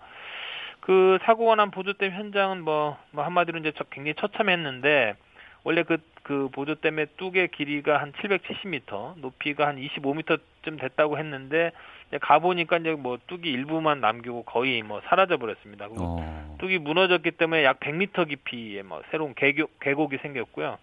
그 0.79 1.17
사고가 1.23 1.55
난 1.55 1.71
보조댐 1.71 2.11
현장은 2.11 2.63
뭐, 2.63 2.97
뭐 3.11 3.23
한마디로 3.23 3.59
이제 3.59 3.71
굉장히 3.89 4.15
처참했는데 4.15 5.15
원래 5.63 5.83
그, 5.83 5.97
그 6.23 6.49
보조댐의 6.51 7.07
뚝의 7.17 7.49
길이가 7.49 8.01
한 8.01 8.11
770m, 8.13 9.19
높이가 9.19 9.67
한 9.67 9.77
25m쯤 9.77 10.79
됐다고 10.79 11.17
했는데, 11.17 11.71
가보니까 12.21 12.77
이제 12.77 12.91
뭐 12.91 13.17
뚝이 13.27 13.49
일부만 13.49 13.99
남기고 13.99 14.43
거의 14.43 14.83
뭐 14.83 15.01
사라져 15.05 15.37
버렸습니다. 15.37 15.87
어. 15.89 16.55
뚝이 16.59 16.77
무너졌기 16.77 17.31
때문에 17.31 17.63
약 17.63 17.79
100m 17.79 18.29
깊이의 18.29 18.83
뭐 18.83 19.01
새로운 19.09 19.33
계곡, 19.33 19.79
계곡이 19.79 20.17
생겼고요. 20.17 20.77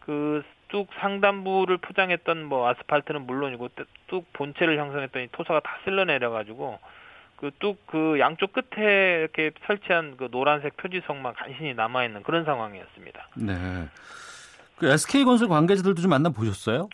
그 0.00 0.42
뚝 0.74 0.88
상단부를 0.98 1.76
포장했던 1.78 2.46
뭐 2.46 2.68
아스팔트는 2.68 3.28
물론이고 3.28 3.68
뚝 4.08 4.32
본체를 4.32 4.76
형성했던 4.76 5.22
이 5.22 5.28
토사가 5.30 5.60
다 5.60 5.78
쓸려 5.84 6.04
내려 6.04 6.30
가지고 6.30 6.80
그 7.44 7.50
뚝그 7.58 7.76
그 7.86 8.18
양쪽 8.20 8.54
끝에 8.54 9.18
이렇게 9.20 9.50
설치한 9.66 10.16
그 10.16 10.30
노란색 10.30 10.78
표지석만 10.78 11.34
간신히 11.34 11.74
남아 11.74 12.06
있는 12.06 12.22
그런 12.22 12.46
상황이었습니다. 12.46 13.28
네. 13.36 13.54
그 14.78 14.86
SK건설 14.86 15.48
관계자들도 15.48 16.00
좀 16.00 16.08
만나 16.08 16.30
보셨어요? 16.30 16.88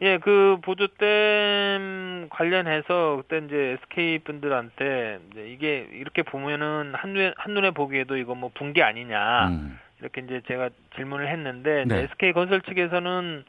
예, 0.00 0.16
그 0.16 0.56
보조댐 0.62 2.28
관련해서 2.30 3.22
그때 3.22 3.44
이제 3.44 3.76
SK 3.82 4.20
분들한테 4.20 5.20
이제 5.30 5.46
이게 5.46 5.88
이렇게 5.92 6.22
보면은 6.22 6.94
한눈에 6.94 7.34
한눈에 7.36 7.72
보기에도 7.72 8.16
이거 8.16 8.34
뭐 8.34 8.50
붕괴 8.54 8.82
아니냐 8.82 9.48
음. 9.48 9.78
이렇게 10.00 10.22
이제 10.22 10.40
제가 10.48 10.70
질문을 10.94 11.28
했는데 11.28 11.84
네. 11.86 12.08
SK 12.12 12.32
건설 12.32 12.62
측에서는 12.62 13.44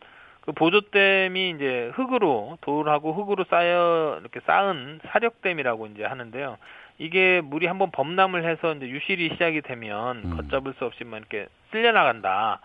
그 0.47 0.53
보조댐이 0.53 1.49
이제 1.49 1.91
흙으로 1.93 2.57
돌하고 2.61 3.11
흙으로 3.11 3.43
쌓여 3.49 4.17
이렇게 4.21 4.39
쌓은 4.45 5.01
사력댐이라고 5.09 5.87
이제 5.87 6.05
하는데요. 6.05 6.57
이게 6.99 7.41
물이 7.41 7.67
한번 7.67 7.91
범람을 7.91 8.49
해서 8.49 8.73
이제 8.73 8.87
유실이 8.87 9.31
시작이 9.33 9.61
되면 9.61 10.23
음. 10.23 10.37
걷잡을 10.37 10.73
수 10.75 10.85
없이 10.85 11.03
막 11.03 11.17
이렇게 11.17 11.47
쓸려 11.71 11.91
나간다. 11.91 12.61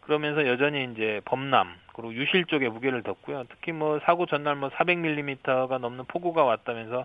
그러면서 0.00 0.46
여전히 0.46 0.88
이제 0.90 1.20
범람 1.26 1.68
그리고 1.92 2.14
유실 2.14 2.46
쪽에 2.46 2.70
무게를 2.70 3.02
뒀고요. 3.02 3.44
특히 3.50 3.72
뭐 3.72 4.00
사고 4.04 4.24
전날 4.24 4.56
뭐 4.56 4.70
400mm가 4.70 5.78
넘는 5.80 6.06
폭우가 6.06 6.44
왔다면서 6.44 7.04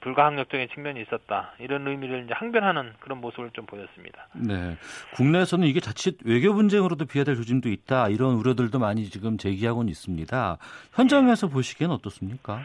불가항력적인 0.00 0.68
측면이 0.74 1.00
있었다 1.02 1.52
이런 1.58 1.86
의미를 1.86 2.24
이제 2.24 2.34
항변하는 2.34 2.92
그런 3.00 3.20
모습을 3.20 3.50
좀 3.52 3.66
보였습니다. 3.66 4.28
네, 4.34 4.76
국내에서는 5.14 5.66
이게 5.66 5.80
자칫 5.80 6.18
외교 6.24 6.54
분쟁으로도 6.54 7.06
비화될 7.06 7.36
조짐도 7.36 7.68
있다 7.68 8.08
이런 8.08 8.34
우려들도 8.34 8.78
많이 8.78 9.04
지금 9.04 9.38
제기하고는 9.38 9.88
있습니다. 9.88 10.58
현장에서 10.94 11.48
네. 11.48 11.52
보시기엔 11.52 11.90
어떻습니까? 11.90 12.62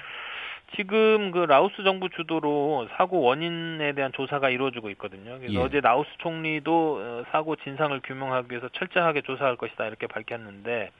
지금 0.75 1.31
그 1.31 1.39
라오스 1.39 1.83
정부 1.83 2.09
주도로 2.09 2.87
사고 2.95 3.21
원인에 3.21 3.93
대한 3.93 4.11
조사가 4.13 4.49
이루어지고 4.49 4.89
있거든요. 4.91 5.37
그래서 5.37 5.53
예. 5.53 5.57
어제 5.57 5.81
라오스 5.81 6.09
총리도 6.19 6.97
어, 7.01 7.23
사고 7.31 7.55
진상을 7.57 7.99
규명하기 8.03 8.51
위해서 8.51 8.69
철저하게 8.69 9.21
조사할 9.21 9.57
것이다 9.57 9.85
이렇게 9.87 10.07
밝혔는데 10.07 10.91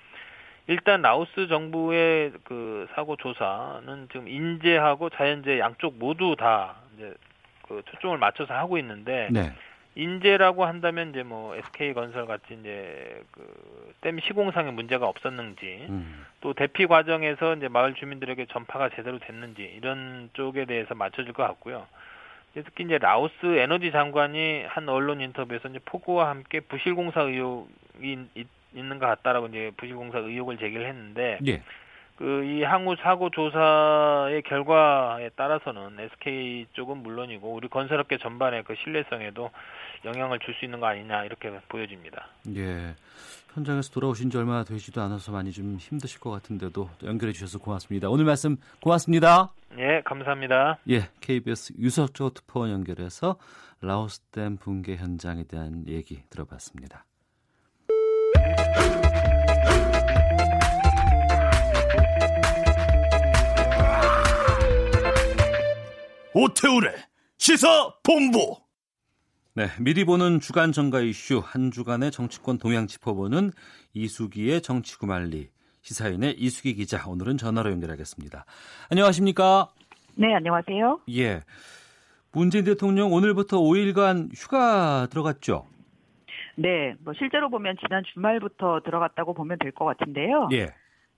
일단 0.72 1.02
라오스 1.02 1.50
정부의 1.50 2.32
그 2.46 2.88
사고 2.96 3.18
조사는 3.18 4.08
지금 4.10 4.30
인재하고 4.30 5.10
자연재 5.10 5.60
양쪽 5.60 6.00
모두 6.00 6.38
다 6.38 6.76
이제 6.96 7.14
그 7.68 7.82
초점을 7.92 8.18
맞춰서 8.18 8.54
하고 8.54 8.78
있는데 8.78 9.28
네. 9.32 9.52
인재라고 9.96 10.64
한다면 10.64 11.10
이제 11.10 11.24
뭐 11.24 11.58
SK 11.58 11.94
건설 11.94 12.26
같이 12.26 12.58
이제 12.58 13.22
그댐 14.00 14.22
시공상에 14.22 14.72
문제가 14.72 15.08
없었는지 15.08 15.88
음. 15.90 16.26
또 16.40 16.54
대피 16.54 16.88
과정에서 16.88 17.56
이제 17.56 17.68
마을 17.68 17.94
주민들에게 17.94 18.46
전파가 18.46 18.88
제대로 18.96 19.20
됐는지 19.20 19.64
이런 19.64 20.30
쪽에 20.32 20.64
대해서 20.64 20.96
맞춰질 20.96 21.34
것 21.34 21.44
같고요. 21.44 21.86
특히 22.54 22.86
이제 22.86 22.98
라오스 22.98 23.58
에너지 23.58 23.92
장관이 23.92 24.64
한 24.70 24.88
언론 24.88 25.20
인터뷰에서 25.20 25.68
이제 25.68 25.80
폭우와 25.84 26.30
함께 26.30 26.62
부실공사 26.62 27.24
의혹이 27.24 28.28
있, 28.74 28.78
있는 28.78 29.00
것 29.00 29.06
같다라고 29.08 29.48
이제 29.48 29.72
부실공사 29.78 30.20
의혹을 30.20 30.58
제기를 30.58 30.88
했는데 30.88 31.40
예. 31.48 31.62
그이 32.18 32.62
항우 32.62 32.96
사고 32.98 33.32
조사의 33.32 34.44
결과에 34.44 35.30
따라서는 35.30 36.00
SK 36.00 36.68
쪽은 36.74 36.98
물론이고 36.98 37.52
우리 37.52 37.68
건설업계 37.68 38.18
전반의 38.20 38.64
그 38.64 38.76
신뢰성에도 38.76 39.50
영향을 40.06 40.38
줄 40.40 40.54
수 40.56 40.66
있는 40.66 40.80
거 40.80 40.88
아니냐 40.88 41.26
이렇게 41.26 41.50
보여집니다. 41.68 42.28
예. 42.56 42.94
현장에서 43.54 43.92
돌아오신 43.92 44.30
지 44.30 44.38
얼마 44.38 44.64
되지도 44.64 45.02
않아서 45.02 45.32
많이 45.32 45.52
좀 45.52 45.78
힘드실 45.78 46.20
것 46.20 46.30
같은데도 46.30 46.90
연결해 47.04 47.34
주셔서 47.34 47.60
고맙습니다. 47.60 48.10
오늘 48.10 48.26
말씀 48.26 48.58
고맙습니다. 48.82 49.52
예, 49.78 50.02
감사합니다. 50.06 50.78
예, 50.90 51.10
KBS 51.22 51.74
유석조 51.80 52.30
특파원 52.32 52.72
연결해서 52.72 53.38
라오스댐 53.82 54.58
붕괴 54.58 54.96
현장에 54.96 55.44
대한 55.44 55.86
얘기 55.88 56.24
들어봤습니다. 56.30 57.06
오태우래 66.34 66.94
시사 67.38 67.68
본부. 68.04 68.58
네, 69.54 69.68
미리 69.82 70.06
보는 70.06 70.40
주간 70.40 70.72
정가 70.72 71.02
이슈 71.02 71.42
한 71.44 71.72
주간의 71.72 72.12
정치권 72.12 72.58
동향 72.58 72.88
짚어보는 72.88 73.52
이수기의 73.94 74.62
정치구말리 74.62 75.50
시사인의 75.82 76.36
이수기 76.38 76.76
기자 76.76 77.04
오늘은 77.08 77.38
전화로 77.38 77.70
연결하겠습니다. 77.72 78.46
안녕하십니까? 78.90 79.70
네, 80.16 80.34
안녕하세요. 80.34 81.02
예. 81.18 81.42
문재인 82.32 82.64
대통령 82.64 83.12
오늘부터 83.12 83.58
5일간 83.60 84.30
휴가 84.34 85.08
들어갔죠? 85.12 85.66
네, 86.56 86.94
뭐 87.04 87.14
실제로 87.18 87.50
보면 87.50 87.76
지난 87.82 88.04
주말부터 88.14 88.82
들어갔다고 88.86 89.34
보면 89.34 89.58
될 89.60 89.72
것 89.74 89.84
같은데요. 89.86 90.48
예. 90.54 90.68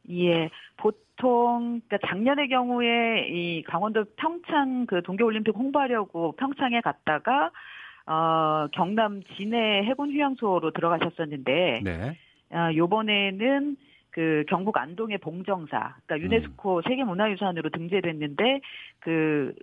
예, 0.10 0.50
보통 0.78 1.82
그러니까 1.88 2.08
작년의 2.08 2.50
경우에 2.50 3.28
이 3.30 3.64
강원도 3.64 4.06
평창 4.18 4.86
그 4.86 5.02
동계올림픽 5.02 5.56
홍보하려고 5.56 6.34
평창에 6.34 6.82
갔다가 6.82 7.52
어 8.06 8.68
경남 8.74 9.22
진해 9.36 9.84
해군 9.84 10.12
휴양소로 10.12 10.72
들어가셨었는데 10.72 11.82
네. 11.84 12.18
어, 12.52 12.76
요번에는 12.76 13.78
그 14.14 14.44
경북 14.48 14.78
안동의 14.78 15.18
봉정사, 15.18 15.96
그러니까 16.06 16.20
유네스코 16.20 16.78
음. 16.78 16.82
세계문화유산으로 16.88 17.72
등재됐는데 17.72 18.62
그 19.00 19.56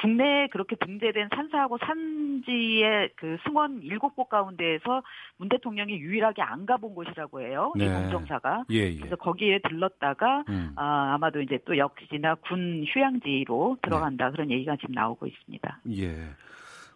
국내에 0.00 0.48
그렇게 0.48 0.74
등재된 0.76 1.28
산사하고 1.34 1.76
산지의 1.78 3.10
그 3.16 3.36
승원 3.44 3.82
일곱 3.82 4.16
곳 4.16 4.30
가운데에서 4.30 5.02
문 5.36 5.50
대통령이 5.50 5.98
유일하게 5.98 6.40
안 6.40 6.64
가본 6.64 6.94
곳이라고 6.94 7.42
해요. 7.42 7.72
네. 7.76 7.84
이 7.84 7.88
봉정사가. 7.88 8.64
예, 8.70 8.76
예. 8.76 8.96
그래서 8.96 9.16
거기에 9.16 9.58
들렀다가 9.68 10.44
음. 10.48 10.72
아, 10.76 11.12
아마도 11.14 11.42
이제 11.42 11.58
또 11.66 11.76
역시나 11.76 12.36
군 12.36 12.86
휴양지로 12.88 13.78
들어간다 13.82 14.26
네. 14.26 14.32
그런 14.32 14.50
얘기가 14.50 14.76
지금 14.76 14.94
나오고 14.94 15.26
있습니다. 15.26 15.80
예. 15.98 16.14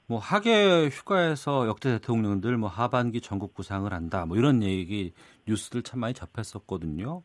뭐 0.07 0.19
하계 0.19 0.89
휴가에서 0.89 1.67
역대 1.67 1.93
대통령들 1.93 2.57
뭐 2.59 2.69
하반기 2.69 3.21
전국 3.21 3.55
구상을 3.55 3.91
한다 3.91 4.27
뭐 4.27 4.37
이런 4.37 4.63
얘기 4.63 5.13
뉴스들 5.47 5.83
참 5.83 6.01
많이 6.01 6.15
접했었거든요. 6.15 7.23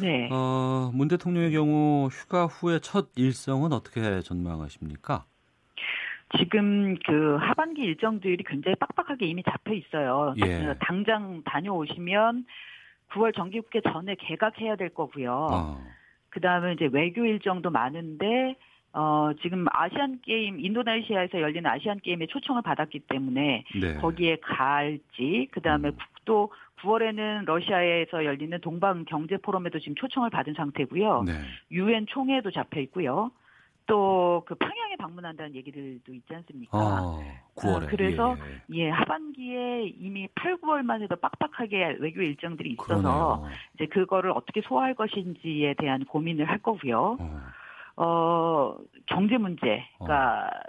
네. 0.00 0.28
어, 0.30 0.90
문 0.92 1.08
대통령의 1.08 1.52
경우 1.52 2.08
휴가 2.08 2.46
후에 2.46 2.78
첫 2.80 3.08
일정은 3.16 3.72
어떻게 3.72 4.20
전망하십니까? 4.20 5.24
지금 6.38 6.96
그 7.06 7.36
하반기 7.40 7.82
일정들이 7.82 8.42
굉장히 8.44 8.74
빡빡하게 8.76 9.26
이미 9.26 9.42
잡혀 9.44 9.72
있어요. 9.74 10.34
예. 10.44 10.74
당장 10.80 11.42
다녀오시면 11.44 12.44
9월 13.12 13.34
정기국회 13.34 13.80
전에 13.82 14.16
개각해야 14.16 14.76
될 14.76 14.92
거고요. 14.92 15.48
어. 15.50 15.80
그 16.28 16.40
다음에 16.40 16.72
이제 16.72 16.88
외교 16.92 17.24
일정도 17.24 17.70
많은데 17.70 18.56
어, 18.98 19.30
지금 19.42 19.66
아시안 19.70 20.20
게임, 20.22 20.58
인도네시아에서 20.58 21.40
열리는 21.40 21.68
아시안 21.70 22.00
게임에 22.00 22.26
초청을 22.26 22.62
받았기 22.62 23.00
때문에 23.00 23.64
네. 23.78 23.94
거기에 23.96 24.36
갈지, 24.36 25.48
그 25.50 25.60
다음에 25.60 25.90
음. 25.90 25.96
또 26.24 26.50
9월에는 26.80 27.44
러시아에서 27.44 28.24
열리는 28.24 28.58
동방 28.60 29.04
경제 29.04 29.36
포럼에도 29.36 29.78
지금 29.78 29.94
초청을 29.96 30.30
받은 30.30 30.54
상태고요. 30.54 31.24
유엔 31.72 32.06
네. 32.06 32.12
총회도 32.12 32.50
잡혀 32.52 32.80
있고요. 32.80 33.30
또 33.86 34.42
그 34.46 34.54
평양에 34.54 34.96
방문한다는 34.96 35.54
얘기들도 35.54 36.12
있지 36.14 36.34
않습니까? 36.34 36.78
아, 36.78 37.18
9월에. 37.56 37.82
어, 37.82 37.86
그래서 37.88 38.36
예. 38.72 38.78
예. 38.78 38.90
하반기에 38.90 39.92
이미 39.98 40.28
8, 40.34 40.58
9월만 40.58 41.02
해도 41.02 41.16
빡빡하게 41.16 41.98
외교 42.00 42.22
일정들이 42.22 42.72
있어서 42.72 42.86
그러네요. 42.86 43.44
이제 43.74 43.86
그거를 43.86 44.30
어떻게 44.30 44.60
소화할 44.62 44.94
것인지에 44.94 45.74
대한 45.74 46.04
고민을 46.04 46.48
할 46.48 46.58
거고요. 46.58 47.16
어. 47.20 47.40
어, 47.96 48.76
경제 49.06 49.38
문제가 49.38 49.80
어. 50.00 50.06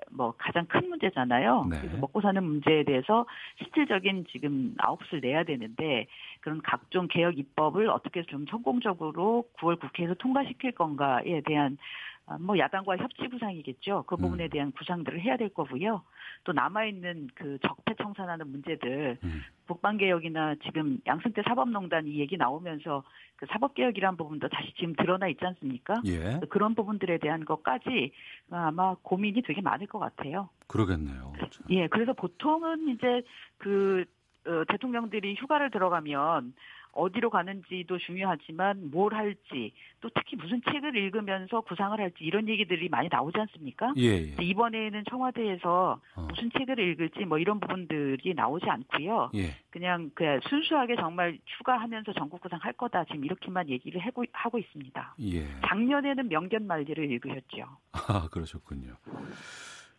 뭐 0.10 0.34
가장 0.38 0.66
큰 0.68 0.88
문제잖아요. 0.88 1.68
네. 1.70 1.80
그래서 1.80 1.98
먹고 1.98 2.22
사는 2.22 2.42
문제에 2.42 2.84
대해서 2.84 3.26
실질적인 3.58 4.26
지금 4.32 4.74
아웃풋을 4.78 5.20
내야 5.20 5.44
되는데 5.44 6.08
그런 6.40 6.62
각종 6.62 7.08
개혁 7.10 7.38
입법을 7.38 7.90
어떻게 7.90 8.24
좀 8.24 8.46
성공적으로 8.50 9.44
9월 9.60 9.80
국회에서 9.80 10.14
통과시킬 10.16 10.72
건가에 10.74 11.42
대한 11.46 11.78
아, 11.78 12.16
뭐 12.40 12.58
야당과 12.58 12.98
협치 12.98 13.28
구상이겠죠. 13.30 14.04
그 14.06 14.16
음. 14.16 14.18
부분에 14.18 14.50
대한 14.50 14.72
구상들을 14.74 15.22
해야 15.22 15.38
될 15.38 15.50
거고요. 15.50 16.04
또 16.44 16.52
남아 16.52 16.86
있는 16.86 17.28
그 17.34 17.58
적폐 17.66 17.94
청산하는 17.96 18.50
문제들, 18.50 19.18
음. 19.24 19.42
북방 19.66 19.98
개혁이나 19.98 20.56
지금 20.64 21.00
양승태 21.06 21.44
사법농단 21.44 22.06
이 22.06 22.20
얘기 22.20 22.36
나오면서 22.36 23.04
그 23.38 23.46
사법 23.50 23.76
개혁이란 23.76 24.18
부분도 24.18 24.50
다시 24.50 24.74
지금 24.76 24.94
드러나 24.96 25.28
있지 25.28 25.46
않습니까? 25.46 25.96
예. 26.06 26.40
그런 26.50 26.76
부분들에 26.76 27.18
대한 27.20 27.46
것까지 27.46 28.12
아마 28.50 28.96
고민이 29.02 29.42
되게 29.44 29.62
많을 29.62 29.88
것 29.88 30.00
같아요. 30.00 30.50
그러겠네요. 30.68 31.34
예, 31.70 31.88
그래서 31.88 32.14
보통은 32.14 32.90
이제 32.90 33.22
그 33.58 34.06
어, 34.48 34.64
대통령들이 34.70 35.36
휴가를 35.36 35.70
들어가면 35.72 36.54
어디로 36.98 37.30
가는지도 37.30 37.98
중요하지만 38.00 38.89
뭘 38.91 39.14
할지 39.14 39.72
또 40.02 40.10
특히 40.14 40.36
무슨 40.36 40.62
책을 40.64 40.95
읽으면서 40.95 41.62
구상을 41.62 41.98
할지 42.00 42.24
이런 42.24 42.50
얘기들이 42.50 42.89
많이 42.89 43.08
나오지 43.10 43.39
않습니까? 43.39 43.93
예, 43.98 44.36
예. 44.39 44.43
이번에는 44.43 45.04
청와대에서 45.10 46.00
어. 46.16 46.28
무슨 46.30 46.50
책을 46.58 46.80
읽을지 46.80 47.26
뭐 47.26 47.38
이런 47.38 47.60
부분들이 47.60 48.34
나오지 48.34 48.66
않고요. 48.68 49.32
예. 49.36 49.56
그냥 49.70 50.10
그 50.16 50.39
순수하게 50.50 50.95
정말 50.95 51.38
휴가하면서 51.45 52.14
전국 52.14 52.41
구상할 52.41 52.74
거다 52.74 53.06
지금 53.06 53.24
이렇게만 53.26 53.70
얘기를 53.70 54.02
하고, 54.02 54.26
하고 54.32 54.58
있습니다. 54.58 55.16
예. 55.22 55.48
작년에는 55.68 56.28
명견말리를 56.28 57.12
읽으셨죠. 57.12 57.66
아 57.91 58.28
그러셨군요. 58.32 58.95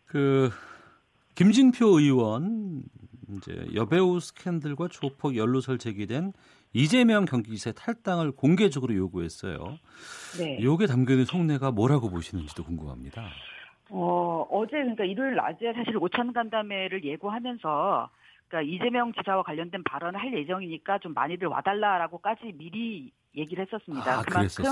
그 0.05 0.49
김진표 1.35 1.99
의원 1.99 2.83
이제 3.29 3.67
여배우 3.73 4.19
스캔들과 4.19 4.89
조폭 4.89 5.37
연루설 5.37 5.77
제기된 5.77 6.33
이재명 6.73 7.25
경기지사 7.25 7.71
탈당을 7.71 8.31
공개적으로 8.31 8.95
요구했어요. 8.95 9.79
네. 10.37 10.61
요게 10.61 10.85
담겨 10.87 11.13
있는 11.13 11.25
속내가 11.25 11.71
뭐라고 11.71 12.09
보시는지도 12.09 12.63
궁금합니다. 12.63 13.27
어, 13.89 14.45
어제 14.51 14.71
그러니까 14.73 15.03
일요일 15.03 15.35
낮에 15.35 15.73
사실 15.73 15.97
오천 15.97 16.33
간담회를 16.33 17.03
예고하면서 17.03 18.09
그러니까 18.49 18.61
이재명 18.61 19.13
지사와 19.13 19.43
관련된 19.43 19.83
발언을 19.83 20.19
할 20.19 20.33
예정이니까 20.33 20.97
좀 20.99 21.13
많이들 21.13 21.47
와달라라고까지 21.47 22.53
미리 22.55 23.11
얘기를 23.35 23.63
했었습니다. 23.63 24.19
아, 24.19 24.21
그만큼? 24.23 24.63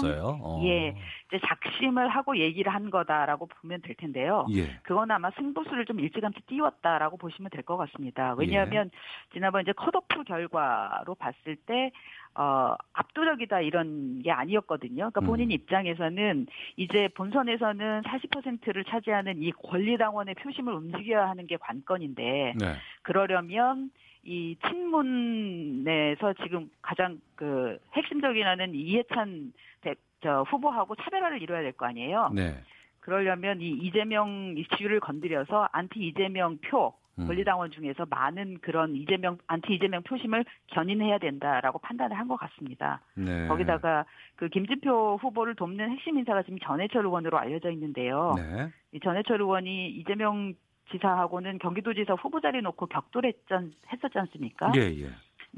어. 0.41 0.59
예, 0.65 0.89
이제 1.27 1.39
작심을 1.45 2.09
하고 2.09 2.35
얘기를 2.37 2.73
한 2.73 2.89
거다라고 2.89 3.45
보면 3.45 3.81
될 3.81 3.93
텐데요. 3.95 4.47
예. 4.51 4.79
그건 4.81 5.11
아마 5.11 5.29
승부수를 5.37 5.85
좀 5.85 5.99
일찌감치 5.99 6.41
띄웠다라고 6.47 7.17
보시면 7.17 7.51
될 7.51 7.61
것 7.63 7.77
같습니다. 7.77 8.33
왜냐하면 8.35 8.89
예. 8.91 9.33
지난번 9.33 9.61
이제 9.61 9.73
컷오프 9.73 10.23
결과로 10.23 11.13
봤을 11.15 11.55
때 11.67 11.91
어, 12.37 12.75
압도적이다 12.93 13.61
이런 13.61 14.21
게 14.21 14.31
아니었거든요. 14.31 15.09
그러니까 15.09 15.21
본인 15.21 15.49
음. 15.49 15.51
입장에서는 15.51 16.45
이제 16.75 17.07
본선에서는 17.15 18.03
40%를 18.03 18.83
차지하는 18.85 19.41
이 19.41 19.51
권리당원의 19.51 20.35
표심을 20.35 20.71
움직여야 20.73 21.27
하는 21.27 21.47
게 21.47 21.57
관건인데 21.57 22.53
네. 22.55 22.73
그러려면 23.01 23.89
이 24.23 24.55
친문에서 24.67 26.33
지금 26.43 26.69
가장 26.81 27.19
그 27.35 27.79
핵심적인 27.93 28.45
하는 28.45 28.75
이해찬 28.75 29.53
대, 29.81 29.95
저 30.21 30.43
후보하고 30.43 30.95
차별화를 30.95 31.41
이뤄야 31.41 31.61
될 31.61 31.71
거 31.71 31.87
아니에요. 31.87 32.31
네. 32.35 32.55
그러려면 32.99 33.61
이 33.61 33.69
이재명 33.69 34.53
이슈를 34.57 34.99
건드려서 34.99 35.69
안티 35.71 35.99
이재명 36.01 36.57
표 36.57 36.87
음. 36.89 37.06
권리당원 37.25 37.71
중에서 37.71 38.05
많은 38.09 38.59
그런 38.61 38.95
이재명 38.95 39.37
안티 39.47 39.73
이재명 39.73 40.03
표심을 40.03 40.45
견인해야 40.67 41.17
된다라고 41.17 41.79
판단을 41.79 42.17
한 42.17 42.27
것 42.27 42.35
같습니다. 42.35 42.99
네. 43.15 43.47
거기다가 43.47 44.03
그 44.35 44.49
김진표 44.49 45.17
후보를 45.21 45.55
돕는 45.55 45.91
핵심 45.91 46.17
인사가 46.17 46.43
지금 46.43 46.59
전해철 46.59 47.05
의원으로 47.05 47.37
알려져 47.39 47.71
있는데요. 47.71 48.35
네. 48.37 48.67
이 48.91 48.99
전해철 48.99 49.39
의원이 49.39 49.91
이재명 49.91 50.53
지사하고는 50.91 51.59
경기도지사 51.59 52.13
후보 52.15 52.41
자리 52.41 52.61
놓고 52.61 52.87
격돌했던 52.87 53.73
했었지 53.93 54.19
않습니까? 54.19 54.73
예, 54.75 54.81
예. 54.81 55.09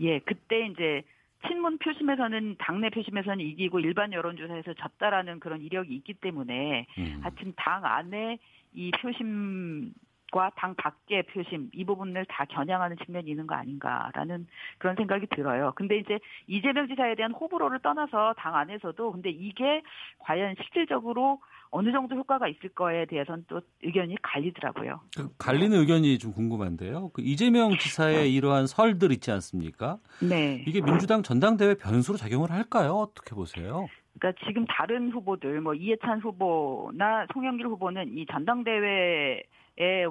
예, 0.02 0.20
그때 0.20 0.68
이제 0.68 1.02
친문 1.48 1.78
표심에서는 1.80 2.56
당내 2.60 2.90
표심에서는 2.92 3.40
이기고 3.40 3.80
일반 3.80 4.14
여론조사에서 4.14 4.74
졌다라는 4.76 5.40
그런 5.40 5.62
이력이 5.62 5.96
있기 5.96 6.14
때문에 6.16 6.86
음. 7.00 7.20
하여튼 7.22 7.54
당 7.56 7.84
안에 7.86 8.38
이 8.74 8.92
표심 9.02 9.92
과 10.32 10.50
당 10.56 10.76
밖의 10.76 11.24
표심 11.24 11.70
이 11.74 11.84
부분을 11.86 12.26
다 12.26 12.46
겨냥하는 12.46 12.98
측면이 13.04 13.30
있는 13.30 13.48
거 13.48 13.56
아닌가라는 13.56 14.48
그런 14.78 14.96
생각이 14.96 15.28
들어요. 15.28 15.74
근데 15.76 15.98
이제 15.98 16.20
이재명 16.48 16.88
지사에 16.88 17.16
대한 17.16 17.32
호불호를 17.32 17.80
떠나서 17.80 18.34
당 18.38 18.56
안에서도 18.56 19.12
근데 19.12 19.30
이게 19.30 19.82
과연 20.20 20.56
실질적으로 20.62 21.40
어느 21.72 21.92
정도 21.92 22.16
효과가 22.16 22.48
있을 22.48 22.70
거에 22.70 23.06
대해서는 23.06 23.46
또 23.48 23.62
의견이 23.84 24.16
갈리더라고요. 24.24 25.02
그 25.16 25.30
갈리는 25.38 25.78
의견이 25.78 26.18
좀 26.18 26.32
궁금한데요. 26.34 27.10
그 27.14 27.22
이재명 27.22 27.78
지사의 27.78 28.34
이러한 28.34 28.66
설들 28.66 29.12
있지 29.12 29.32
않습니까? 29.32 30.00
네. 30.28 30.64
이게 30.68 30.82
민주당 30.82 31.22
전당대회 31.22 31.76
변수로 31.76 32.18
작용을 32.18 32.50
할까요? 32.52 32.94
어떻게 32.94 33.36
보세요? 33.36 33.88
그러니까 34.18 34.44
지금 34.48 34.66
다른 34.66 35.12
후보들 35.12 35.62
뭐 35.62 35.76
이해찬 35.76 36.20
후보나 36.22 37.28
송영길 37.34 37.68
후보는 37.68 38.18
이 38.18 38.26
전당대회 38.26 39.44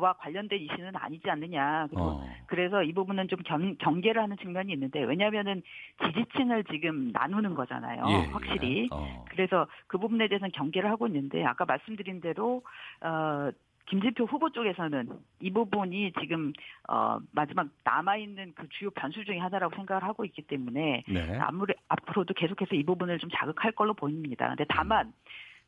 와 0.01 0.15
관련된 0.15 0.61
이슈는 0.61 0.97
아니지 0.97 1.29
않느냐. 1.29 1.89
어. 1.95 2.27
그래서 2.47 2.83
이 2.83 2.93
부분은 2.93 3.29
좀 3.29 3.41
경, 3.45 3.77
경계를 3.77 4.23
하는 4.23 4.37
측면이 4.39 4.73
있는데 4.73 5.03
왜냐하면은 5.05 5.63
지지층을 6.03 6.65
지금 6.65 7.11
나누는 7.13 7.55
거잖아요. 7.55 8.03
예, 8.09 8.13
예. 8.13 8.27
확실히. 8.33 8.83
예. 8.85 8.89
어. 8.91 9.25
그래서 9.29 9.67
그 9.87 9.99
부분에 9.99 10.29
대해서는 10.29 10.53
경계를 10.53 10.91
하고 10.91 11.07
있는데 11.07 11.45
아까 11.45 11.67
말씀드린 11.67 12.21
대로 12.21 12.63
어 13.03 13.51
김진표 13.87 14.25
후보 14.25 14.51
쪽에서는 14.51 15.09
이 15.41 15.51
부분이 15.51 16.13
지금 16.21 16.53
어 16.89 17.19
마지막 17.33 17.69
남아 17.85 18.17
있는 18.17 18.53
그 18.55 18.69
주요 18.71 18.91
변수 18.91 19.25
중의 19.25 19.41
하나라고 19.41 19.75
생각을 19.77 20.03
하고 20.03 20.25
있기 20.25 20.43
때문에 20.43 21.05
네. 21.09 21.39
아무리 21.41 21.75
앞으로도 21.89 22.35
계속해서 22.35 22.75
이 22.75 22.85
부분을 22.85 23.19
좀 23.19 23.29
자극할 23.31 23.73
걸로 23.73 23.95
보입니다. 23.95 24.49
근데 24.49 24.65
다만 24.69 25.07
음. 25.07 25.13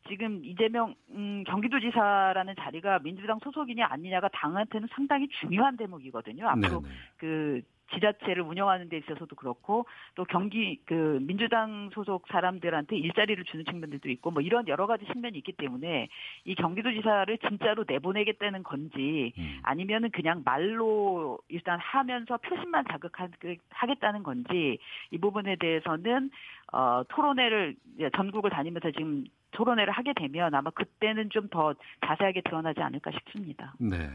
지금 0.09 0.45
이재명 0.45 0.95
음, 1.11 1.45
경기도지사라는 1.47 2.55
자리가 2.59 3.01
민주당 3.01 3.39
소속이냐 3.43 3.87
아니냐가 3.91 4.29
당한테는 4.29 4.89
상당히 4.93 5.29
중요한 5.41 5.77
대목이거든요. 5.77 6.49
앞으로 6.49 6.81
네네. 6.81 6.95
그 7.17 7.63
지자체를 7.95 8.43
운영하는 8.43 8.89
데 8.89 8.99
있어서도 8.99 9.37
그렇고 9.37 9.87
또 10.15 10.25
경기 10.25 10.81
그 10.85 11.19
민주당 11.23 11.91
소속 11.93 12.27
사람들한테 12.29 12.97
일자리를 12.97 13.43
주는 13.45 13.65
측면들도 13.65 14.09
있고 14.11 14.31
뭐 14.31 14.43
이런 14.43 14.69
여러 14.69 14.87
가지 14.87 15.05
측면이 15.07 15.39
있기 15.39 15.53
때문에 15.53 16.09
이 16.45 16.55
경기도지사를 16.55 17.37
진짜로 17.39 17.85
내보내겠다는 17.87 18.63
건지 18.63 19.33
음. 19.39 19.59
아니면은 19.63 20.11
그냥 20.11 20.43
말로 20.45 21.39
일단 21.49 21.79
하면서 21.81 22.37
표심만 22.39 22.85
자극하겠다는 22.91 24.23
건지 24.23 24.79
이 25.11 25.19
부분에 25.19 25.57
대해서는 25.57 26.31
어 26.73 27.03
토론회를 27.09 27.75
전국을 28.15 28.51
다니면서 28.51 28.93
지금 28.93 29.25
토론회를 29.53 29.93
하게 29.93 30.13
되면 30.15 30.55
아마 30.55 30.71
그때는 30.71 31.29
좀 31.31 31.49
더 31.51 31.75
자세하게 32.07 32.43
드러나지 32.43 32.81
않을까 32.81 33.11
싶습니다. 33.11 33.75
네. 33.79 34.09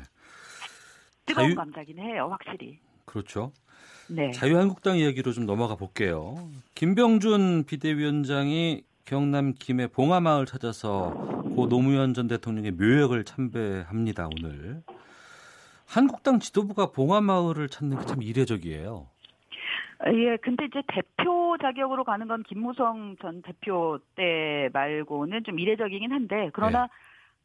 뜨거운 1.26 1.48
자유... 1.50 1.56
감자긴 1.56 2.00
해요, 2.00 2.28
확실히. 2.32 2.80
그렇죠. 3.06 3.52
네. 4.08 4.32
자유한국당 4.32 4.98
이야기로 4.98 5.34
좀 5.34 5.46
넘어가 5.46 5.76
볼게요. 5.76 6.36
김병준 6.76 7.66
비대위원장이 7.66 8.84
경남 9.06 9.54
김해 9.60 9.88
봉하마을 9.88 10.46
찾아서 10.46 11.12
고 11.56 11.68
노무현 11.68 12.14
전 12.14 12.28
대통령의 12.28 12.72
묘역을 12.72 13.24
참배합니다. 13.26 14.28
오늘 14.38 14.84
한국당 15.86 16.40
지도부가 16.40 16.92
봉하마을을 16.92 17.70
찾는 17.70 18.00
게 18.00 18.06
참 18.06 18.22
이례적이에요. 18.24 19.08
예, 20.08 20.38
근데 20.38 20.66
이제 20.66 20.82
대표 20.88 21.58
자격으로 21.60 22.04
가는 22.04 22.28
건 22.28 22.44
김무성 22.44 23.16
전 23.22 23.42
대표 23.42 24.00
때 24.16 24.70
말고는 24.74 25.44
좀 25.44 25.60
이례적이긴 25.60 26.12
한데 26.12 26.52
그러나 26.54 26.84
네. 26.84 26.88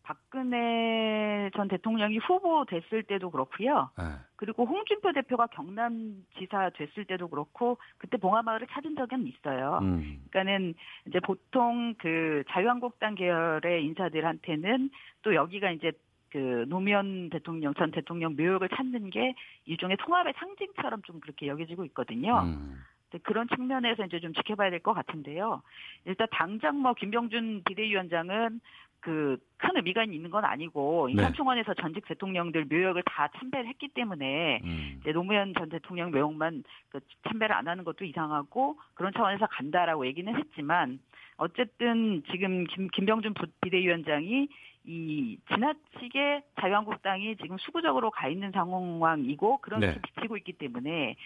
박근혜 0.03 1.51
전 1.55 1.69
대통령이 1.69 2.19
후보 2.19 2.65
됐을 2.65 3.03
때도 3.05 3.31
그렇고요. 3.31 3.91
네. 3.97 4.05
그리고 4.37 4.65
홍준표 4.65 5.13
대표가 5.13 5.47
경남지사 5.49 6.71
됐을 6.75 7.05
때도 7.05 7.29
그렇고 7.29 7.79
그때 7.99 8.17
봉하마을을 8.17 8.67
찾은 8.69 8.97
적은 8.97 9.27
있어요. 9.27 9.79
음. 9.83 10.23
그러니까는 10.31 10.75
이제 11.07 11.21
보통 11.21 11.95
그 11.99 12.43
자유한국당 12.51 13.15
계열의 13.15 13.85
인사들한테는 13.85 14.91
또 15.23 15.35
여기가 15.35 15.71
이제 15.71 15.93
그 16.31 16.65
노무현 16.69 17.31
대통령 17.31 17.75
전 17.75 17.91
대통령 17.91 18.37
묘역을 18.37 18.69
찾는 18.71 19.11
게 19.11 19.35
일종의 19.67 19.97
통합의 19.99 20.35
상징처럼 20.37 21.03
좀 21.03 21.21
그렇게 21.21 21.47
여겨지고 21.47 21.85
있거든요. 21.87 22.43
음. 22.45 22.83
그런 23.25 23.49
측면에서 23.49 24.05
이제 24.05 24.21
좀 24.21 24.33
지켜봐야 24.35 24.71
될 24.71 24.81
것 24.81 24.95
같은데요. 24.95 25.63
일단 26.05 26.29
당장 26.31 26.81
뭐 26.81 26.95
김병준 26.95 27.63
비대위원장은 27.65 28.61
그 29.01 29.39
큰 29.61 29.77
의미가 29.77 30.05
있는 30.05 30.31
건 30.31 30.45
아니고 30.45 31.07
네. 31.09 31.13
인천청원에서 31.13 31.75
전직 31.75 32.07
대통령들 32.07 32.65
묘역을 32.65 33.03
다 33.05 33.29
참배를 33.37 33.69
했기 33.69 33.89
때문에 33.89 34.61
음. 34.65 34.97
이제 35.01 35.13
노무현 35.13 35.53
전 35.55 35.69
대통령 35.69 36.11
묘역만 36.11 36.65
그 36.89 37.01
참배를 37.29 37.55
안 37.55 37.69
하는 37.69 37.85
것도 37.85 38.05
이상하고 38.05 38.79
그런 38.95 39.13
차원에서 39.13 39.47
간다라고 39.47 40.07
얘기는 40.07 40.35
했지만 40.35 40.99
어쨌든 41.37 42.23
지금 42.31 42.65
김, 42.65 42.89
김병준 42.89 43.35
비대위원장이 43.61 44.49
이 44.85 45.39
지나치게 45.49 46.43
자유한국당이 46.61 47.37
지금 47.37 47.59
수구적으로 47.59 48.11
가 48.11 48.29
있는 48.29 48.51
상황이고 48.51 49.59
그런 49.59 49.81
네. 49.81 50.01
비치고 50.01 50.37
있기 50.39 50.55
때문에 50.55 51.17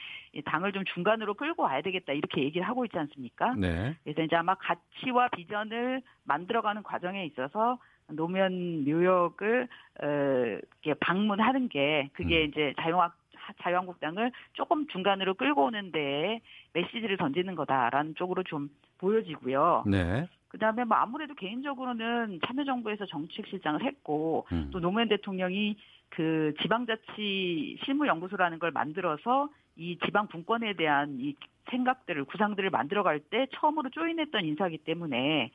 당을 0.45 0.73
좀 0.73 0.85
중간으로 0.93 1.35
끌고 1.35 1.63
와야 1.63 1.81
되겠다 1.81 2.13
이렇게 2.13 2.43
얘기를 2.43 2.67
하고 2.67 2.85
있지 2.85 2.99
않습니까? 2.99 3.55
네. 3.55 3.95
그래서 4.03 4.23
이제 4.23 4.37
아마 4.37 4.55
가치와 4.55 5.29
비전을 5.29 6.03
만들어가는 6.25 6.83
과정에 6.83 7.25
있어서 7.27 7.79
노무현 8.09 8.85
묘역을 8.85 9.69
어, 10.03 10.95
방문하는 11.01 11.69
게 11.69 12.11
그게 12.13 12.43
음. 12.43 12.49
이제 12.49 12.75
자유학 12.81 13.17
자유한국당을 13.63 14.33
조금 14.55 14.87
중간으로 14.89 15.35
끌고 15.35 15.65
오는데 15.65 16.41
메시지를 16.73 17.17
던지는 17.19 17.55
거다라는 17.55 18.15
쪽으로 18.15 18.43
좀 18.43 18.71
보여지고요. 18.99 19.85
네. 19.87 20.27
그다음에 20.55 20.85
뭐 20.85 20.97
아무래도 20.97 21.35
개인적으로는 21.35 22.39
참여정부에서 22.47 23.07
정책 23.07 23.47
실장을 23.49 23.83
했고 23.83 24.47
음. 24.53 24.71
또 24.73 24.79
노무현 24.79 25.09
대통령이 25.09 25.77
그 26.11 26.55
지방자치 26.63 27.79
실무연구소라는 27.85 28.61
걸 28.61 28.71
만들어서 28.71 29.49
이 29.77 29.99
지방 30.05 30.29
분권에 30.29 30.75
대한 30.75 31.19
이 31.19 31.35
생각들을 31.71 32.25
구상들을 32.27 32.71
만들어갈 32.71 33.19
때 33.19 33.49
처음으로 33.55 33.91
조인했던 33.91 34.45
인사기 34.45 34.79
때문에 34.79 35.17
예, 35.17 35.51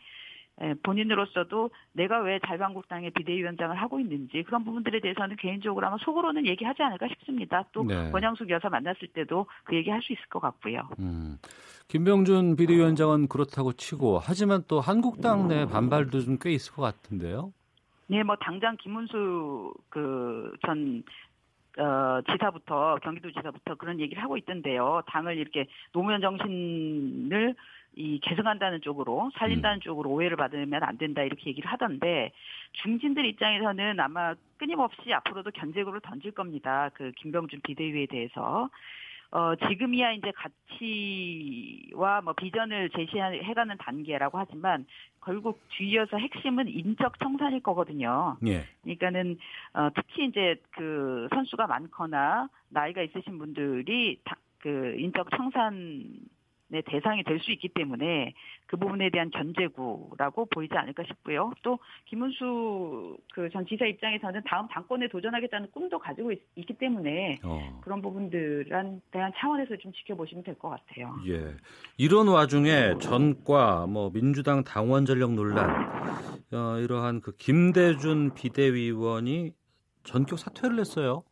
본인으로서도 0.83 1.69
내가 1.93 2.19
왜 2.21 2.39
자유한국당의 2.45 3.11
비대위원장을 3.11 3.75
하고 3.81 3.99
있는지 3.99 4.43
그런 4.43 4.63
부분들에 4.65 4.99
대해서는 4.99 5.35
개인적으로 5.37 5.87
아마 5.87 5.97
속으로는 5.99 6.45
얘기하지 6.47 6.83
않을까 6.83 7.07
싶습니다. 7.07 7.63
또 7.71 7.83
네. 7.83 8.11
권양숙 8.11 8.49
여사 8.49 8.69
만났을 8.69 9.07
때도 9.13 9.45
그 9.63 9.75
얘기할 9.75 10.01
수 10.01 10.13
있을 10.13 10.23
것 10.29 10.39
같고요. 10.39 10.89
음. 10.99 11.37
김병준 11.87 12.55
비대위원장은 12.55 13.27
그렇다고 13.29 13.73
치고 13.73 14.19
하지만 14.21 14.63
또 14.67 14.79
한국당 14.79 15.47
내 15.47 15.65
반발도 15.65 16.19
좀 16.21 16.37
꽤 16.39 16.51
있을 16.51 16.73
것 16.73 16.81
같은데요. 16.83 17.51
네, 18.07 18.23
뭐 18.23 18.35
당장 18.37 18.75
김문수 18.77 19.73
그 19.89 20.51
전 20.65 21.03
어, 21.79 22.21
지사부터 22.29 22.97
경기도 23.01 23.31
지사부터 23.31 23.75
그런 23.75 23.99
얘기를 23.99 24.21
하고 24.21 24.37
있던데요. 24.37 25.01
당을 25.07 25.37
이렇게 25.37 25.67
노무현 25.93 26.21
정신을 26.21 27.55
이 27.95 28.19
계승한다는 28.21 28.81
쪽으로 28.81 29.31
살린다는 29.35 29.77
음. 29.77 29.81
쪽으로 29.81 30.09
오해를 30.11 30.37
받으면 30.37 30.83
안 30.83 30.97
된다 30.97 31.23
이렇게 31.23 31.49
얘기를 31.49 31.69
하던데 31.69 32.31
중진들 32.83 33.25
입장에서는 33.25 33.99
아마 33.99 34.35
끊임없이 34.57 35.11
앞으로도 35.13 35.51
견제구를 35.51 36.01
던질 36.01 36.31
겁니다. 36.31 36.89
그 36.93 37.11
김병준 37.17 37.61
비대위에 37.63 38.05
대해서. 38.07 38.69
어, 39.31 39.55
지금이야 39.55 40.13
이제 40.13 40.31
가치와 40.31 42.21
뭐 42.21 42.33
비전을 42.33 42.89
제시해가는 42.89 43.77
단계라고 43.77 44.39
하지만 44.39 44.85
결국 45.21 45.61
뒤이어서 45.69 46.17
핵심은 46.17 46.67
인적 46.67 47.19
청산일 47.19 47.61
거거든요. 47.61 48.37
예. 48.47 48.65
그러니까는 48.81 49.37
어, 49.73 49.89
특히 49.93 50.25
이제 50.25 50.55
그 50.71 51.27
선수가 51.31 51.67
많거나 51.67 52.49
나이가 52.69 53.03
있으신 53.03 53.37
분들이 53.37 54.19
다, 54.23 54.35
그 54.59 54.95
인적 54.97 55.29
청산 55.31 56.05
네, 56.71 56.81
대상이 56.85 57.23
될 57.23 57.39
수 57.39 57.51
있기 57.51 57.69
때문에 57.69 58.33
그 58.67 58.77
부분에 58.77 59.09
대한 59.09 59.31
견제구라고 59.31 60.45
보이지 60.45 60.73
않을까 60.75 61.03
싶고요. 61.07 61.51
또 61.63 61.79
김은수 62.05 63.17
그 63.33 63.49
전 63.49 63.65
지사 63.65 63.85
입장에서는 63.85 64.41
다음 64.45 64.67
당권에 64.67 65.07
도전하겠다는 65.07 65.71
꿈도 65.71 65.97
가지고 65.97 66.31
있, 66.31 66.39
기 66.55 66.73
때문에 66.73 67.39
어. 67.43 67.79
그런 67.81 68.01
부분들에 68.01 68.69
대한 69.11 69.31
차원에서 69.37 69.77
좀 69.77 69.91
지켜보시면 69.93 70.43
될 70.43 70.55
것 70.55 70.69
같아요. 70.69 71.15
예. 71.27 71.55
이런 71.97 72.27
와중에 72.27 72.95
전과 73.01 73.87
뭐 73.87 74.11
민주당 74.11 74.63
당원 74.63 75.05
전력 75.05 75.31
논란 75.33 75.69
어, 76.51 76.77
이러한 76.79 77.21
그 77.21 77.31
김대준 77.37 78.33
비대위원이 78.35 79.51
전격 80.03 80.37
사퇴를 80.37 80.79
했어요. 80.79 81.23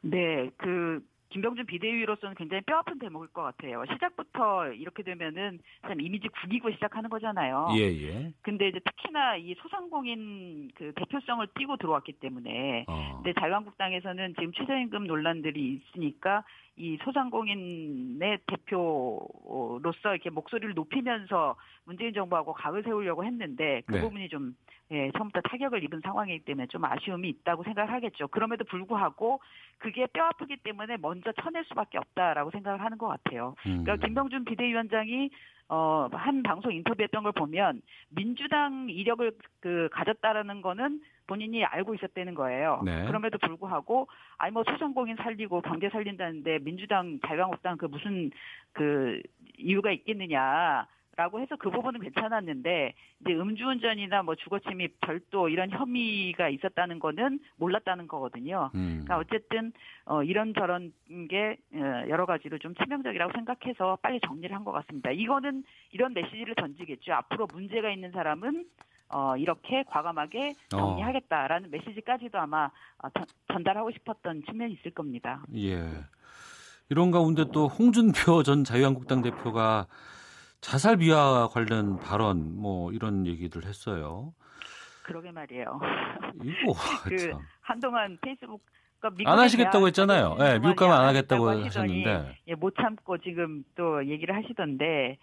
네, 0.00 0.50
그 0.56 1.00
김병준 1.32 1.66
비대위로서는 1.66 2.34
굉장히 2.36 2.62
뼈아픈 2.62 2.98
대목일 2.98 3.28
것 3.32 3.42
같아요. 3.42 3.84
시작부터 3.90 4.68
이렇게 4.72 5.02
되면은 5.02 5.58
참 5.82 6.00
이미지 6.00 6.28
구기고 6.28 6.70
시작하는 6.72 7.08
거잖아요. 7.08 7.68
예, 7.76 7.80
예. 7.80 8.32
근데 8.42 8.68
이제 8.68 8.80
특히나 8.84 9.36
이 9.36 9.54
소상공인 9.54 10.70
그 10.74 10.92
대표성을 10.94 11.46
띄고 11.54 11.78
들어왔기 11.78 12.12
때문에 12.14 12.84
어. 12.86 13.20
근데 13.22 13.32
자유한국당에서는 13.40 14.34
지금 14.34 14.52
최저임금 14.52 15.06
논란들이 15.06 15.80
있으니까 15.80 16.44
이 16.76 16.96
소상공인의 17.04 18.38
대표로서 18.46 20.14
이렇게 20.14 20.30
목소리를 20.30 20.74
높이면서 20.74 21.56
문재인 21.84 22.14
정부하고 22.14 22.54
각을 22.54 22.82
세우려고 22.82 23.24
했는데 23.24 23.82
그 23.86 23.94
네. 23.94 24.00
부분이 24.00 24.28
좀 24.28 24.56
예, 24.90 25.10
처음부터 25.16 25.40
타격을 25.42 25.82
입은 25.84 26.00
상황이기 26.02 26.44
때문에 26.44 26.66
좀 26.66 26.84
아쉬움이 26.84 27.28
있다고 27.28 27.62
생각을 27.64 27.92
하겠죠. 27.92 28.28
그럼에도 28.28 28.64
불구하고 28.64 29.40
그게 29.78 30.06
뼈 30.06 30.24
아프기 30.24 30.56
때문에 30.58 30.98
먼저 30.98 31.32
쳐낼 31.32 31.64
수밖에 31.64 31.98
없다라고 31.98 32.50
생각을 32.50 32.82
하는 32.82 32.98
것 32.98 33.08
같아요. 33.08 33.54
그러니까 33.62 33.94
음. 33.94 34.00
김병준 34.00 34.44
비대위원장이 34.44 35.30
어, 35.68 36.08
한 36.12 36.42
방송 36.42 36.72
인터뷰했던 36.72 37.22
걸 37.22 37.32
보면 37.32 37.80
민주당 38.10 38.88
이력을 38.90 39.32
그 39.60 39.88
가졌다라는 39.92 40.60
거는 40.60 41.00
본인이 41.26 41.64
알고 41.64 41.94
있었다는 41.94 42.34
거예요. 42.34 42.82
네. 42.84 43.04
그럼에도 43.06 43.38
불구하고 43.38 44.08
아니 44.38 44.52
뭐 44.52 44.64
소상공인 44.64 45.16
살리고 45.16 45.60
경제 45.62 45.88
살린다는데 45.90 46.60
민주당 46.60 47.18
자유한국당 47.26 47.76
그 47.76 47.86
무슨 47.86 48.30
그 48.72 49.20
이유가 49.58 49.92
있겠느냐. 49.92 50.86
라고 51.14 51.40
해서 51.40 51.56
그 51.56 51.68
부분은 51.70 52.00
괜찮았는데 52.00 52.94
이제 53.20 53.34
음주운전이나 53.34 54.22
뭐 54.22 54.34
주거침입 54.34 54.98
별도 55.02 55.50
이런 55.50 55.68
혐의가 55.68 56.48
있었다는 56.48 57.00
거는 57.00 57.38
몰랐다는 57.56 58.08
거거든요. 58.08 58.70
음. 58.74 59.04
그러니까 59.04 59.18
어쨌든 59.18 59.72
어 60.06 60.22
이런 60.22 60.54
저런 60.54 60.90
게 61.28 61.58
어, 61.74 62.04
여러 62.08 62.24
가지로 62.24 62.56
좀 62.56 62.74
치명적이라고 62.76 63.30
생각해서 63.34 63.98
빨리 64.00 64.20
정리를 64.20 64.56
한 64.56 64.64
것 64.64 64.72
같습니다. 64.72 65.10
이거는 65.10 65.64
이런 65.90 66.14
메시지를 66.14 66.54
던지겠죠. 66.54 67.12
앞으로 67.12 67.46
문제가 67.52 67.90
있는 67.90 68.10
사람은 68.12 68.64
어, 69.12 69.36
이렇게 69.36 69.84
과감하게 69.84 70.54
어. 70.74 70.76
정리하겠다라는 70.76 71.68
어. 71.68 71.70
메시지까지도 71.70 72.38
아마 72.38 72.66
어, 72.66 73.08
전달하고 73.52 73.90
싶었던 73.92 74.42
측면이 74.46 74.74
있을 74.74 74.92
겁니다. 74.92 75.42
예. 75.54 75.84
이런 76.88 77.10
가운데 77.10 77.44
또 77.52 77.68
홍준표 77.68 78.42
전 78.44 78.64
자유한국당 78.64 79.22
대표가 79.22 79.86
자살 80.60 80.96
비하 80.96 81.48
관련 81.48 81.98
발언 81.98 82.56
뭐 82.56 82.92
이런 82.92 83.26
얘기들 83.26 83.64
했어요. 83.64 84.32
그러게 85.02 85.30
말이에요. 85.30 85.80
이거 86.42 86.72
그 87.04 87.32
한동안 87.60 88.18
페이스북 88.20 88.62
그러니까 89.00 89.32
안 89.32 89.38
하시겠다고 89.40 89.88
했잖아요. 89.88 90.36
예, 90.38 90.42
네, 90.44 90.58
미국 90.60 90.76
가면 90.76 90.96
안 90.96 91.08
하겠다고 91.08 91.48
하셨는데 91.48 92.38
예, 92.46 92.54
못 92.54 92.74
참고 92.76 93.18
지금 93.18 93.64
또 93.74 94.06
얘기를 94.06 94.34
하시던데 94.36 95.18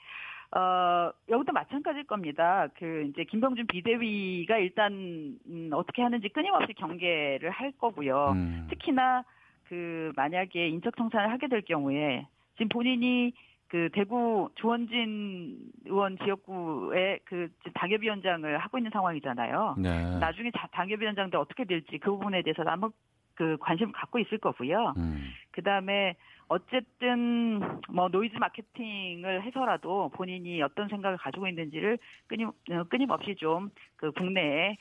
어, 0.51 1.11
여기도 1.29 1.53
마찬가지일 1.53 2.05
겁니다. 2.05 2.67
그, 2.77 3.05
이제, 3.09 3.23
김병준 3.23 3.67
비대위가 3.67 4.57
일단, 4.57 5.37
음, 5.47 5.69
어떻게 5.73 6.01
하는지 6.01 6.27
끊임없이 6.29 6.73
경계를 6.73 7.51
할 7.51 7.71
거고요. 7.73 8.31
음. 8.31 8.67
특히나, 8.69 9.23
그, 9.67 10.11
만약에 10.15 10.67
인적청산을 10.69 11.31
하게 11.31 11.47
될 11.47 11.61
경우에, 11.61 12.25
지금 12.53 12.69
본인이 12.69 13.31
그 13.67 13.89
대구 13.93 14.49
조원진 14.55 15.59
의원 15.85 16.17
지역구의 16.17 17.19
그 17.23 17.49
당협위원장을 17.75 18.57
하고 18.57 18.79
있는 18.79 18.89
상황이잖아요. 18.91 19.75
네. 19.77 20.17
나중에 20.19 20.49
당협위원장도 20.71 21.39
어떻게 21.39 21.65
될지 21.65 21.99
그 21.99 22.09
부분에 22.09 22.41
대해서 22.41 22.63
아무 22.65 22.89
그 23.35 23.57
관심 23.61 23.91
갖고 23.91 24.17
있을 24.17 24.39
거고요. 24.39 24.95
음. 24.97 25.31
그 25.51 25.61
다음에 25.61 26.15
어쨌든 26.49 27.61
뭐 27.89 28.09
노이즈 28.09 28.35
마케팅을 28.37 29.43
해서라도 29.43 30.09
본인이 30.09 30.61
어떤 30.61 30.89
생각을 30.89 31.17
가지고 31.17 31.47
있는지를 31.47 31.97
끊임 32.27 32.49
어, 32.49 32.83
끊임없이 32.89 33.35
좀 33.39 33.69
그 33.99 34.11
국내에 34.13 34.77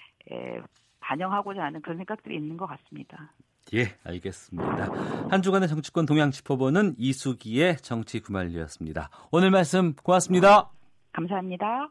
반영하고자 1.00 1.62
하는 1.62 1.82
그런 1.82 1.96
생각들이 1.96 2.36
있는 2.36 2.56
것 2.56 2.66
같습니다. 2.66 3.32
예, 3.74 3.86
알겠습니다. 4.04 5.28
한 5.30 5.42
주간의 5.42 5.68
정치권 5.68 6.06
동향 6.06 6.30
짚어보는 6.30 6.94
이수기의 6.98 7.78
정치 7.78 8.20
구말리였습니다. 8.20 9.10
오늘 9.32 9.50
말씀 9.50 9.94
고맙습니다. 9.94 10.70
감사합니다. 11.12 11.88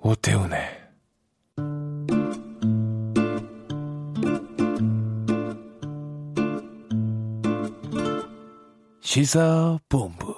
오태훈의 0.00 0.75
시사본부 9.16 10.34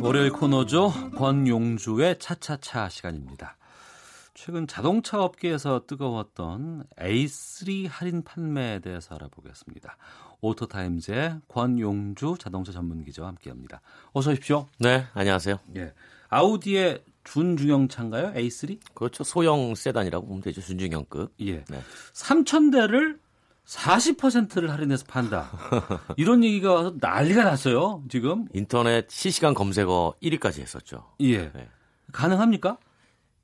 월요일 0.00 0.32
코너죠. 0.32 0.90
권용주의 1.18 2.18
차차차 2.18 2.88
시간입니다. 2.88 3.58
최근 4.32 4.66
자동차 4.66 5.22
업계에서 5.22 5.84
뜨거웠던 5.86 6.84
A3 6.96 7.88
할인 7.90 8.24
판매에 8.24 8.78
대해서 8.78 9.16
알아보겠습니다. 9.16 9.98
오토타임즈의 10.40 11.42
권용주 11.48 12.36
자동차 12.38 12.72
전문 12.72 13.04
기자와 13.04 13.28
함께합니다. 13.28 13.82
어서 14.14 14.30
오십시오. 14.30 14.66
네, 14.78 15.04
안녕하세요. 15.12 15.58
예. 15.76 15.92
아우디의 16.30 17.04
준중형차인가요? 17.24 18.32
A3? 18.34 18.78
그렇죠. 18.94 19.24
소형 19.24 19.74
세단이라고 19.74 20.26
보면 20.26 20.42
되죠. 20.42 20.60
준중형급. 20.60 21.34
예. 21.40 21.64
네. 21.64 21.82
3,000대를 22.14 23.18
40%를 23.66 24.70
할인해서 24.70 25.04
판다. 25.06 25.50
이런 26.16 26.42
얘기가 26.42 26.72
와서 26.74 26.94
난리가 27.00 27.44
났어요, 27.44 28.02
지금. 28.08 28.46
인터넷 28.52 29.08
실시간 29.08 29.54
검색어 29.54 30.14
1위까지 30.22 30.60
했었죠. 30.60 31.06
예. 31.20 31.50
네. 31.52 31.68
가능합니까? 32.12 32.78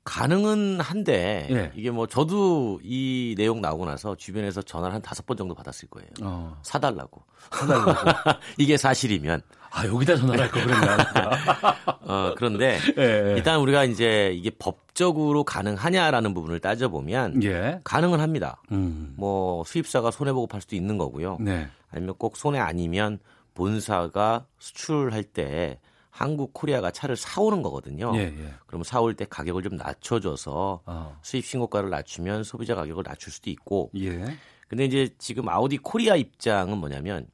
가능은 0.03 0.79
한데 0.79 1.47
예. 1.51 1.71
이게 1.75 1.91
뭐 1.91 2.07
저도 2.07 2.79
이 2.83 3.35
내용 3.37 3.61
나오고 3.61 3.85
나서 3.85 4.15
주변에서 4.15 4.61
전화를 4.61 4.95
한 4.95 5.01
다섯 5.01 5.25
번 5.25 5.37
정도 5.37 5.53
받았을 5.53 5.87
거예요. 5.89 6.09
어. 6.23 6.57
사달라고. 6.63 7.23
사달라고. 7.51 7.93
이게 8.57 8.75
사실이면. 8.77 9.41
아 9.71 9.85
여기다 9.85 10.15
전화를 10.15 10.41
할거 10.41 10.61
그랬나? 10.61 10.97
어 12.01 12.33
그런데 12.35 12.79
예, 12.97 13.31
예. 13.31 13.33
일단 13.35 13.59
우리가 13.59 13.83
이제 13.83 14.31
이게 14.35 14.49
법적으로 14.49 15.43
가능하냐라는 15.43 16.33
부분을 16.33 16.59
따져보면 16.59 17.43
예. 17.43 17.79
가능은 17.83 18.19
합니다. 18.19 18.61
음. 18.71 19.13
뭐 19.17 19.63
수입사가 19.63 20.11
손해 20.11 20.33
보고 20.33 20.47
팔 20.47 20.61
수도 20.61 20.75
있는 20.75 20.97
거고요. 20.97 21.37
네. 21.39 21.67
아니면 21.91 22.15
꼭 22.17 22.37
손해 22.37 22.59
아니면 22.59 23.19
본사가 23.53 24.45
수출할 24.59 25.23
때 25.23 25.79
한국 26.09 26.53
코리아가 26.53 26.91
차를 26.91 27.15
사오는 27.15 27.61
거거든요. 27.61 28.11
예, 28.15 28.21
예. 28.21 28.53
그러면 28.67 28.83
사올 28.83 29.13
때 29.13 29.25
가격을 29.29 29.63
좀 29.63 29.75
낮춰줘서 29.77 30.81
어. 30.85 31.19
수입 31.21 31.45
신고가를 31.45 31.89
낮추면 31.89 32.43
소비자 32.43 32.75
가격을 32.75 33.03
낮출 33.03 33.31
수도 33.31 33.49
있고. 33.49 33.91
예. 33.97 34.25
근데 34.67 34.85
이제 34.85 35.09
지금 35.17 35.47
아우디 35.49 35.77
코리아 35.77 36.15
입장은 36.15 36.77
뭐냐면 36.77 37.25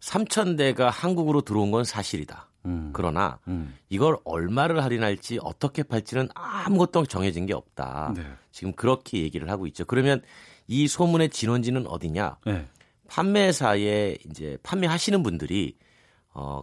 3천 0.00 0.56
대가 0.56 0.90
한국으로 0.90 1.42
들어온 1.42 1.70
건 1.70 1.84
사실이다. 1.84 2.48
음. 2.66 2.90
그러나 2.92 3.38
음. 3.48 3.74
이걸 3.88 4.18
얼마를 4.24 4.82
할인할지 4.82 5.38
어떻게 5.42 5.82
팔지는 5.82 6.28
아무것도 6.34 7.06
정해진 7.06 7.46
게 7.46 7.54
없다. 7.54 8.14
네. 8.16 8.24
지금 8.52 8.72
그렇게 8.72 9.22
얘기를 9.22 9.48
하고 9.50 9.66
있죠. 9.68 9.84
그러면 9.84 10.20
이 10.66 10.88
소문의 10.88 11.30
진원지는 11.30 11.86
어디냐? 11.86 12.36
네. 12.44 12.68
판매사에 13.08 14.18
이제 14.28 14.56
판매하시는 14.62 15.22
분들이 15.22 15.76
어, 16.32 16.62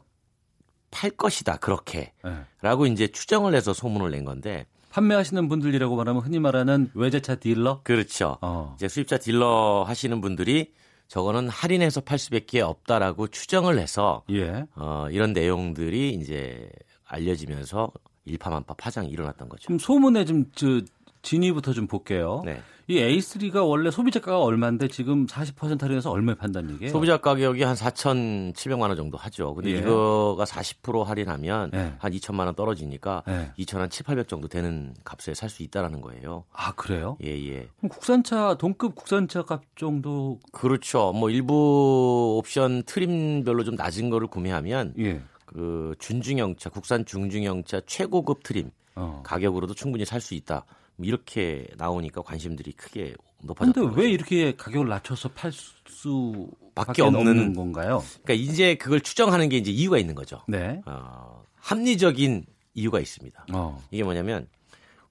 팔 0.91 1.09
것이다 1.11 1.57
그렇게 1.57 2.14
네. 2.23 2.31
라고 2.61 2.85
이제 2.85 3.07
추정을 3.07 3.53
해서 3.53 3.73
소문을 3.73 4.11
낸 4.11 4.23
건데 4.23 4.65
판매하시는 4.91 5.49
분들이라고 5.49 5.95
말하면 5.95 6.23
흔히 6.23 6.39
말하는 6.39 6.89
외제차 6.93 7.35
딜러 7.35 7.81
그렇죠 7.84 8.38
어. 8.41 8.73
이제 8.77 8.88
수입차 8.88 9.18
딜러 9.18 9.84
하시는 9.85 10.22
분들이 10.22 10.72
저거는 11.07 11.49
할인해서 11.49 12.01
팔 12.01 12.17
수밖에 12.17 12.61
없다라고 12.61 13.27
추정을 13.27 13.79
해서 13.79 14.23
예. 14.29 14.65
어, 14.75 15.07
이런 15.09 15.34
내용들이 15.34 16.13
이제 16.15 16.69
알려지면서 17.05 17.91
일파만파 18.25 18.73
파장이 18.73 19.09
일어났던 19.09 19.47
거죠. 19.49 19.67
좀 19.67 19.79
소문에 19.79 20.25
좀 20.25 20.45
저, 20.53 20.81
진위부터 21.22 21.73
좀 21.73 21.88
볼게요. 21.88 22.41
네. 22.45 22.61
이 22.89 22.99
A3가 23.02 23.68
원래 23.68 23.91
소비자가가 23.91 24.39
얼마인데 24.39 24.88
지금 24.88 25.26
40% 25.26 25.81
할인해서 25.81 26.10
얼마에 26.10 26.35
판다는 26.35 26.76
얘기예요? 26.76 26.89
소비자 26.94 27.18
가격이 27.18 27.61
한 27.64 27.76
4,700만 27.76 28.84
원 28.84 28.95
정도 28.95 29.18
하죠. 29.18 29.53
근데 29.56 29.72
예. 29.72 29.80
이거가 29.80 30.45
40% 30.45 31.03
할인하면 31.03 31.72
예. 31.73 31.94
한 31.99 32.11
2천만 32.14 32.45
원 32.45 32.56
떨어지니까 32.56 33.23
예. 33.27 33.52
2천 33.60 33.80
한 33.80 33.89
7, 33.89 34.06
800 34.06 34.30
정도 34.30 34.48
되는 34.48 34.94
값에 35.03 35.34
살 35.34 35.49
수 35.49 35.64
있다라는 35.64 35.99
거예요. 35.99 36.45
아, 36.53 36.72
그래요? 36.76 37.18
예, 37.23 37.27
예. 37.31 37.68
그럼 37.77 37.89
국산차 37.89 38.56
동급 38.56 38.95
국산차 38.95 39.41
값 39.44 39.64
정도 39.76 40.39
그렇죠. 40.53 41.11
뭐 41.11 41.30
일부 41.30 42.38
옵션 42.39 42.84
트림별로 42.84 43.65
좀 43.65 43.76
낮은 43.76 44.10
거를 44.10 44.27
구매하면 44.27 44.94
예. 44.99 45.22
그 45.45 45.94
준중형차, 45.99 46.69
국산 46.69 47.03
중중형차 47.06 47.81
최고급 47.85 48.44
트림 48.44 48.72
어. 48.95 49.22
가격으로도 49.26 49.73
충분히 49.73 50.06
살 50.06 50.22
수 50.22 50.34
있다. 50.35 50.65
이렇게 50.99 51.68
나오니까 51.78 52.22
관심들이 52.22 52.72
크게 52.72 53.15
높아졌던 53.44 53.90
근데 53.90 54.02
왜 54.02 54.10
이렇게 54.10 54.56
가격을 54.56 54.88
낮춰서 54.88 55.30
팔 55.30 55.52
수밖에 55.52 57.02
없는, 57.03 57.28
없는, 57.28 57.53
건가요? 57.53 58.03
그러니까 58.24 58.34
이제 58.34 58.76
그걸 58.76 59.02
추정하는 59.02 59.49
게 59.49 59.57
이제 59.57 59.72
이유가 59.72 59.98
있는 59.98 60.15
거죠. 60.15 60.41
네. 60.48 60.82
어, 60.86 61.44
합리적인 61.56 62.45
이유가 62.74 62.99
있습니다. 62.99 63.45
어. 63.53 63.82
이게 63.91 64.03
뭐냐면 64.03 64.48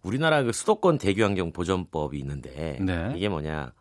우리나라 0.03 0.43
그 0.43 0.53
수도권 0.53 0.99
대기환경 0.99 1.53
보전법이 1.53 2.19
있는데 2.19 2.79
네. 2.81 3.13
이게 3.17 3.29
뭐냐 3.29 3.73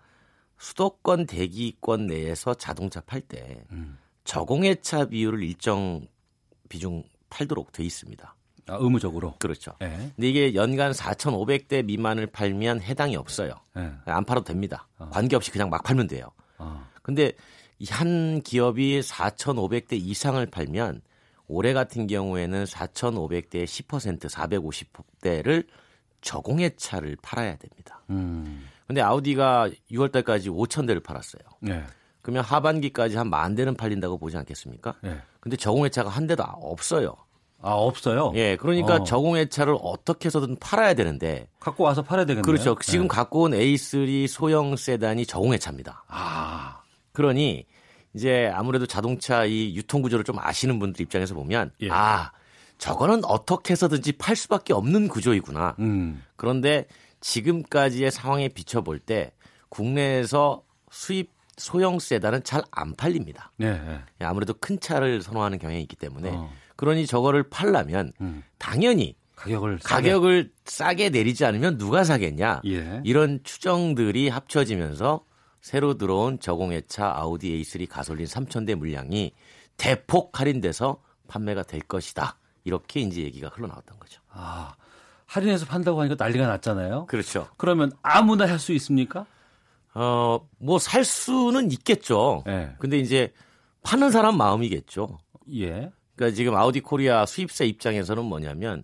수도권 0.58 1.26
대기권 1.28 2.08
내에서 2.08 2.54
자동차 2.54 3.02
팔때 3.02 3.64
음. 3.72 3.98
저공해차 4.24 5.06
비율을 5.06 5.44
일정 5.44 6.08
비중 6.70 7.04
팔도록 7.30 7.72
돼 7.72 7.84
있습니다. 7.84 8.36
아, 8.68 8.78
의무적으로. 8.80 9.36
그렇죠. 9.40 9.74
네. 9.80 10.12
근데 10.16 10.28
이게 10.30 10.56
연간 10.56 10.92
4,500대 10.92 11.86
미만을 11.86 12.28
팔면 12.28 12.82
해당이 12.82 13.16
없어요. 13.16 13.54
네. 13.76 13.92
안 14.06 14.26
팔아도 14.26 14.46
됩니다. 14.46 14.88
어. 14.98 15.10
관계없이 15.12 15.52
그냥 15.52 15.70
막 15.70 15.84
팔면 15.84 16.08
돼요. 16.08 16.28
어. 16.58 16.86
근데 17.04 17.32
한 17.90 18.42
기업이 18.42 19.02
4,500대 19.02 19.94
이상을 19.94 20.44
팔면 20.48 21.02
올해 21.48 21.74
같은 21.74 22.08
경우에는 22.08 22.64
4,500대의 22.64 23.66
10% 23.66 24.30
450대를 24.30 25.68
저공해 26.22 26.72
차를 26.76 27.18
팔아야 27.22 27.56
됩니다. 27.58 28.02
음. 28.10 28.68
근데 28.88 29.02
아우디가 29.02 29.70
6월 29.92 30.12
달까지 30.12 30.50
5천 30.50 30.88
대를 30.88 31.02
팔았어요. 31.02 31.42
네. 31.60 31.84
그러면 32.22 32.44
하반기까지 32.44 33.18
한 33.18 33.30
만 33.30 33.54
대는 33.54 33.76
팔린다고 33.76 34.18
보지 34.18 34.38
않겠습니까? 34.38 34.96
네. 35.02 35.20
근데 35.40 35.56
저공해차가 35.58 36.10
한 36.10 36.26
대도 36.26 36.44
없어요. 36.44 37.16
아 37.66 37.72
없어요? 37.72 38.32
예, 38.36 38.56
그러니까 38.58 38.96
어. 38.96 39.04
저공해 39.04 39.48
차를 39.48 39.76
어떻게 39.82 40.28
해서든 40.28 40.58
팔아야 40.60 40.94
되는데 40.94 41.48
갖고 41.60 41.84
와서 41.84 42.04
팔아야 42.04 42.26
되겠네요. 42.26 42.44
그렇죠. 42.44 42.78
지금 42.82 43.04
네. 43.04 43.08
갖고 43.08 43.42
온 43.42 43.52
A3 43.52 44.28
소형 44.28 44.76
세단이 44.76 45.26
저공해 45.26 45.58
차입니다. 45.58 46.04
아, 46.08 46.82
그러니 47.12 47.66
이제 48.14 48.52
아무래도 48.54 48.86
자동차 48.86 49.46
이 49.46 49.76
유통 49.76 50.04
구조를 50.04 50.24
좀 50.24 50.38
아시는 50.40 50.78
분들 50.78 51.02
입장에서 51.02 51.34
보면 51.34 51.72
예. 51.82 51.90
아 51.90 52.32
저거는 52.78 53.26
어떻게 53.26 53.72
해서든지 53.72 54.14
팔 54.14 54.36
수밖에 54.36 54.74
없는 54.74 55.08
구조이구나. 55.08 55.76
음. 55.80 56.24
그런데 56.36 56.86
지금까지의 57.22 58.12
상황에 58.12 58.48
비춰볼 58.50 59.00
때 59.00 59.32
국내에서 59.70 60.62
수입 60.92 61.34
소형 61.58 62.00
세단은 62.00 62.44
잘 62.44 62.62
안 62.70 62.94
팔립니다. 62.96 63.52
네, 63.58 63.72
네. 63.72 64.00
아무래도 64.26 64.54
큰 64.54 64.80
차를 64.80 65.22
선호하는 65.22 65.58
경향이 65.58 65.82
있기 65.82 65.96
때문에 65.96 66.30
어. 66.32 66.52
그러니 66.76 67.06
저거를 67.08 67.44
팔려면 67.50 68.12
음. 68.22 68.44
당연히 68.58 69.16
가격을 69.36 69.80
싸게. 69.80 69.94
가격을 70.10 70.52
싸게 70.66 71.10
내리지 71.10 71.46
않으면 71.46 71.78
누가 71.78 72.04
사겠냐 72.04 72.62
예. 72.66 73.02
이런 73.04 73.40
추정들이 73.44 74.30
합쳐지면서 74.30 75.24
새로 75.62 75.96
들어온 75.98 76.40
저공해차 76.40 77.14
아우디 77.16 77.62
A3 77.62 77.88
가솔린 77.90 78.26
3,000대 78.28 78.76
물량이 78.76 79.32
대폭 79.78 80.40
할인돼서 80.40 81.02
판매가 81.28 81.64
될 81.64 81.82
것이다. 81.82 82.38
이렇게 82.64 83.02
이제 83.02 83.22
얘기가 83.24 83.50
흘러나왔던 83.50 84.00
거죠. 84.00 84.22
아, 84.30 84.74
할인해서 85.26 85.66
판다고 85.66 86.00
하니까 86.02 86.16
난리가 86.24 86.48
났잖아요. 86.48 87.08
그렇죠. 87.08 87.48
그러면 87.58 87.92
아무나 88.02 88.48
할 88.48 88.60
수 88.60 88.72
있습니까? 88.74 89.26
어, 89.94 90.48
뭐 90.60 90.78
살 90.78 91.04
수는 91.04 91.72
있겠죠. 91.72 92.44
네. 92.46 92.74
근데 92.80 92.98
이제 92.98 93.34
파는 93.84 94.12
사람 94.12 94.38
마음이겠죠. 94.38 95.18
예. 95.56 95.92
그러니까 96.16 96.36
지금 96.36 96.56
아우디 96.56 96.82
코리아 96.82 97.26
수입사 97.26 97.64
입장에서는 97.64 98.24
뭐냐면 98.24 98.84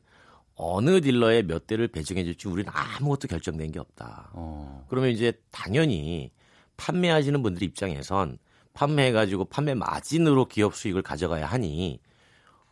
어느 0.56 1.02
딜러에 1.02 1.44
몇 1.44 1.66
대를 1.66 1.88
배정해 1.88 2.24
줄지 2.24 2.48
우리는 2.48 2.72
아무것도 2.74 3.28
결정된 3.28 3.72
게 3.72 3.80
없다. 3.80 4.30
어. 4.34 4.86
그러면 4.90 5.12
이제 5.12 5.34
당연히 5.50 6.32
판매하시는 6.78 7.42
분들 7.42 7.64
입장에선 7.64 8.38
판매해 8.74 9.12
가지고 9.12 9.46
판매 9.46 9.74
마진으로 9.74 10.46
기업 10.46 10.76
수익을 10.76 11.02
가져가야 11.02 11.46
하니 11.46 12.00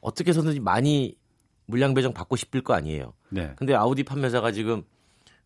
어떻게 0.02 0.30
해서든지 0.30 0.60
많이 0.60 1.18
물량 1.65 1.94
배정 1.94 2.14
받고 2.14 2.36
싶을 2.36 2.61
거 2.61 2.73
아니에요. 2.73 3.14
네. 3.30 3.53
근데 3.56 3.76
아우디 3.76 4.03
판매사가 4.03 4.52
지금 4.52 4.84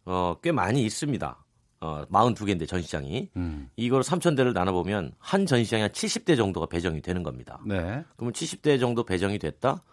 어, 0.06 0.36
꽤 0.42 0.52
많이 0.52 0.84
있습니다. 0.84 1.43
어, 1.84 2.06
42개인데 2.06 2.66
전시장이. 2.66 3.30
음. 3.36 3.70
이걸 3.76 4.04
3,000대를 4.04 4.54
나눠 4.54 4.72
보면 4.72 5.12
한 5.20 5.46
전시장에 5.46 5.82
한 5.84 5.92
70대 5.92 6.38
정도가 6.38 6.68
배정이 6.68 7.02
되는 7.02 7.24
겁니다. 7.24 7.60
네. 7.66 8.06
그러면 8.16 8.32
70대 8.32 8.80
정도 8.80 9.04
배정이 9.04 9.38
됐다? 9.38 9.84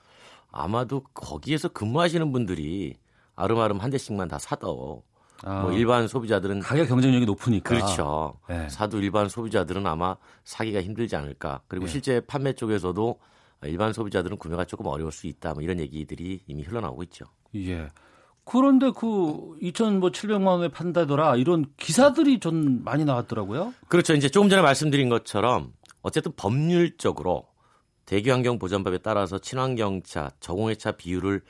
아마도 0.53 1.03
거기에서 1.15 1.69
근무하시는 1.69 2.31
분들이 2.31 2.97
아름아름 3.35 3.79
한 3.79 3.91
대씩만 3.91 4.29
다 4.29 4.39
사도 4.39 5.03
아, 5.43 5.63
뭐 5.63 5.73
일반 5.73 6.07
소비자들은 6.07 6.61
가격 6.61 6.87
경쟁력이 6.89 7.27
높으니까 7.27 7.69
그렇죠. 7.69 8.39
네. 8.49 8.69
사도 8.69 9.01
일반 9.01 9.29
소비자들은 9.29 9.85
아마 9.87 10.17
사기가 10.45 10.83
힘들지 10.83 11.17
않을까. 11.17 11.63
그리고 11.67 11.87
네. 11.87 11.93
실제 11.93 12.21
판매 12.21 12.53
쪽에서도 12.53 13.19
일반 13.65 13.93
소비자들은 13.93 14.37
구매가 14.37 14.67
조금 14.67 14.87
어려울 14.87 15.11
수 15.11 15.27
있다. 15.27 15.55
뭐 15.55 15.63
이런 15.63 15.81
얘기들이 15.81 16.45
이미 16.47 16.63
흘러나오고 16.63 17.03
있죠. 17.05 17.25
예. 17.57 17.89
그런데 18.51 18.91
그 18.91 19.57
2,700만 19.63 20.45
원에 20.45 20.67
판다더라 20.69 21.37
이런 21.37 21.67
기사들이 21.77 22.41
좀 22.41 22.83
많이 22.83 23.05
나왔더라고요. 23.05 23.73
그렇죠. 23.87 24.13
이제 24.15 24.29
조금 24.29 24.49
전에 24.49 24.61
말씀드린 24.61 25.09
것처럼 25.09 25.73
어쨌든 26.03 26.33
법률적으로 26.35 27.47
대기환경 28.07 28.59
보전법에 28.59 28.99
따라서 28.99 29.39
친환경차, 29.39 30.33
저공해차 30.41 30.91
비율을 30.93 31.43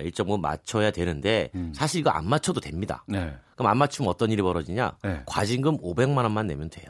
일정 0.00 0.26
부분 0.26 0.42
맞춰야 0.42 0.90
되는데 0.90 1.50
음. 1.54 1.72
사실 1.74 2.00
이거 2.00 2.10
안 2.10 2.28
맞춰도 2.28 2.60
됩니다. 2.60 3.02
네. 3.08 3.34
그럼 3.54 3.70
안 3.70 3.78
맞추면 3.78 4.10
어떤 4.10 4.30
일이 4.30 4.42
벌어지냐? 4.42 4.98
네. 5.04 5.22
과징금 5.24 5.78
500만 5.78 6.18
원만 6.18 6.46
내면 6.48 6.68
돼요. 6.68 6.86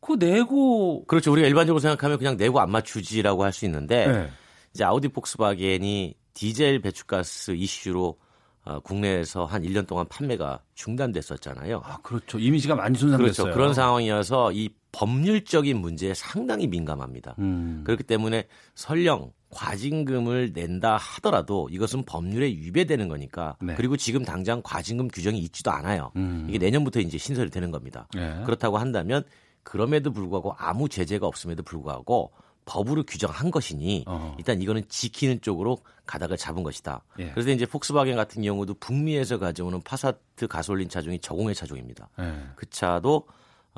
그 0.00 0.12
내고 0.18 1.06
그렇죠. 1.06 1.32
우리가 1.32 1.48
일반적으로 1.48 1.80
생각하면 1.80 2.18
그냥 2.18 2.36
내고 2.36 2.60
안 2.60 2.70
맞추지라고 2.70 3.44
할 3.44 3.52
수 3.54 3.64
있는데 3.64 4.06
네. 4.06 4.28
이제 4.74 4.84
아우디 4.84 5.08
폭스바겐이 5.08 6.16
디젤 6.34 6.82
배출가스 6.82 7.52
이슈로 7.52 8.18
어, 8.66 8.80
국내에서 8.80 9.44
한 9.44 9.62
1년 9.62 9.86
동안 9.86 10.06
판매가 10.08 10.60
중단됐었잖아요. 10.74 11.82
아, 11.84 11.98
그렇죠. 12.02 12.38
이미지가 12.38 12.74
많이 12.74 12.98
손상됐어요. 12.98 13.44
그렇죠. 13.44 13.56
그런 13.56 13.72
상황이어서 13.74 14.50
이 14.52 14.70
법률적인 14.90 15.76
문제에 15.78 16.14
상당히 16.14 16.66
민감합니다. 16.66 17.36
음. 17.38 17.82
그렇기 17.84 18.02
때문에 18.02 18.48
설령 18.74 19.30
과징금을 19.50 20.50
낸다 20.52 20.96
하더라도 20.96 21.68
이것은 21.70 22.02
법률에 22.04 22.48
위배되는 22.48 23.06
거니까 23.08 23.56
네. 23.62 23.74
그리고 23.76 23.96
지금 23.96 24.24
당장 24.24 24.60
과징금 24.64 25.08
규정이 25.08 25.38
있지도 25.38 25.70
않아요. 25.70 26.10
음. 26.16 26.46
이게 26.48 26.58
내년부터 26.58 26.98
이제 26.98 27.18
신설이 27.18 27.50
되는 27.50 27.70
겁니다. 27.70 28.08
네. 28.14 28.42
그렇다고 28.44 28.78
한다면 28.78 29.22
그럼에도 29.62 30.12
불구하고 30.12 30.54
아무 30.58 30.88
제재가 30.88 31.26
없음에도 31.26 31.62
불구하고 31.62 32.32
법으로 32.66 33.04
규정한 33.04 33.50
것이니 33.50 34.04
어. 34.06 34.34
일단 34.38 34.60
이거는 34.60 34.82
지키는 34.88 35.40
쪽으로 35.40 35.78
가닥을 36.04 36.36
잡은 36.36 36.62
것이다. 36.62 37.02
예. 37.20 37.30
그래서 37.30 37.50
이제 37.50 37.64
폭스바겐 37.64 38.16
같은 38.16 38.42
경우도 38.42 38.74
북미에서 38.74 39.38
가져오는 39.38 39.80
파사트 39.82 40.46
가솔린 40.48 40.88
차종이 40.88 41.18
저공해 41.18 41.54
차종입니다. 41.54 42.08
예. 42.18 42.34
그 42.56 42.68
차도 42.68 43.26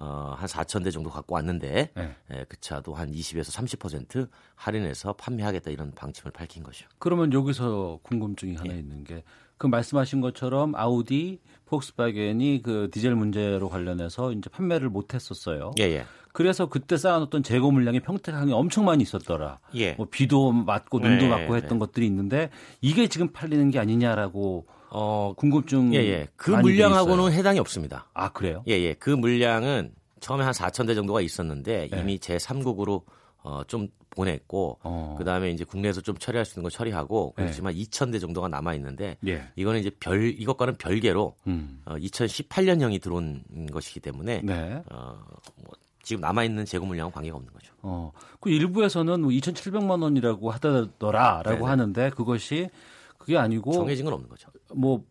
어, 0.00 0.34
한 0.36 0.46
4천 0.46 0.84
대 0.84 0.90
정도 0.90 1.10
갖고 1.10 1.34
왔는데 1.34 1.90
예. 1.96 2.16
예, 2.32 2.44
그 2.48 2.58
차도 2.60 2.94
한 2.94 3.10
20에서 3.10 3.52
30% 3.52 4.28
할인해서 4.54 5.12
판매하겠다 5.14 5.70
이런 5.70 5.92
방침을 5.92 6.32
밝힌 6.32 6.62
거죠. 6.62 6.86
그러면 6.98 7.32
여기서 7.32 7.98
궁금증이 8.02 8.56
하나 8.56 8.72
예. 8.74 8.78
있는 8.78 9.04
게 9.04 9.22
그 9.58 9.66
말씀하신 9.66 10.20
것처럼 10.20 10.74
아우디, 10.74 11.40
폭스바겐이 11.66 12.62
그 12.62 12.88
디젤 12.92 13.14
문제로 13.14 13.68
관련해서 13.68 14.32
이제 14.32 14.48
판매를 14.48 14.88
못 14.88 15.14
했었어요. 15.14 15.72
예, 15.78 15.84
예. 15.84 16.04
그래서 16.32 16.66
그때 16.66 16.96
쌓아놓던 16.96 17.42
재고 17.42 17.70
물량이 17.70 18.00
평택항에 18.00 18.52
엄청 18.52 18.84
많이 18.84 19.02
있었더라. 19.02 19.58
예. 19.74 19.92
뭐 19.92 20.06
비도 20.08 20.52
맞고 20.52 21.00
눈도 21.00 21.24
네, 21.24 21.30
맞고 21.30 21.56
했던 21.56 21.78
네. 21.78 21.78
것들이 21.80 22.06
있는데 22.06 22.50
이게 22.80 23.08
지금 23.08 23.28
팔리는 23.32 23.70
게 23.70 23.78
아니냐라고 23.78 24.66
어 24.90 25.34
궁금증. 25.36 25.92
예, 25.94 25.98
예. 25.98 26.28
그 26.36 26.52
물량하고는 26.52 27.32
해당이 27.32 27.58
없습니다. 27.58 28.06
아 28.14 28.30
그래요? 28.30 28.62
예, 28.68 28.72
예. 28.74 28.94
그 28.94 29.10
물량은 29.10 29.92
처음에 30.20 30.44
한 30.44 30.52
4천 30.52 30.86
대 30.86 30.94
정도가 30.94 31.20
있었는데 31.20 31.88
네. 31.90 32.00
이미 32.00 32.18
제 32.18 32.36
3국으로 32.36 33.02
어, 33.42 33.62
좀 33.66 33.88
보냈고 34.10 34.78
어. 34.82 35.14
그다음에 35.18 35.50
이제 35.50 35.64
국내에서 35.64 36.00
좀 36.00 36.16
처리할 36.16 36.44
수 36.44 36.58
있는 36.58 36.64
거 36.64 36.70
처리하고 36.70 37.34
네. 37.36 37.44
그렇지만 37.44 37.74
네. 37.74 37.82
2,000대 37.82 38.20
정도가 38.20 38.48
남아 38.48 38.74
있는데 38.74 39.16
예. 39.26 39.44
이거는 39.56 39.80
이제 39.80 39.90
별 40.00 40.24
이것과는 40.24 40.76
별개로 40.76 41.36
음. 41.46 41.82
어, 41.84 41.94
2018년형이 41.96 43.00
들어온 43.00 43.42
것이기 43.72 44.00
때문에 44.00 44.42
네. 44.42 44.82
어, 44.90 45.18
뭐 45.56 45.74
지금 46.02 46.20
남아 46.20 46.44
있는 46.44 46.64
재고 46.64 46.86
물량은 46.86 47.12
관계가 47.12 47.36
없는 47.36 47.52
거죠. 47.52 47.72
어. 47.82 48.12
그 48.40 48.50
일부에서는 48.50 49.22
2,700만 49.22 49.84
뭐 49.84 49.96
원이라고 49.96 50.50
하더라라고 50.50 51.50
네네. 51.50 51.64
하는데 51.64 52.10
그것이 52.10 52.70
그게 53.18 53.36
아니고 53.36 53.72
정해진 53.72 54.04
건 54.04 54.14
없는 54.14 54.28
거죠. 54.28 54.48
뭐 54.74 55.04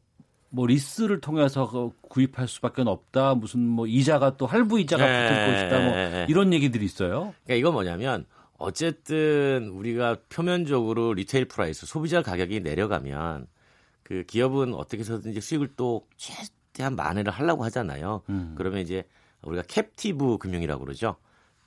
뭐 0.58 0.66
리스를 0.66 1.22
통해서 1.22 1.70
그 1.70 1.92
구입할 2.10 2.48
수밖에 2.48 2.82
없다. 2.82 3.36
무슨 3.36 3.60
뭐 3.60 3.86
이자가 3.86 4.38
또 4.38 4.48
할부 4.48 4.80
이자가 4.80 5.06
네, 5.06 5.30
붙을 5.30 5.54
것이다. 5.54 5.80
뭐. 5.80 6.26
이런 6.30 6.52
얘기들이 6.52 6.84
있어요. 6.84 7.36
그러니까 7.44 7.54
이건 7.54 7.74
뭐냐면 7.74 8.26
어쨌든 8.58 9.70
우리가 9.70 10.18
표면적으로 10.30 11.14
retail 11.14 11.46
price 11.46 11.86
소비자 11.86 12.24
가격이 12.24 12.62
내려가면 12.62 13.46
그 14.02 14.24
기업은 14.24 14.74
어떻게 14.74 15.02
해서든지 15.02 15.40
수익을 15.42 15.76
또 15.78 16.08
최대한 16.16 16.96
만회를 16.96 17.32
하려고 17.32 17.64
하잖아요. 17.66 18.24
음. 18.30 18.56
그러면 18.58 18.80
이제 18.80 19.04
우리가 19.44 19.62
captive 19.68 20.40
금융이라고 20.40 20.84
그러죠. 20.84 21.18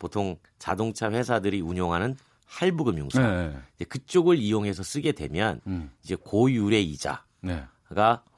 보통 0.00 0.36
자동차 0.58 1.08
회사들이 1.12 1.60
운용하는 1.60 2.16
할부 2.44 2.82
금융사 2.82 3.20
네. 3.22 3.56
이제 3.76 3.84
그쪽을 3.84 4.38
이용해서 4.38 4.82
쓰게 4.82 5.12
되면 5.12 5.60
음. 5.68 5.92
이제 6.02 6.16
고율의 6.16 6.84
이자가 6.90 7.22
네. 7.42 7.62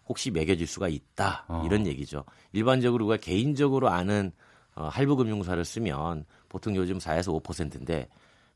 혹시 0.08 0.30
매겨질 0.30 0.66
수가 0.66 0.88
있다 0.88 1.44
어. 1.48 1.62
이런 1.66 1.86
얘기죠. 1.86 2.24
일반적으로 2.52 3.06
우리가 3.06 3.20
개인적으로 3.20 3.88
아는 3.88 4.32
어, 4.74 4.88
할부금융사를 4.88 5.62
쓰면 5.64 6.24
보통 6.48 6.76
요즘 6.76 6.98
4에서 6.98 7.42
5%인데 7.42 8.08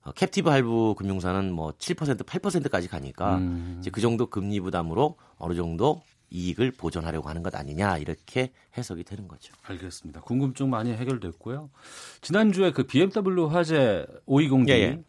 어, 0.03 0.13
captive 0.13 0.49
할부 0.49 0.95
금융사는 0.97 1.53
뭐 1.53 1.73
7% 1.73 2.25
8%까지 2.25 2.89
가니까 2.89 3.39
음. 3.39 3.77
이제 3.81 3.91
그 3.91 4.01
정도 4.01 4.27
금리 4.31 4.61
부담으로 4.61 5.17
어느 5.37 5.55
정도 5.55 6.03
이익을 6.31 6.73
보존하려고 6.73 7.29
하는 7.29 7.43
것 7.43 7.55
아니냐 7.55 7.99
이렇게 7.99 8.53
해석이 8.77 9.05
되는 9.05 9.29
거죠. 9.29 9.53
알겠습니다. 9.63 10.23
궁금증 10.23 10.71
많이 10.71 10.93
해결됐고요. 10.93 11.71
지난주에 12.21 12.73
그 12.73 12.85
BMW 12.85 13.47
화재 13.47 14.07
520D 14.27 14.69
예, 14.71 14.75
예. 14.75 15.03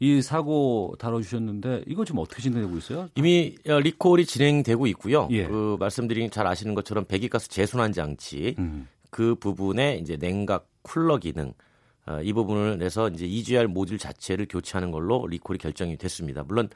이 0.00 0.20
사고 0.20 0.94
다뤄주셨는데 0.98 1.84
이거 1.86 2.04
지금 2.04 2.20
어떻게 2.20 2.42
진행되고 2.42 2.76
있어요? 2.78 3.08
이미 3.14 3.54
어, 3.68 3.78
리콜이 3.78 4.26
진행되고 4.26 4.86
있고요. 4.88 5.28
예. 5.30 5.46
그 5.46 5.76
말씀드린 5.78 6.30
잘 6.30 6.46
아시는 6.46 6.74
것처럼 6.74 7.04
배기가스 7.04 7.48
재순환 7.48 7.92
장치 7.92 8.56
음. 8.58 8.88
그 9.10 9.34
부분에 9.36 9.98
이제 9.98 10.16
냉각 10.16 10.68
쿨러 10.82 11.18
기능 11.18 11.52
어, 12.06 12.20
이 12.20 12.32
부분에 12.32 12.78
대해서 12.78 13.08
이제 13.08 13.26
EGR 13.26 13.68
모듈 13.68 13.98
자체를 13.98 14.46
교체하는 14.48 14.90
걸로 14.90 15.26
리콜이 15.28 15.58
결정이 15.58 15.96
됐습니다. 15.96 16.42
물론 16.42 16.68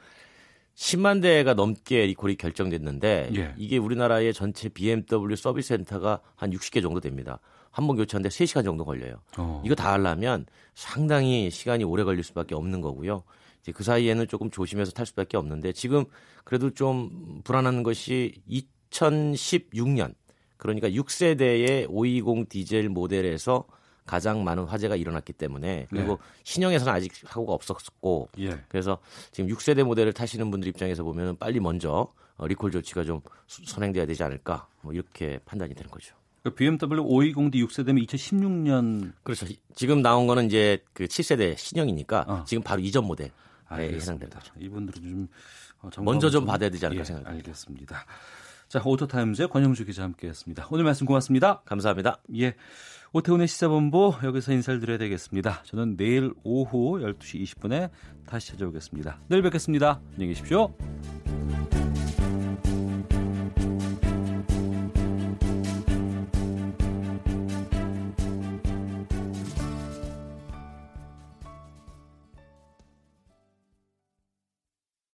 10만 0.75 1.21
대가 1.21 1.53
넘게 1.53 2.05
리콜이 2.05 2.35
결정됐는데 2.35 3.31
예. 3.35 3.53
이게 3.57 3.77
우리나라의 3.77 4.33
전체 4.33 4.69
BMW 4.69 5.35
서비스 5.35 5.69
센터가 5.69 6.21
한 6.35 6.51
60개 6.51 6.81
정도 6.81 7.01
됩니다. 7.01 7.39
한 7.77 7.85
번 7.85 7.95
교체하는데 7.95 8.29
3시간 8.29 8.63
정도 8.63 8.83
걸려요. 8.83 9.21
어. 9.37 9.61
이거 9.63 9.75
다 9.75 9.93
하려면 9.93 10.47
상당히 10.73 11.51
시간이 11.51 11.83
오래 11.83 12.03
걸릴 12.03 12.23
수밖에 12.23 12.55
없는 12.55 12.81
거고요. 12.81 13.21
이제 13.61 13.71
그 13.71 13.83
사이에는 13.83 14.27
조금 14.27 14.49
조심해서 14.49 14.91
탈 14.93 15.05
수밖에 15.05 15.37
없는데 15.37 15.73
지금 15.73 16.05
그래도 16.43 16.71
좀 16.71 17.41
불안한 17.43 17.83
것이 17.83 18.33
2016년 18.91 20.15
그러니까 20.57 20.89
6세대의 20.89 21.85
520 21.87 22.49
디젤 22.49 22.89
모델에서 22.89 23.65
가장 24.07 24.43
많은 24.43 24.63
화재가 24.63 24.95
일어났기 24.95 25.33
때문에 25.33 25.85
그리고 25.91 26.13
네. 26.13 26.17
신형에서는 26.45 26.91
아직 26.91 27.13
사고가 27.13 27.53
없었고 27.53 28.29
예. 28.39 28.57
그래서 28.69 28.97
지금 29.31 29.51
6세대 29.51 29.83
모델을 29.83 30.13
타시는 30.13 30.49
분들 30.49 30.67
입장에서 30.69 31.03
보면 31.03 31.37
빨리 31.37 31.59
먼저 31.59 32.11
어, 32.37 32.47
리콜 32.47 32.71
조치가 32.71 33.03
좀 33.03 33.21
선행돼야 33.45 34.07
되지 34.07 34.23
않을까 34.23 34.67
뭐 34.81 34.93
이렇게 34.93 35.37
판단이 35.45 35.75
되는 35.75 35.91
거죠. 35.91 36.15
BMW 36.51 37.03
520D 37.03 37.55
6세대면 37.67 38.07
2016년 38.07 39.13
그렇죠. 39.23 39.45
지금 39.75 40.01
나온 40.01 40.27
거는 40.27 40.45
이제 40.47 40.83
그 40.93 41.05
7세대 41.05 41.57
신형이니까 41.57 42.25
어. 42.27 42.43
지금 42.45 42.63
바로 42.63 42.81
이전 42.81 43.05
모델에 43.05 43.31
해당됩니다. 43.71 44.41
이분들은 44.59 45.01
좀 45.01 45.27
어, 45.81 45.89
먼저 46.01 46.29
좀 46.29 46.45
받아야 46.45 46.69
되지 46.69 46.85
않을까 46.85 47.01
예, 47.01 47.05
생각합니다. 47.05 47.49
알겠습니다. 47.49 48.05
자, 48.67 48.81
오토타임즈의 48.83 49.47
권영주 49.47 49.85
기자 49.85 50.03
함께했습니다. 50.03 50.67
오늘 50.71 50.83
말씀 50.83 51.05
고맙습니다. 51.05 51.61
감사합니다. 51.65 52.19
예. 52.37 52.55
오태훈의 53.13 53.47
시사본부 53.47 54.15
여기서 54.23 54.51
인사를 54.51 54.79
드려야 54.81 54.97
되겠습니다. 54.97 55.63
저는 55.63 55.95
내일 55.95 56.33
오후 56.43 56.99
12시 56.99 57.41
20분에 57.43 57.89
다시 58.25 58.49
찾아오겠습니다. 58.51 59.21
내일 59.29 59.41
뵙겠습니다. 59.43 60.01
안녕히 60.13 60.33
계십시오. 60.33 60.75